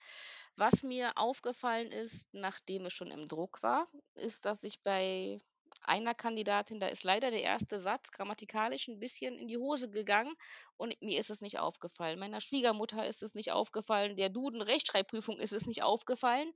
Was 0.59 0.83
mir 0.83 1.16
aufgefallen 1.16 1.92
ist, 1.92 2.27
nachdem 2.33 2.87
es 2.87 2.92
schon 2.92 3.12
im 3.12 3.29
Druck 3.29 3.62
war, 3.62 3.87
ist, 4.16 4.44
dass 4.44 4.64
ich 4.64 4.83
bei 4.83 5.38
einer 5.83 6.14
Kandidatin 6.16 6.81
da 6.81 6.88
ist 6.88 7.05
leider 7.05 7.31
der 7.31 7.42
1. 7.44 7.79
Satz 7.79 8.11
grammatikalisch 8.11 8.88
'n 8.88 8.99
bisschen 8.99 9.38
in 9.38 9.47
die 9.47 9.57
Hose 9.59 9.88
gegangen 9.88 10.35
und 10.77 11.01
mir 11.01 11.21
ist 11.21 11.31
es 11.31 11.40
nicht 11.42 11.61
aufgefallen. 11.61 12.18
Meiner 12.18 12.40
Schwiegermutter 12.40 13.07
ist 13.07 13.23
es 13.23 13.35
nicht 13.37 13.53
aufgefallen, 13.53 14.16
der 14.16 14.31
Duden-Rechtschreibprüfung 14.31 15.38
ist 15.38 15.53
es 15.53 15.66
nicht 15.66 15.85
aufgefallen, 15.85 16.51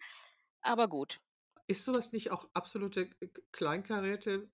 aber 0.62 0.88
gut. 0.88 1.20
Ist 1.68 1.84
so 1.84 1.94
was 1.94 2.12
nicht 2.12 2.30
auch 2.30 2.48
absolute 2.54 3.10
kleinkarierte 3.52 4.50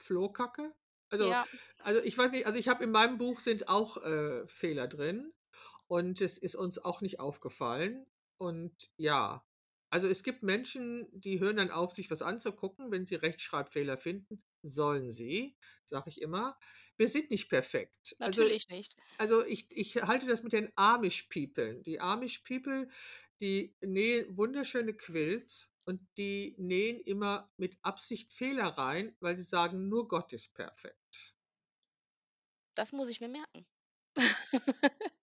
Flohkacke? 0.00 0.74
Also 1.10 1.34
Ja. 1.34 1.46
also, 1.78 2.00
ich 2.00 2.16
weiß 2.16 2.30
nicht 2.32 2.46
also, 2.46 2.58
ich 2.58 2.68
habe 2.68 2.84
in 2.84 2.90
meinem 2.92 3.18
Buch 3.18 3.40
sind 3.40 3.68
auch, 3.68 3.96
äh, 4.02 4.46
Fehler 4.46 4.86
drin 4.88 5.32
und 5.88 6.20
es 6.20 6.38
ist 6.38 6.54
uns 6.56 6.78
auch 6.78 7.00
nicht 7.02 7.20
aufgefallen. 7.20 8.06
Und 8.42 8.90
ja, 8.96 9.46
also, 9.90 10.06
es 10.08 10.22
gibt 10.22 10.42
Menschen, 10.42 11.06
die 11.12 11.38
hören 11.40 11.56
dann 11.58 11.70
auf, 11.70 11.92
sich 11.94 12.10
was 12.10 12.22
anzugucken, 12.22 12.90
wenn 12.90 13.04
sie 13.06 13.14
Rechtschreibfehler 13.16 13.98
finden. 13.98 14.42
Sollen 14.62 15.12
sie, 15.12 15.56
sage 15.84 16.08
ich 16.10 16.20
immer. 16.22 16.58
wir 16.96 17.08
sind 17.08 17.30
nicht 17.30 17.48
perfekt. 17.50 18.16
Also 18.22 18.48
Natürlich 18.48 18.68
nicht. 18.70 18.96
also, 19.18 19.44
ich 19.46 19.68
ich 19.70 19.96
halte 20.02 20.26
das 20.26 20.42
mit 20.42 20.52
den 20.54 20.72
Amish 20.76 21.24
People. 21.24 21.82
Die 21.82 22.00
Amish 22.00 22.40
People, 22.40 22.88
die 23.40 23.76
nähen 23.82 24.36
wunderschöne 24.36 24.94
Quilts 24.94 25.70
und 25.86 26.00
die 26.18 26.54
nähen 26.58 27.00
immer 27.00 27.52
mit 27.58 27.78
Absicht 27.82 28.32
Fehler 28.32 28.66
rein, 28.78 29.16
weil 29.20 29.36
sie 29.38 29.44
sagen: 29.44 29.88
„Nur 29.88 30.08
Gott 30.08 30.32
ist 30.34 30.54
perfekt.“ 30.54 31.36
Das 32.74 32.92
muss 32.92 33.08
ich 33.08 33.20
mir 33.20 33.28
merken. 33.28 33.66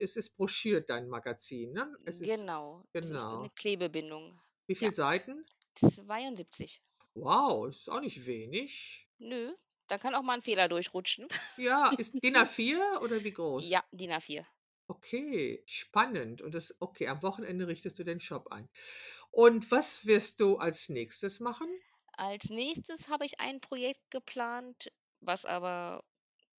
Es 0.00 0.16
ist 0.16 0.36
brochiert, 0.36 0.90
dein 0.90 1.08
Magazin, 1.08 1.72
ne? 1.72 1.96
Es 2.04 2.20
ist 2.20 2.46
Genau, 2.46 2.84
ist 3.10 3.28
genau. 3.28 3.50
Klebebindung. 3.54 4.38
Wie 4.68 4.76
Ja. 4.80 4.90
viel 4.90 4.92
Seiten? 4.92 5.44
72. 5.76 6.80
Wow, 7.14 7.66
das 7.66 7.78
ist 7.78 7.88
auch 7.90 8.00
nicht 8.00 8.26
wenig. 8.26 9.08
Nö, 9.18 9.54
da 9.88 9.98
kann 9.98 10.14
auch 10.14 10.22
mal 10.22 10.36
'n 10.38 10.42
Fehler 10.42 10.68
durchrutschen. 10.68 11.28
Ja, 11.58 11.90
ist 11.98 12.22
DIN 12.22 12.36
A4 12.36 13.00
oder 13.02 13.22
wie 13.24 13.32
groß? 13.32 13.72
Ja, 13.72 13.82
DIN 13.92 14.12
A4. 14.12 14.46
Okay, 14.90 15.62
spannend. 15.66 16.42
Und 16.42 16.54
das 16.54 16.74
okay, 16.80 17.08
am 17.08 17.22
Wochenende 17.22 17.66
richtest 17.66 17.98
du 17.98 18.04
den 18.04 18.20
Shop 18.20 18.48
ein. 18.52 18.68
Und 19.30 19.70
was 19.72 20.06
wirst 20.06 20.40
du 20.40 20.56
als 20.58 20.88
Nächstes 20.88 21.40
machen? 21.40 21.68
Als 22.18 22.50
Nächstes 22.50 23.08
habe 23.08 23.24
ich 23.26 23.40
ein 23.40 23.60
Projekt 23.60 24.10
geplant, 24.10 24.92
was 25.20 25.44
aber 25.46 26.04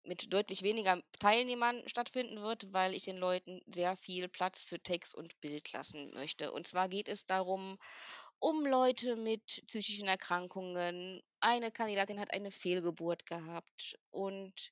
mit 0.07 0.33
deutlich 0.33 0.63
weniger 0.63 1.01
Teilnehmern 1.19 1.83
stattfinden 1.87 2.41
wird, 2.41 2.73
weil 2.73 2.93
ich 2.93 3.03
den 3.03 3.17
Leuten 3.17 3.61
sehr 3.67 3.95
viel 3.95 4.27
Platz 4.29 4.63
für 4.63 4.79
Text 4.79 5.13
und 5.13 5.39
Bild 5.41 5.71
lassen 5.73 6.13
möchte. 6.13 6.51
Und 6.51 6.67
zwar 6.67 6.89
geht 6.89 7.09
es 7.09 7.25
darum, 7.25 7.77
um 8.39 8.65
Leute 8.65 9.15
mit 9.15 9.63
psychischen 9.67 10.07
Erkrankungen. 10.07 11.21
Eine 11.39 11.71
Kandidatin 11.71 12.19
hat 12.19 12.31
eine 12.31 12.51
Fehlgeburt 12.51 13.25
gehabt 13.25 13.97
und 14.11 14.71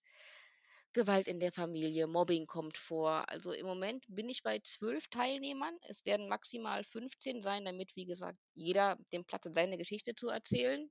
Gewalt 0.93 1.27
in 1.27 1.41
der 1.41 1.51
Familie, 1.51 2.07
Mobbing 2.07 2.47
kommt 2.47 2.77
vor. 2.77 3.27
Also, 3.27 3.51
im 3.51 3.65
Moment 3.65 4.05
bin 4.07 4.29
ich 4.29 4.43
bei 4.43 4.59
12 4.59 5.09
Teilnehmern. 5.09 5.77
Es 5.81 6.05
werden 6.05 6.29
maximal 6.29 6.85
15 6.85 7.41
sein, 7.41 7.65
damit, 7.65 7.97
wie 7.97 8.05
gesagt, 8.05 8.39
jeder 8.53 8.97
den 9.11 9.25
Platz 9.25 9.45
hat, 9.45 9.53
seine 9.55 9.77
Geschichte 9.77 10.15
zu 10.15 10.29
erzählen. 10.29 10.89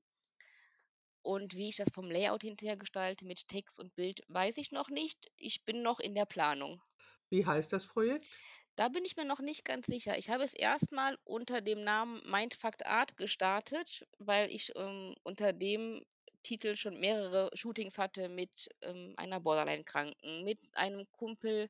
Und 1.25 1.57
wie 1.57 1.71
ich 1.71 1.77
das 1.77 1.89
vom 1.93 2.09
Layout 2.09 2.43
hinterher 2.43 2.77
gestalte 2.77 3.25
mit 3.27 3.49
Text 3.49 3.81
und 3.81 3.97
Bild, 3.97 4.21
weiß 4.29 4.59
ich 4.59 4.71
noch 4.71 4.91
nicht. 4.91 5.33
Ich 5.37 5.65
bin 5.65 5.83
noch 5.83 5.99
in 5.99 6.15
der 6.15 6.27
Planung. 6.27 6.81
Wie 7.29 7.45
heißt 7.45 7.71
das 7.75 7.87
Projekt? 7.87 8.41
Da 8.77 8.89
bin 8.89 9.05
ich 9.05 9.17
mir 9.17 9.25
noch 9.25 9.41
nicht 9.41 9.65
ganz 9.65 9.87
sicher. 9.87 10.19
Ich 10.19 10.31
habe 10.31 10.43
es 10.45 10.55
erst 10.55 10.91
mal 10.93 11.17
unter 11.25 11.61
dem 11.61 11.83
Namen 11.85 12.21
Mindfucked 12.29 12.87
Art 12.87 13.17
gestartet, 13.17 14.07
weil 14.19 14.51
ich, 14.51 14.73
ähm, 14.77 15.15
unter 15.23 15.53
dem 15.53 16.05
Titel 16.43 16.77
schon 16.77 16.99
mehrere 17.01 17.51
Shootings 17.55 17.99
hatte 17.99 18.29
mit, 18.29 18.69
ähm, 18.83 19.15
einer 19.17 19.41
Borderline-Kranken, 19.41 20.43
mit 20.45 20.59
einem 20.75 21.07
Kumpel, 21.13 21.69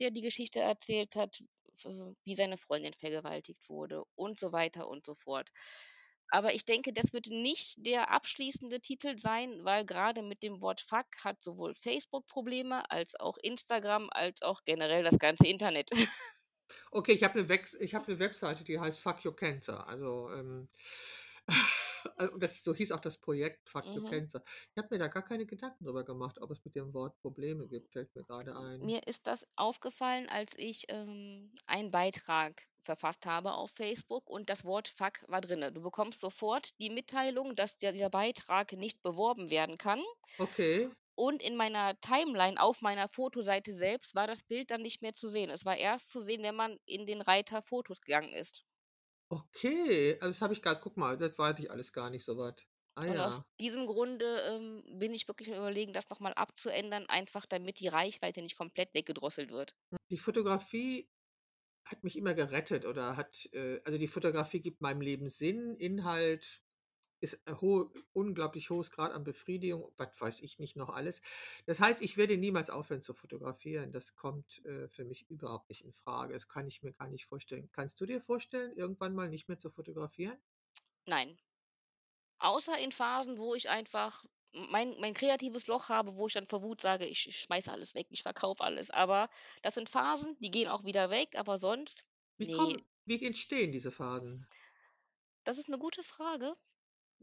der 0.00 0.10
die 0.10 0.20
Geschichte 0.20 0.60
erzählt 0.60 1.16
hat, 1.16 1.42
wie 2.24 2.34
seine 2.34 2.58
Freundin 2.58 2.92
vergewaltigt 2.92 3.68
wurde 3.68 4.04
und 4.14 4.38
so 4.38 4.52
weiter 4.52 4.88
und 4.88 5.06
so 5.06 5.14
fort. 5.14 5.50
Aber 6.32 6.54
ich 6.54 6.64
denke, 6.64 6.94
das 6.94 7.12
wird 7.12 7.26
nicht 7.28 7.84
der 7.84 8.10
abschließende 8.10 8.80
Titel 8.80 9.18
sein, 9.18 9.64
weil 9.66 9.84
grade 9.84 10.22
mit 10.22 10.42
dem 10.42 10.62
Wort 10.62 10.80
Fuck 10.80 11.04
hat 11.22 11.44
sowohl 11.44 11.74
Facebook 11.74 12.26
Probleme 12.26 12.90
als 12.90 13.14
auch 13.20 13.36
Instagram, 13.42 14.08
als 14.10 14.40
auch 14.40 14.62
generell 14.64 15.04
das 15.04 15.18
ganze 15.18 15.46
Internet. 15.46 15.90
Okay, 16.94 17.12
ich 17.12 17.24
habe 17.24 17.38
'ne 17.40 17.48
Wex 17.48 17.72
ich 17.80 17.94
habe 17.94 18.10
'ne 18.12 18.18
Webseite, 18.18 18.64
die 18.64 18.78
heißt 18.78 19.00
Fuck 19.00 19.24
Your 19.24 19.34
Cancer. 19.34 19.88
Also, 19.88 20.30
ähm, 20.30 20.68
äh, 22.18 22.28
das 22.38 22.62
so 22.64 22.74
hieß 22.74 22.92
auch 22.92 23.00
das 23.00 23.18
Projekt 23.18 23.68
Fuck 23.68 23.84
Mhm. 23.86 24.04
Cancer. 24.04 24.42
Ich 24.74 24.78
habe 24.82 24.88
mir 24.90 24.98
da 24.98 25.08
gar 25.08 25.24
keine 25.24 25.46
Gedanken 25.46 25.84
drüber 25.84 26.04
gemacht, 26.04 26.38
ob 26.40 26.50
es 26.50 26.64
mit 26.64 26.74
dem 26.74 26.92
Wort 26.94 27.18
Probleme 27.20 27.68
gibt, 27.68 27.92
fällt 27.92 28.14
mir 28.14 28.24
grade 28.24 28.56
ein. 28.56 28.80
Mir 28.80 29.06
ist 29.06 29.26
das 29.26 29.46
aufgefallen, 29.56 30.28
als 30.28 30.58
ich, 30.58 30.84
ähm, 30.88 31.52
einen 31.66 31.90
Beitrag 31.90 32.68
verfasst 32.82 33.24
habe 33.24 33.54
auf 33.54 33.70
Facebook 33.70 34.28
und 34.28 34.50
das 34.50 34.64
Wort 34.66 34.88
Fuck 34.88 35.24
war 35.28 35.40
drinne. 35.40 35.72
Du 35.72 35.80
bekommst 35.80 36.20
sofort 36.20 36.78
die 36.80 36.90
Mitteilung, 36.90 37.54
dass 37.56 37.78
der 37.78 37.92
dieser 37.92 38.10
Beitrag 38.10 38.72
nicht 38.72 39.00
beworben 39.02 39.48
werden 39.50 39.78
kann. 39.78 40.02
Okay. 40.38 40.90
Und 41.14 41.42
in 41.42 41.56
meiner 41.56 41.98
Timeline 42.02 42.60
auf 42.60 42.82
meiner 42.82 43.08
Fotoseite 43.08 43.72
selbst 43.72 44.14
war 44.14 44.26
das 44.26 44.42
Bild 44.42 44.70
dann 44.70 44.82
nicht 44.82 45.00
mehr 45.00 45.14
zu 45.14 45.30
sehen. 45.30 45.48
Es 45.48 45.64
war 45.64 45.78
erst 45.78 46.10
zu 46.10 46.20
sehen, 46.20 46.42
wenn 46.42 46.54
man 46.54 46.76
in 46.84 47.06
den 47.06 47.22
Reiter 47.22 47.62
Fotos 47.62 48.02
gegangen 48.02 48.34
ist. 48.34 48.62
Okay, 49.32 50.12
also, 50.20 50.28
das 50.28 50.42
habe 50.42 50.52
ich 50.52 50.60
grad 50.62 50.80
guck 50.82 50.96
mal, 50.98 51.16
das 51.16 51.38
weiß 51.38 51.58
ich 51.58 51.70
alles 51.70 51.92
gar 51.92 52.10
nicht 52.10 52.24
so 52.24 52.36
was. 52.36 52.66
Ah 52.94 53.06
Und 53.06 53.18
aus 53.18 53.40
ja. 53.40 53.44
diesem 53.60 53.86
Grunde, 53.86 54.26
ähm, 54.50 54.98
bin 54.98 55.14
ich 55.14 55.26
wirklich 55.28 55.48
am 55.50 55.56
Überlegen, 55.56 55.92
das 55.94 56.10
noch 56.10 56.20
mal 56.20 56.32
abzuändern, 56.34 57.06
einfach 57.08 57.46
damit 57.46 57.80
die 57.80 57.88
Reichweite 57.88 58.42
nicht 58.42 58.56
komplett 58.58 58.92
weggedrosselt 58.94 59.50
wird. 59.50 59.74
Die 60.10 60.18
Fotografie 60.18 61.10
hat 61.86 62.04
mich 62.04 62.16
immer 62.18 62.34
gerettet 62.34 62.86
oder 62.86 63.16
hat, 63.16 63.48
äh 63.52 63.80
also, 63.84 63.98
die 63.98 64.08
Fotografie 64.08 64.60
gibt 64.60 64.80
meinem 64.82 65.00
Leben 65.02 65.28
Sinn, 65.28 65.76
Inhalt, 65.76 66.62
ist 67.22 67.40
ein 67.46 67.60
hohe 67.60 67.90
unglaublich 68.12 68.70
hohes 68.70 68.90
Grad 68.90 69.12
an 69.12 69.24
Befriedigung, 69.24 69.92
was 69.96 70.20
weiß 70.20 70.40
ich 70.42 70.58
nicht 70.58 70.76
noch 70.76 70.90
alles. 70.90 71.22
Das 71.66 71.80
heißt, 71.80 72.02
ich 72.02 72.16
werde 72.18 72.36
niemals 72.38 72.70
aufhören 72.70 73.02
zu 73.02 73.14
fotografieren. 73.14 73.92
Das 73.92 74.14
kommt, 74.16 74.64
äh, 74.66 74.88
für 74.88 75.04
mich 75.04 75.30
überhaupt 75.30 75.68
nicht 75.70 75.84
infrage. 75.84 76.34
Das 76.34 76.48
kann 76.48 76.66
ich 76.68 76.82
mir 76.82 76.92
gar 76.92 77.08
nicht 77.08 77.26
vorstellen. 77.26 77.70
Kannst 77.72 78.00
du 78.00 78.06
dir 78.06 78.20
vorstellen, 78.20 78.76
irgendwann 78.76 79.14
mal 79.14 79.28
nicht 79.30 79.48
mehr 79.48 79.58
zu 79.58 79.70
fotografieren? 79.70 80.38
Nein. 81.06 81.38
Außer 82.40 82.76
in 82.78 82.92
Phasen, 82.92 83.38
wo 83.38 83.54
ich 83.54 83.70
einfach 83.70 84.24
mein 84.52 85.00
mein 85.00 85.14
kreatives 85.14 85.66
Loch 85.66 85.88
habe, 85.88 86.14
wo 86.16 86.26
ich 86.26 86.34
dann 86.34 86.46
vor 86.46 86.62
Wut 86.62 86.82
sage: 86.82 87.06
„Ich 87.06 87.26
ich 87.26 87.40
schmeiße 87.40 87.72
alles 87.72 87.94
weg, 87.94 88.06
ich 88.10 88.22
verkaufe 88.22 88.62
alles.“ 88.62 88.90
Aber 88.90 89.30
das 89.62 89.74
sind 89.76 89.88
Phasen, 89.88 90.36
die 90.40 90.50
gehen 90.50 90.68
auch 90.68 90.84
wieder 90.84 91.08
weg, 91.08 91.36
aber 91.38 91.56
sonst, 91.58 92.04
Wie 92.38 92.46
ne. 92.46 92.50
kommen 92.50 92.84
wie 93.06 93.24
entstehen 93.24 93.72
diese 93.72 93.90
Phasen? 93.90 94.46
Das 95.46 95.58
ist 95.58 95.68
'ne 95.68 95.78
gute 95.78 96.02
Frage. 96.02 96.56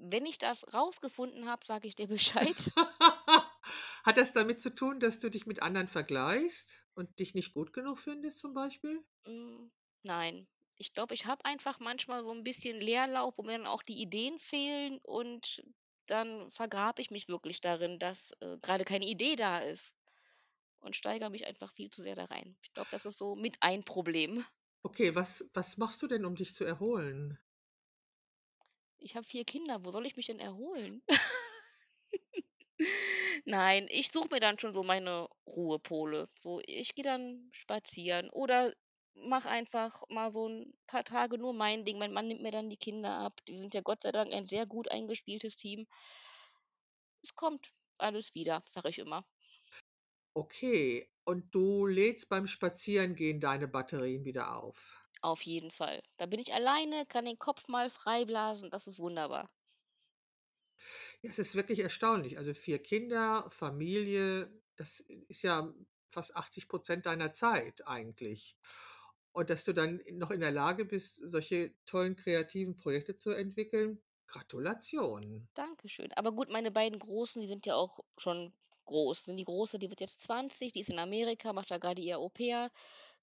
Wenn 0.01 0.25
ich 0.25 0.39
das 0.39 0.73
rausgefunden 0.73 1.47
habe, 1.47 1.63
sage 1.63 1.87
ich 1.87 1.93
dir 1.93 2.07
Bescheid. 2.07 2.71
Hat 4.03 4.17
das 4.17 4.33
damit 4.33 4.61
zu 4.61 4.73
tun, 4.73 4.99
dass 4.99 5.19
du 5.19 5.29
dich 5.29 5.45
mit 5.45 5.61
anderen 5.61 5.87
vergleichst 5.87 6.85
und 6.95 7.19
dich 7.19 7.33
nicht 7.35 7.53
gut 7.53 7.73
genug 7.73 7.99
findest 7.99 8.39
zum 8.39 8.53
Beispiel? 8.53 9.03
Hm, 9.25 9.71
nein. 10.03 10.47
Ich 10.77 10.93
glaube, 10.93 11.13
ich 11.13 11.25
habe 11.25 11.43
einfach 11.45 11.79
manchmal 11.79 12.23
so 12.23 12.31
'n 12.31 12.43
bisschen 12.43 12.79
Leerlauf, 12.81 13.37
wo 13.37 13.43
mir 13.43 13.53
dann 13.57 13.67
auch 13.67 13.83
die 13.83 14.01
Ideen 14.01 14.39
fehlen 14.39 14.99
und 15.03 15.63
dann 16.05 16.49
vergrabe 16.51 17.01
ich 17.01 17.11
mich 17.11 17.27
wirklich 17.27 17.61
darin, 17.61 17.99
dass, 17.99 18.31
äh, 18.41 18.57
grade 18.61 18.85
keine 18.85 19.05
Idee 19.05 19.35
da 19.35 19.59
ist 19.59 19.95
und 20.79 20.95
steigere 20.97 21.29
mich 21.31 21.47
einfach 21.47 21.71
viel 21.73 21.89
zu 21.91 22.01
sehr 22.03 22.15
da 22.15 22.25
rein. 22.25 22.57
Ich 22.63 22.73
glaube, 22.73 22.89
das 22.91 23.05
ist 23.05 23.17
so 23.19 23.35
mit 23.35 23.57
ein 23.61 23.83
Problem. 23.85 24.45
Okay, 24.83 25.11
was 25.15 25.49
was 25.53 25.77
machst 25.77 26.01
du 26.01 26.07
denn, 26.07 26.25
um 26.25 26.35
dich 26.35 26.53
zu 26.53 26.65
erholen? 26.65 27.39
Ich 29.01 29.15
habe 29.15 29.25
4 29.25 29.45
Kinder, 29.45 29.83
wo 29.85 29.91
soll 29.91 30.05
ich 30.05 30.15
mich 30.15 30.25
denn 30.27 30.39
erholen? 30.39 31.01
Nein, 33.45 33.87
ich 33.89 34.11
suche 34.11 34.29
mir 34.31 34.39
dann 34.39 34.59
schon 34.59 34.73
so 34.73 34.83
meine 34.83 35.27
Ruhepole. 35.47 36.27
So, 36.39 36.61
ich 36.65 36.95
gehe 36.95 37.03
dann 37.03 37.49
spazieren 37.51 38.29
oder 38.31 38.73
mache 39.13 39.49
einfach 39.49 40.03
mal 40.09 40.31
so 40.31 40.47
'n 40.47 40.73
paar 40.87 41.03
Tage 41.03 41.37
nur 41.37 41.53
mein 41.53 41.83
Ding. 41.85 41.97
Mein 41.99 42.13
Mann 42.13 42.27
nimmt 42.27 42.41
mir 42.41 42.51
dann 42.51 42.69
die 42.69 42.77
Kinder 42.77 43.17
ab. 43.19 43.39
Die 43.47 43.57
sind 43.59 43.73
ja 43.73 43.81
Gott 43.81 44.03
sei 44.03 44.11
Dank 44.11 44.33
ein 44.33 44.45
sehr 44.47 44.65
gut 44.65 44.89
eingespieltes 44.91 45.55
Team. 45.55 45.87
Es 47.23 47.33
kommt 47.33 47.69
alles 47.97 48.35
wieder, 48.35 48.61
sage 48.67 48.89
ich 48.89 48.99
immer. 48.99 49.25
Okay, 50.35 51.11
und 51.23 51.53
du 51.53 51.85
lädst 51.85 52.29
beim 52.29 52.47
Spazierengehen 52.47 53.39
deine 53.39 53.67
Batterien 53.67 54.25
wieder 54.25 54.55
auf? 54.55 54.98
Auf 55.21 55.41
jeden 55.41 55.71
Fall. 55.71 56.01
Da 56.17 56.25
bin 56.27 56.39
ich 56.39 56.53
alleine, 56.53 57.05
kann 57.05 57.25
den 57.25 57.37
Kopf 57.39 57.67
mal 57.67 57.89
freiblasen, 57.89 58.69
das 58.69 58.87
ist 58.87 58.99
wunderbar. 58.99 59.49
Ja, 61.23 61.29
es 61.31 61.39
ist 61.39 61.55
wirklich 61.55 61.79
erstaunlich. 61.79 62.37
Also, 62.37 62.53
4 62.53 62.79
Kinder, 62.81 63.49
Familie, 63.51 64.61
das 64.77 65.01
ist 65.01 65.41
ja 65.43 65.73
fast 66.09 66.35
80 66.35 66.67
% 66.69 67.05
deiner 67.05 67.33
Zeit 67.33 67.85
eigentlich. 67.87 68.57
Und 69.33 69.49
dass 69.49 69.63
du 69.65 69.73
dann 69.73 70.01
noch 70.11 70.31
in 70.31 70.39
der 70.39 70.51
Lage 70.51 70.85
bist, 70.85 71.21
solche 71.29 71.75
tollen 71.85 72.15
kreativen 72.15 72.75
Projekte 72.77 73.17
zu 73.17 73.31
entwickeln, 73.31 74.01
Gratulation. 74.27 75.49
Dankeschön. 75.57 76.11
Aber 76.13 76.31
gut, 76.31 76.49
meine 76.49 76.71
beiden 76.71 76.99
Großen, 76.99 77.41
die 77.41 77.47
sind 77.47 77.65
ja 77.65 77.75
auch 77.75 77.99
schon 78.17 78.53
groß. 78.85 79.25
Die 79.25 79.43
Große, 79.43 79.77
die 79.79 79.89
wird 79.89 79.99
jetzt 80.01 80.21
20, 80.21 80.71
die 80.71 80.79
ist 80.81 80.89
in 80.89 80.99
Amerika, 80.99 81.53
macht 81.53 81.69
da 81.71 81.77
grade 81.77 82.01
ihr 82.01 82.17
Au-pair. 82.19 82.71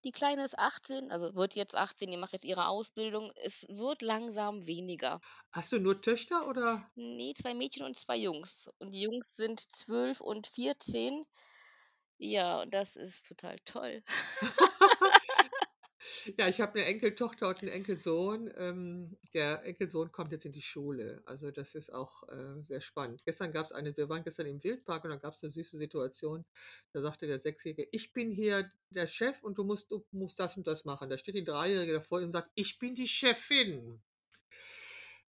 Die 0.07 0.13
Kleine 0.13 0.45
ist 0.45 0.57
18, 0.57 1.11
also 1.11 1.35
wird 1.35 1.57
jetzt 1.57 1.75
18, 1.75 2.09
die 2.09 2.17
macht 2.17 2.33
jetzt 2.33 2.45
ihre 2.45 2.69
Ausbildung. 2.69 3.33
Es 3.43 3.67
wird 3.69 4.03
langsam 4.03 4.65
weniger. 4.69 5.21
Hast 5.51 5.73
du 5.73 5.81
nur 5.81 6.01
Töchter 6.01 6.47
oder? 6.47 6.89
Ne, 6.95 7.35
2 7.35 7.55
Mädchen 7.55 7.85
und 7.85 7.99
2 7.99 8.17
Jungs. 8.17 8.71
Und 8.79 8.93
die 8.93 9.01
Jungs 9.01 9.35
sind 9.35 9.59
12 9.59 10.21
und 10.21 10.47
14. 10.47 11.25
Ja, 12.19 12.63
und 12.63 12.73
das 12.73 12.95
ist 12.95 13.27
total 13.27 13.59
toll. 13.65 14.01
Ja, 16.39 16.49
ich 16.49 16.61
habe 16.61 16.79
'ne 16.79 16.85
Enkeltochter 16.85 17.49
und 17.49 17.63
'n 17.63 17.69
Enkelsohn. 17.69 18.53
Ähm, 18.59 19.17
der 19.33 19.65
Enkelsohn 19.65 20.13
kommt 20.13 20.33
jetzt 20.33 20.45
in 20.45 20.53
die 20.53 20.61
Schule. 20.63 21.23
Also, 21.25 21.51
das 21.51 21.75
ist 21.75 21.93
auch, 21.95 22.25
äh, 22.29 22.63
sehr 22.63 22.81
spannend. 22.83 23.23
Gestern 23.25 23.53
gab's 23.53 23.73
eine 23.73 23.97
wir 23.97 24.09
waren 24.11 24.23
gestern 24.23 24.47
im 24.47 24.63
Wildpark 24.63 25.05
und 25.05 25.11
da 25.11 25.17
gab's 25.17 25.43
'ne 25.43 25.51
süße 25.51 25.79
Situation. 25.79 26.45
Da 26.93 27.01
sagte 27.01 27.27
der 27.27 27.39
Sechsjährige: 27.39 27.89
„Ich 27.93 28.13
bin 28.13 28.31
hier 28.31 28.71
der 28.91 29.07
Chef 29.07 29.43
und 29.43 29.57
du 29.59 29.65
musst 29.65 29.91
du 29.91 30.05
musst 30.11 30.39
das 30.41 30.57
und 30.59 30.67
das 30.67 30.85
machen.“ 30.85 31.09
Da 31.11 31.17
steht 31.19 31.35
die 31.37 31.45
Dreijährige 31.45 31.95
da 31.95 32.01
vor 32.01 32.21
ihm 32.21 32.27
und 32.27 32.33
sagt: 32.33 32.51
„Ich 32.55 32.79
bin 32.79 32.95
die 32.95 33.09
Chefin.“ 33.09 34.03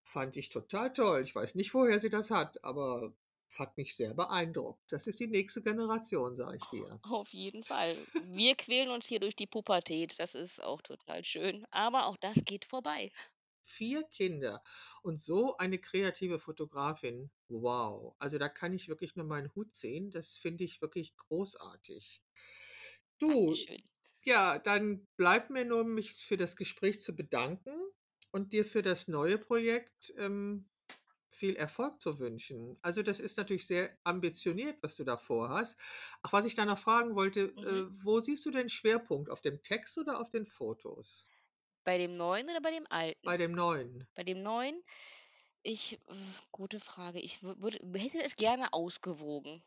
Fand 0.06 0.38
ich 0.38 0.48
total 0.50 0.94
toll. 0.94 1.22
Ich 1.24 1.36
weiß 1.36 1.56
nicht, 1.56 1.74
woher 1.74 2.00
sie 2.00 2.10
das 2.10 2.32
hat, 2.32 2.64
aber 2.64 3.14
hat 3.56 3.78
mich 3.78 3.96
sehr 3.96 4.14
beeindruckt. 4.14 4.92
Das 4.92 5.08
ist 5.08 5.20
die 5.20 5.28
nächste 5.28 5.62
Generation, 5.64 6.36
sage 6.38 6.58
ich 6.58 6.68
dir. 6.70 7.02
Auf 7.02 7.34
jeden 7.34 7.64
Fall. 7.64 7.96
Wir 8.22 8.56
quälen 8.56 8.90
uns 8.92 9.08
hier 9.08 9.20
durch 9.20 9.36
die 9.36 9.48
Pubertät. 9.48 10.20
Das 10.20 10.36
ist 10.36 10.62
auch 10.62 10.82
total 10.84 11.24
schön, 11.24 11.66
aber 11.72 12.06
auch 12.06 12.18
das 12.18 12.46
geht 12.46 12.66
vorbei. 12.66 13.12
4 13.64 14.04
Kinder 14.04 14.64
und 15.04 15.22
so 15.22 15.58
eine 15.58 15.78
kreative 15.80 16.40
Fotografin. 16.40 17.32
Wow. 17.50 18.16
Also, 18.20 18.38
da 18.38 18.50
kann 18.50 18.74
ich 18.74 18.88
wirklich 18.88 19.16
nur 19.16 19.26
meinen 19.26 19.54
Hut 19.56 19.74
ziehen. 19.76 20.10
Das 20.12 20.38
finde 20.38 20.64
ich 20.64 20.82
wirklich 20.82 21.16
großartig. 21.18 22.24
Du, 23.20 23.58
Dankeschön. 23.58 23.82
ja, 24.26 24.60
dann 24.60 25.08
bleibt 25.18 25.50
mir 25.52 25.66
nur, 25.66 25.84
mich 25.86 26.14
für 26.14 26.38
das 26.38 26.56
Gespräch 26.56 27.02
zu 27.02 27.16
bedanken 27.16 27.72
und 28.32 28.54
dir 28.54 28.66
für 28.66 28.82
das 28.84 29.08
neue 29.08 29.38
Projekt, 29.38 30.14
ähm, 30.18 30.70
viel 31.30 31.56
Erfolg 31.56 32.02
zu 32.02 32.20
wünschen. 32.20 32.78
Also, 32.82 33.04
das 33.04 33.20
ist 33.20 33.38
natürlich 33.38 33.68
sehr 33.68 33.98
ambitioniert, 34.04 34.78
was 34.82 34.96
du 34.96 35.04
da 35.04 35.18
vorhast. 35.18 35.78
Ach, 36.24 36.34
was 36.34 36.46
ich 36.46 36.56
da 36.56 36.66
noch 36.66 36.78
fragen 36.80 37.16
wollte, 37.16 37.42
Mhm. 37.58 37.88
äh, 37.90 38.04
wo 38.06 38.20
siehst 38.20 38.46
du 38.46 38.52
den 38.52 38.70
Schwerpunkt? 38.70 39.30
Auf 39.30 39.42
dem 39.42 39.62
Text 39.64 39.98
oder 39.98 40.20
auf 40.22 40.30
den 40.32 40.46
Fotos? 40.48 41.30
Bei 41.84 41.98
dem 41.98 42.12
Neuen 42.12 42.48
oder 42.52 42.62
bei 42.62 42.70
dem 42.70 42.86
Alten? 42.88 43.28
Bei 43.28 43.38
dem 43.38 43.52
Neuen. 43.52 44.08
Bei 44.16 44.24
dem 44.24 44.44
Neuen? 44.44 44.84
Ich 45.64 45.94
äh, 46.08 46.16
gute 46.52 46.80
Frage. 46.80 47.20
Ich 47.22 47.44
wü 47.44 47.56
würde 47.62 47.80
hätte 48.00 48.24
es 48.24 48.36
gerne 48.38 48.74
ausgewogen. 48.74 49.64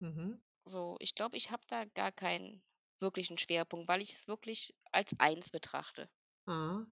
Mhm. 0.00 0.38
So, 0.64 0.94
ich 1.00 1.16
glaube, 1.16 1.36
ich 1.36 1.50
habe 1.50 1.64
da 1.66 1.84
gar 1.84 2.12
keinen 2.12 2.62
wirklichen 3.00 3.38
Schwerpunkt, 3.38 3.88
weil 3.88 4.02
ich 4.02 4.12
es 4.12 4.28
wirklich 4.28 4.72
als 4.92 5.18
eins 5.18 5.50
betrachte. 5.50 6.08
Aha. 6.46 6.86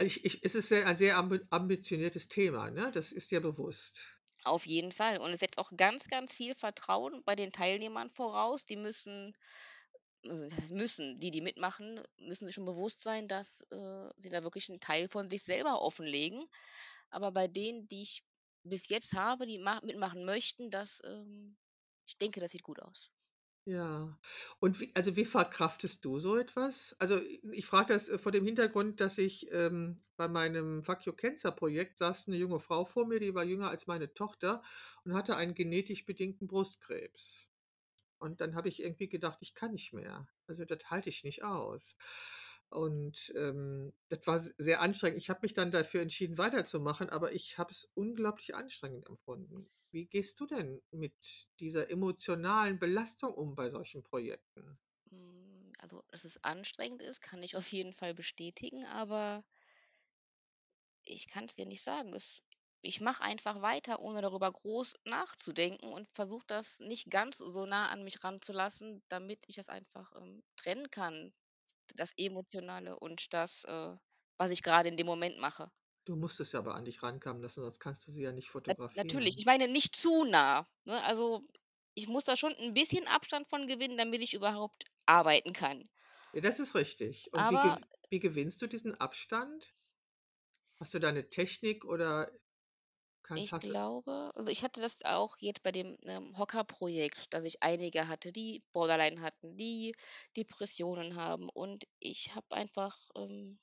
Ich 0.00 0.24
ich 0.26 0.42
es 0.44 0.54
ist 0.54 0.70
ein 0.72 0.96
sehr 0.96 1.16
ambi 1.16 1.40
ambitioniertes 1.50 2.28
Thema, 2.28 2.70
ne? 2.70 2.90
Das 2.92 3.12
ist 3.12 3.30
dir 3.30 3.40
bewusst. 3.40 4.18
Auf 4.44 4.66
jeden 4.66 4.92
Fall. 4.92 5.18
Und 5.18 5.32
es 5.32 5.40
setzt 5.40 5.58
auch 5.58 5.72
ganz, 5.76 6.08
ganz 6.08 6.34
viel 6.34 6.54
Vertrauen 6.54 7.22
bei 7.24 7.34
den 7.34 7.52
Teilnehmern 7.52 8.10
voraus. 8.10 8.64
Die 8.66 8.76
müssen 8.76 9.36
also, 10.24 10.48
müssen, 10.74 11.20
die, 11.20 11.30
die 11.32 11.40
mitmachen, 11.42 12.02
müssen 12.18 12.46
sich 12.46 12.54
schon 12.56 12.66
bewusst 12.66 13.02
sein, 13.02 13.28
dass, 13.28 13.62
äh, 13.72 14.10
sie 14.18 14.30
da 14.30 14.42
wirklich 14.44 14.68
'n 14.70 14.80
Teil 14.80 15.08
von 15.08 15.30
sich 15.30 15.42
selber 15.44 15.82
offenlegen. 15.82 16.46
Aber 17.10 17.32
bei 17.32 17.48
denen, 17.48 17.88
die 17.88 18.02
ich 18.02 18.24
bis 18.64 18.88
jetzt 18.88 19.14
habe, 19.14 19.46
die 19.46 19.58
ma 19.58 19.80
mitmachen 19.84 20.24
möchten, 20.26 20.70
das, 20.70 21.00
ähm 21.04 21.56
ich 22.08 22.18
denke, 22.18 22.40
das 22.40 22.52
sieht 22.52 22.62
gut 22.64 22.80
aus. 22.82 23.10
Ja. 23.68 24.16
Und 24.60 24.78
wie 24.80 24.92
also, 24.94 25.16
wie 25.16 25.24
verkraftest 25.24 26.04
du 26.04 26.20
so 26.20 26.36
etwas? 26.36 26.94
Also, 27.00 27.20
ich 27.50 27.66
frage 27.66 27.92
das, 27.94 28.08
äh, 28.08 28.16
vor 28.16 28.30
dem 28.30 28.44
Hintergrund, 28.44 29.00
dass 29.00 29.18
ich, 29.18 29.50
ähm, 29.52 30.04
bei 30.16 30.28
meinem 30.28 30.84
Fuck 30.84 31.00
Cancer 31.16 31.50
Projekt 31.50 31.98
saß 31.98 32.28
'ne 32.28 32.36
junge 32.36 32.60
Frau 32.60 32.84
vor 32.84 33.06
mir, 33.08 33.18
die 33.18 33.34
war 33.34 33.42
jünger 33.42 33.68
als 33.68 33.88
meine 33.88 34.14
Tochter 34.14 34.62
und 35.04 35.14
hatte 35.14 35.36
einen 35.36 35.54
genetisch 35.54 36.06
bedingten 36.06 36.46
Brustkrebs. 36.46 37.48
Und 38.18 38.40
dann 38.40 38.54
habe 38.56 38.68
ich 38.68 38.82
irgendwie 38.82 39.08
gedacht: 39.08 39.38
„Ich 39.42 39.54
kann 39.54 39.72
nicht 39.72 39.92
mehr. 39.94 40.28
Also, 40.48 40.64
das 40.64 40.90
halte 40.90 41.10
ich 41.10 41.24
nicht 41.24 41.44
aus.“ 41.44 41.96
Und, 42.70 43.32
ähm, 43.36 43.92
das 44.08 44.26
war 44.26 44.38
sehr 44.38 44.80
anstrengend. 44.80 45.18
Ich 45.18 45.30
habe 45.30 45.40
mich 45.42 45.54
dann 45.54 45.70
dafür 45.70 46.02
entschieden, 46.02 46.36
weiterzumachen, 46.38 47.08
aber 47.10 47.32
ich 47.32 47.58
habe 47.58 47.70
es 47.72 47.84
unglaublich 47.94 48.54
anstrengend 48.54 49.06
empfunden. 49.08 49.64
Wie 49.92 50.06
gehst 50.06 50.40
du 50.40 50.46
denn 50.46 50.82
mit 50.90 51.48
dieser 51.60 51.90
emotionalen 51.90 52.78
Belastung 52.78 53.32
um 53.34 53.54
bei 53.54 53.70
solchen 53.70 54.02
Projekten? 54.02 54.78
Hm, 55.10 55.72
also, 55.78 56.04
dass 56.08 56.24
es 56.24 56.42
anstrengend 56.44 57.02
ist, 57.02 57.20
kann 57.20 57.42
ich 57.42 57.56
auf 57.56 57.72
jeden 57.72 57.92
Fall 57.92 58.14
bestätigen, 58.14 58.84
aber 58.86 59.44
ich 61.04 61.26
kann's 61.28 61.54
dir 61.54 61.64
nicht 61.66 61.82
sagen. 61.82 62.12
Es 62.14 62.42
ich 62.82 63.00
mache 63.00 63.22
einfach 63.24 63.62
weiter, 63.62 63.98
ohne 64.00 64.20
darüber 64.22 64.52
groß 64.52 64.94
nachzudenken 65.04 65.88
und 65.92 66.06
versuche 66.12 66.44
das 66.46 66.78
nicht 66.78 67.10
ganz 67.10 67.38
so 67.38 67.64
nah 67.66 67.88
an 67.88 68.04
mich 68.04 68.22
ranzulassen, 68.22 69.02
damit 69.08 69.42
ich 69.48 69.56
das 69.56 69.68
einfach, 69.70 70.12
ähm, 70.14 70.44
trennen 70.56 70.90
kann, 70.90 71.32
das 71.96 72.12
Emotionale 72.16 72.98
und 72.98 73.32
das, 73.34 73.64
äh, 73.64 73.96
was 74.38 74.50
ich 74.50 74.62
grade 74.62 74.88
in 74.88 74.96
dem 74.96 75.06
Moment 75.06 75.38
mache. 75.38 75.70
Du 76.08 76.14
musst 76.14 76.38
es 76.38 76.52
ja 76.52 76.60
aber 76.60 76.76
an 76.76 76.84
dich 76.84 77.02
rankommen 77.02 77.42
lassen, 77.42 77.62
sonst 77.62 77.80
kannst 77.80 78.06
du 78.06 78.12
sie 78.12 78.22
ja 78.22 78.30
nicht 78.32 78.48
Nat 78.66 78.78
natürlich. 78.94 79.34
fotografieren. 79.34 79.38
Ich 79.38 79.46
meine 79.46 79.68
nicht 79.68 79.94
zu 79.96 80.24
nah, 80.24 80.66
ne? 80.84 81.02
Also, 81.04 81.46
ich 81.94 82.08
muss 82.08 82.24
da 82.24 82.36
schon 82.36 82.52
'n 82.54 82.74
bisschen 82.74 83.06
Abstand 83.06 83.48
von 83.48 83.66
gewinnen, 83.66 83.96
damit 83.96 84.20
ich 84.22 84.34
überhaupt 84.34 84.84
arbeiten 85.06 85.52
kann. 85.52 85.88
Ja, 86.34 86.40
das 86.40 86.60
ist 86.60 86.74
richtig. 86.74 87.32
Und 87.32 87.48
wie 87.50 87.58
Aber 87.58 87.78
gew 87.78 87.80
wie 88.08 88.20
gewinnst 88.20 88.62
du 88.62 88.66
diesen 88.68 88.94
Abstand? 88.94 89.72
Hast 90.80 90.92
du 90.92 90.98
da 90.98 91.10
'ne 91.10 91.28
Technik 91.30 91.84
oder 91.86 92.30
kannst 93.26 93.52
Ich 93.52 93.52
hast 93.52 93.68
du 93.68 93.72
glaube 93.72 94.30
also, 94.34 94.50
ich 94.50 94.62
hatte 94.64 94.80
das 94.80 95.04
auch 95.04 95.36
jetzt 95.38 95.62
bei 95.62 95.70
dem, 95.72 95.96
ähm, 96.04 96.36
Hocker-Projekt, 96.38 97.32
dass 97.34 97.44
ich 97.44 97.62
einige 97.62 98.08
hatte, 98.08 98.32
die 98.32 98.64
Borderline 98.72 99.20
hatten, 99.20 99.56
die 99.56 99.94
Depressionen 100.36 101.14
haben. 101.16 101.48
Und 101.50 101.84
ich 102.00 102.34
habe 102.34 102.46
einfach, 102.56 103.10
ähm 103.16 103.58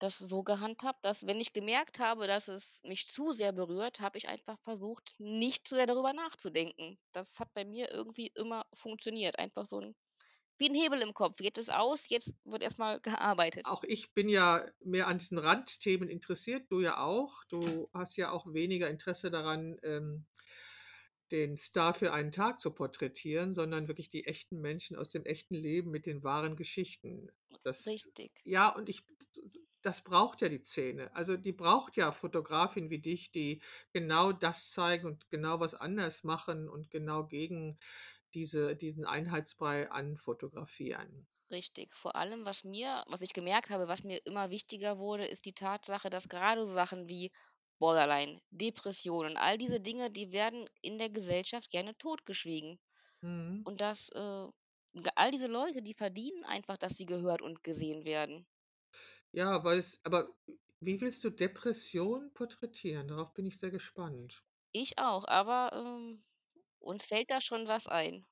das 0.00 0.18
so 0.18 0.42
gehandhabt, 0.42 1.04
dass, 1.04 1.26
wenn 1.26 1.38
ich 1.40 1.52
gemerkt 1.52 1.98
habe, 2.00 2.26
dass 2.26 2.48
es 2.48 2.80
mich 2.84 3.06
zu 3.06 3.32
sehr 3.32 3.52
berührt, 3.52 4.00
habe 4.00 4.16
ich 4.18 4.28
einfach 4.28 4.58
versucht, 4.58 5.14
nicht 5.18 5.68
zu 5.68 5.74
sehr 5.74 5.86
darüber 5.86 6.12
nachzudenken. 6.14 6.98
Das 7.12 7.38
hat 7.38 7.52
bei 7.54 7.64
mir 7.66 7.90
irgendwie 7.92 8.28
immer 8.34 8.64
funktioniert. 8.72 9.38
Einfach 9.38 9.66
so 9.66 9.78
'n 9.78 9.94
wie 10.60 10.68
'n 10.68 10.74
Hebel 10.76 11.02
im 11.02 11.14
Kopf. 11.14 11.40
Jetzt 11.40 11.58
ist 11.58 11.72
aus, 11.72 12.08
jetzt 12.10 12.34
wird 12.44 12.62
erst 12.62 12.78
mal 12.78 13.00
gearbeitet. 13.00 13.66
Auch 13.66 13.84
ich 13.84 14.14
bin 14.14 14.28
ja 14.28 14.66
mehr 14.84 15.06
an 15.06 15.18
diesen 15.18 15.38
Randthemen 15.38 16.08
interessiert, 16.08 16.70
du 16.70 16.80
ja 16.80 16.98
auch. 17.00 17.44
Du 17.44 17.88
hast 17.92 18.16
ja 18.16 18.30
auch 18.30 18.52
weniger 18.52 18.88
Interesse 18.88 19.30
daran, 19.30 19.78
ähm, 19.82 20.26
den 21.30 21.56
Star 21.56 21.94
für 21.94 22.12
einen 22.12 22.32
Tag 22.32 22.60
zu 22.60 22.72
porträtieren, 22.72 23.54
sondern 23.54 23.86
wirklich 23.88 24.10
die 24.10 24.26
echten 24.26 24.60
Menschen 24.60 24.96
aus 24.96 25.10
dem 25.10 25.24
echten 25.24 25.54
Leben 25.54 25.90
mit 25.90 26.06
den 26.06 26.22
wahren 26.24 26.56
Geschichten. 26.56 27.28
Das 27.62 27.86
Richtig. 27.86 28.44
ja, 28.44 28.68
und 28.74 28.88
ich 28.88 29.06
das 29.82 30.02
braucht 30.04 30.42
ja 30.42 30.48
die 30.50 30.62
Szene. 30.62 31.14
Also, 31.16 31.36
die 31.38 31.52
braucht 31.52 31.96
ja 31.96 32.12
Fotografinnen 32.12 32.90
wie 32.90 32.98
dich, 33.00 33.30
die 33.32 33.62
genau 33.92 34.30
das 34.32 34.70
zeigen 34.72 35.06
und 35.06 35.30
genau 35.30 35.58
was 35.60 35.74
anders 35.74 36.22
machen 36.24 36.68
und 36.68 36.90
genau 36.90 37.26
gegen 37.26 37.78
diese 38.34 38.76
diesen 38.76 39.04
Einheitsbrei 39.04 39.90
anfotografieren. 39.90 41.26
Richtig. 41.50 41.94
Vor 41.94 42.16
allem, 42.16 42.46
was 42.46 42.64
mir 42.64 43.04
was 43.06 43.20
ich 43.20 43.32
gemerkt 43.34 43.68
habe, 43.70 43.88
was 43.88 44.04
mir 44.04 44.24
immer 44.24 44.50
wichtiger 44.50 44.98
wurde, 44.98 45.26
ist 45.26 45.44
die 45.44 45.52
Tatsache, 45.52 46.08
dass 46.08 46.28
grade 46.28 46.64
so 46.64 46.72
Sachen 46.72 47.08
wie 47.08 47.30
Borderline, 47.78 48.40
Depressionen, 48.50 49.36
all 49.36 49.58
diese 49.58 49.80
Dinge, 49.80 50.10
die 50.10 50.32
werden 50.32 50.68
in 50.80 50.98
der 50.98 51.10
Gesellschaft 51.10 51.70
gerne 51.70 51.96
totgeschwiegen. 51.98 52.78
Mhm. 53.22 53.64
Und 53.64 53.80
das, 53.80 54.10
äh 54.10 54.46
all 55.16 55.30
diese 55.30 55.46
Leute, 55.46 55.82
die 55.82 55.94
verdienen 55.94 56.44
einfach, 56.44 56.76
dass 56.76 56.96
sie 56.96 57.06
gehört 57.06 57.42
und 57.42 57.62
gesehen 57.62 58.04
werden. 58.04 58.46
Ja, 59.32 59.64
weil 59.64 59.78
es 59.78 60.00
aber 60.04 60.36
wie 60.80 61.00
willst 61.00 61.24
du 61.24 61.30
Depression 61.30 62.32
porträtieren? 62.32 63.08
Darauf 63.08 63.34
bin 63.34 63.46
ich 63.46 63.58
sehr 63.58 63.70
gespannt. 63.70 64.44
Ich 64.72 64.98
auch, 64.98 65.26
aber, 65.28 65.72
ähm, 65.72 66.24
uns 66.80 67.06
fällt 67.06 67.30
da 67.30 67.40
schon 67.40 67.66
was 67.66 67.86
ein. 67.86 68.24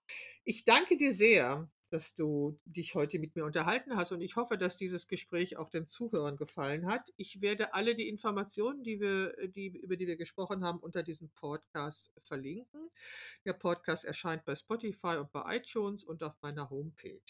Ich 0.45 0.65
danke 0.65 0.97
dir 0.97 1.15
sehr, 1.15 1.71
dass 1.91 2.15
du 2.15 2.59
dich 2.65 2.95
heute 2.95 3.19
mit 3.19 3.35
mir 3.35 3.45
unterhalten 3.45 3.97
hast 3.97 4.13
und 4.13 4.21
ich 4.21 4.37
hoffe, 4.37 4.59
dass 4.59 4.77
dieses 4.77 5.09
Gespräch 5.09 5.57
auch 5.57 5.71
den 5.71 5.89
Zuhörern 5.89 6.37
gefallen 6.37 6.87
hat. 6.87 7.13
Ich 7.17 7.41
werde 7.41 7.75
alle 7.75 7.95
die 7.95 8.09
Informationen, 8.09 8.83
die 8.83 9.01
wir 9.01 9.39
äh, 9.39 9.49
die 9.49 9.69
über 9.79 9.97
die 9.97 10.07
wir 10.07 10.17
gesprochen 10.17 10.65
haben, 10.65 10.79
unter 10.79 11.03
diesem 11.03 11.31
Podcast 11.31 12.13
verlinken. 12.23 12.91
Der 13.45 13.55
Podcast 13.55 14.05
erscheint 14.05 14.45
bei 14.45 14.55
Spotify 14.55 15.17
und 15.17 15.33
bei 15.33 15.57
iTunes 15.57 16.05
und 16.05 16.23
auf 16.23 16.35
meiner 16.43 16.69
Homepage. 16.71 17.21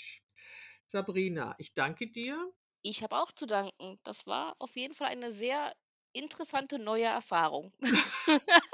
Sabrina, 0.86 1.54
ich 1.58 1.74
danke 1.74 2.10
dir. 2.10 2.52
Ich 2.82 3.02
habe 3.02 3.16
auch 3.16 3.32
zu 3.32 3.46
danken. 3.46 3.98
Das 4.02 4.26
war 4.26 4.56
auf 4.58 4.76
jeden 4.76 4.94
Fall 4.94 5.08
eine 5.08 5.32
sehr 5.32 5.74
interessante 6.12 6.78
neue 6.78 7.04
Erfahrung. 7.04 7.72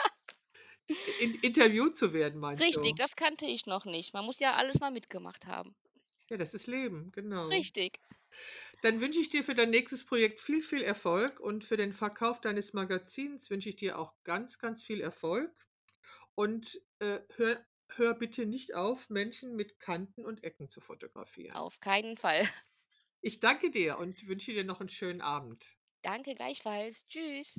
In 1.18 1.34
interviewt 1.36 1.96
zu 1.96 2.12
werden, 2.12 2.40
meinst 2.40 2.74
Richtig, 2.74 2.96
du? 2.96 2.96
das 2.96 3.14
kannte 3.14 3.46
ich 3.46 3.64
noch 3.66 3.84
nicht. 3.84 4.12
Man 4.12 4.24
muss 4.24 4.40
ja 4.40 4.54
alles 4.56 4.80
mal 4.80 4.90
mitgemacht 4.90 5.46
haben. 5.46 5.76
Ja, 6.30 6.36
das 6.36 6.52
ist 6.54 6.66
Leben, 6.66 7.12
genau. 7.12 7.50
Richtig. 7.50 8.00
Dann 8.82 9.00
wünsche 9.00 9.18
ich 9.20 9.30
dir 9.30 9.42
für 9.44 9.54
dein 9.54 9.70
nächstes 9.70 10.04
Projekt 10.04 10.40
viel, 10.40 10.62
viel 10.62 10.82
Erfolg 10.82 11.40
und 11.40 11.64
für 11.64 11.76
den 11.76 11.92
Verkauf 11.92 12.40
deines 12.40 12.72
Magazins 12.72 13.50
wünsche 13.50 13.68
ich 13.68 13.76
dir 13.76 13.98
auch 13.98 14.14
ganz, 14.24 14.58
ganz 14.58 14.82
viel 14.82 15.00
Erfolg. 15.00 15.52
Und, 16.34 16.80
äh, 17.00 17.20
hör 17.36 17.64
hör 17.90 18.14
bitte 18.14 18.46
nicht 18.46 18.74
auf, 18.74 19.10
Menschen 19.10 19.56
mit 19.56 19.80
Kanten 19.80 20.24
und 20.26 20.44
Ecken 20.44 20.68
zu 20.70 20.80
fotografieren. 20.80 21.56
Auf 21.56 21.80
keinen 21.80 22.16
Fall. 22.18 22.42
Ich 23.22 23.40
danke 23.40 23.72
dir 23.72 23.98
und 23.98 24.28
wünsche 24.28 24.52
dir 24.52 24.62
noch 24.62 24.78
einen 24.78 24.88
schönen 24.88 25.20
Abend. 25.20 25.76
Danke 26.02 26.36
gleichfalls. 26.36 27.04
Tschüss. 27.08 27.58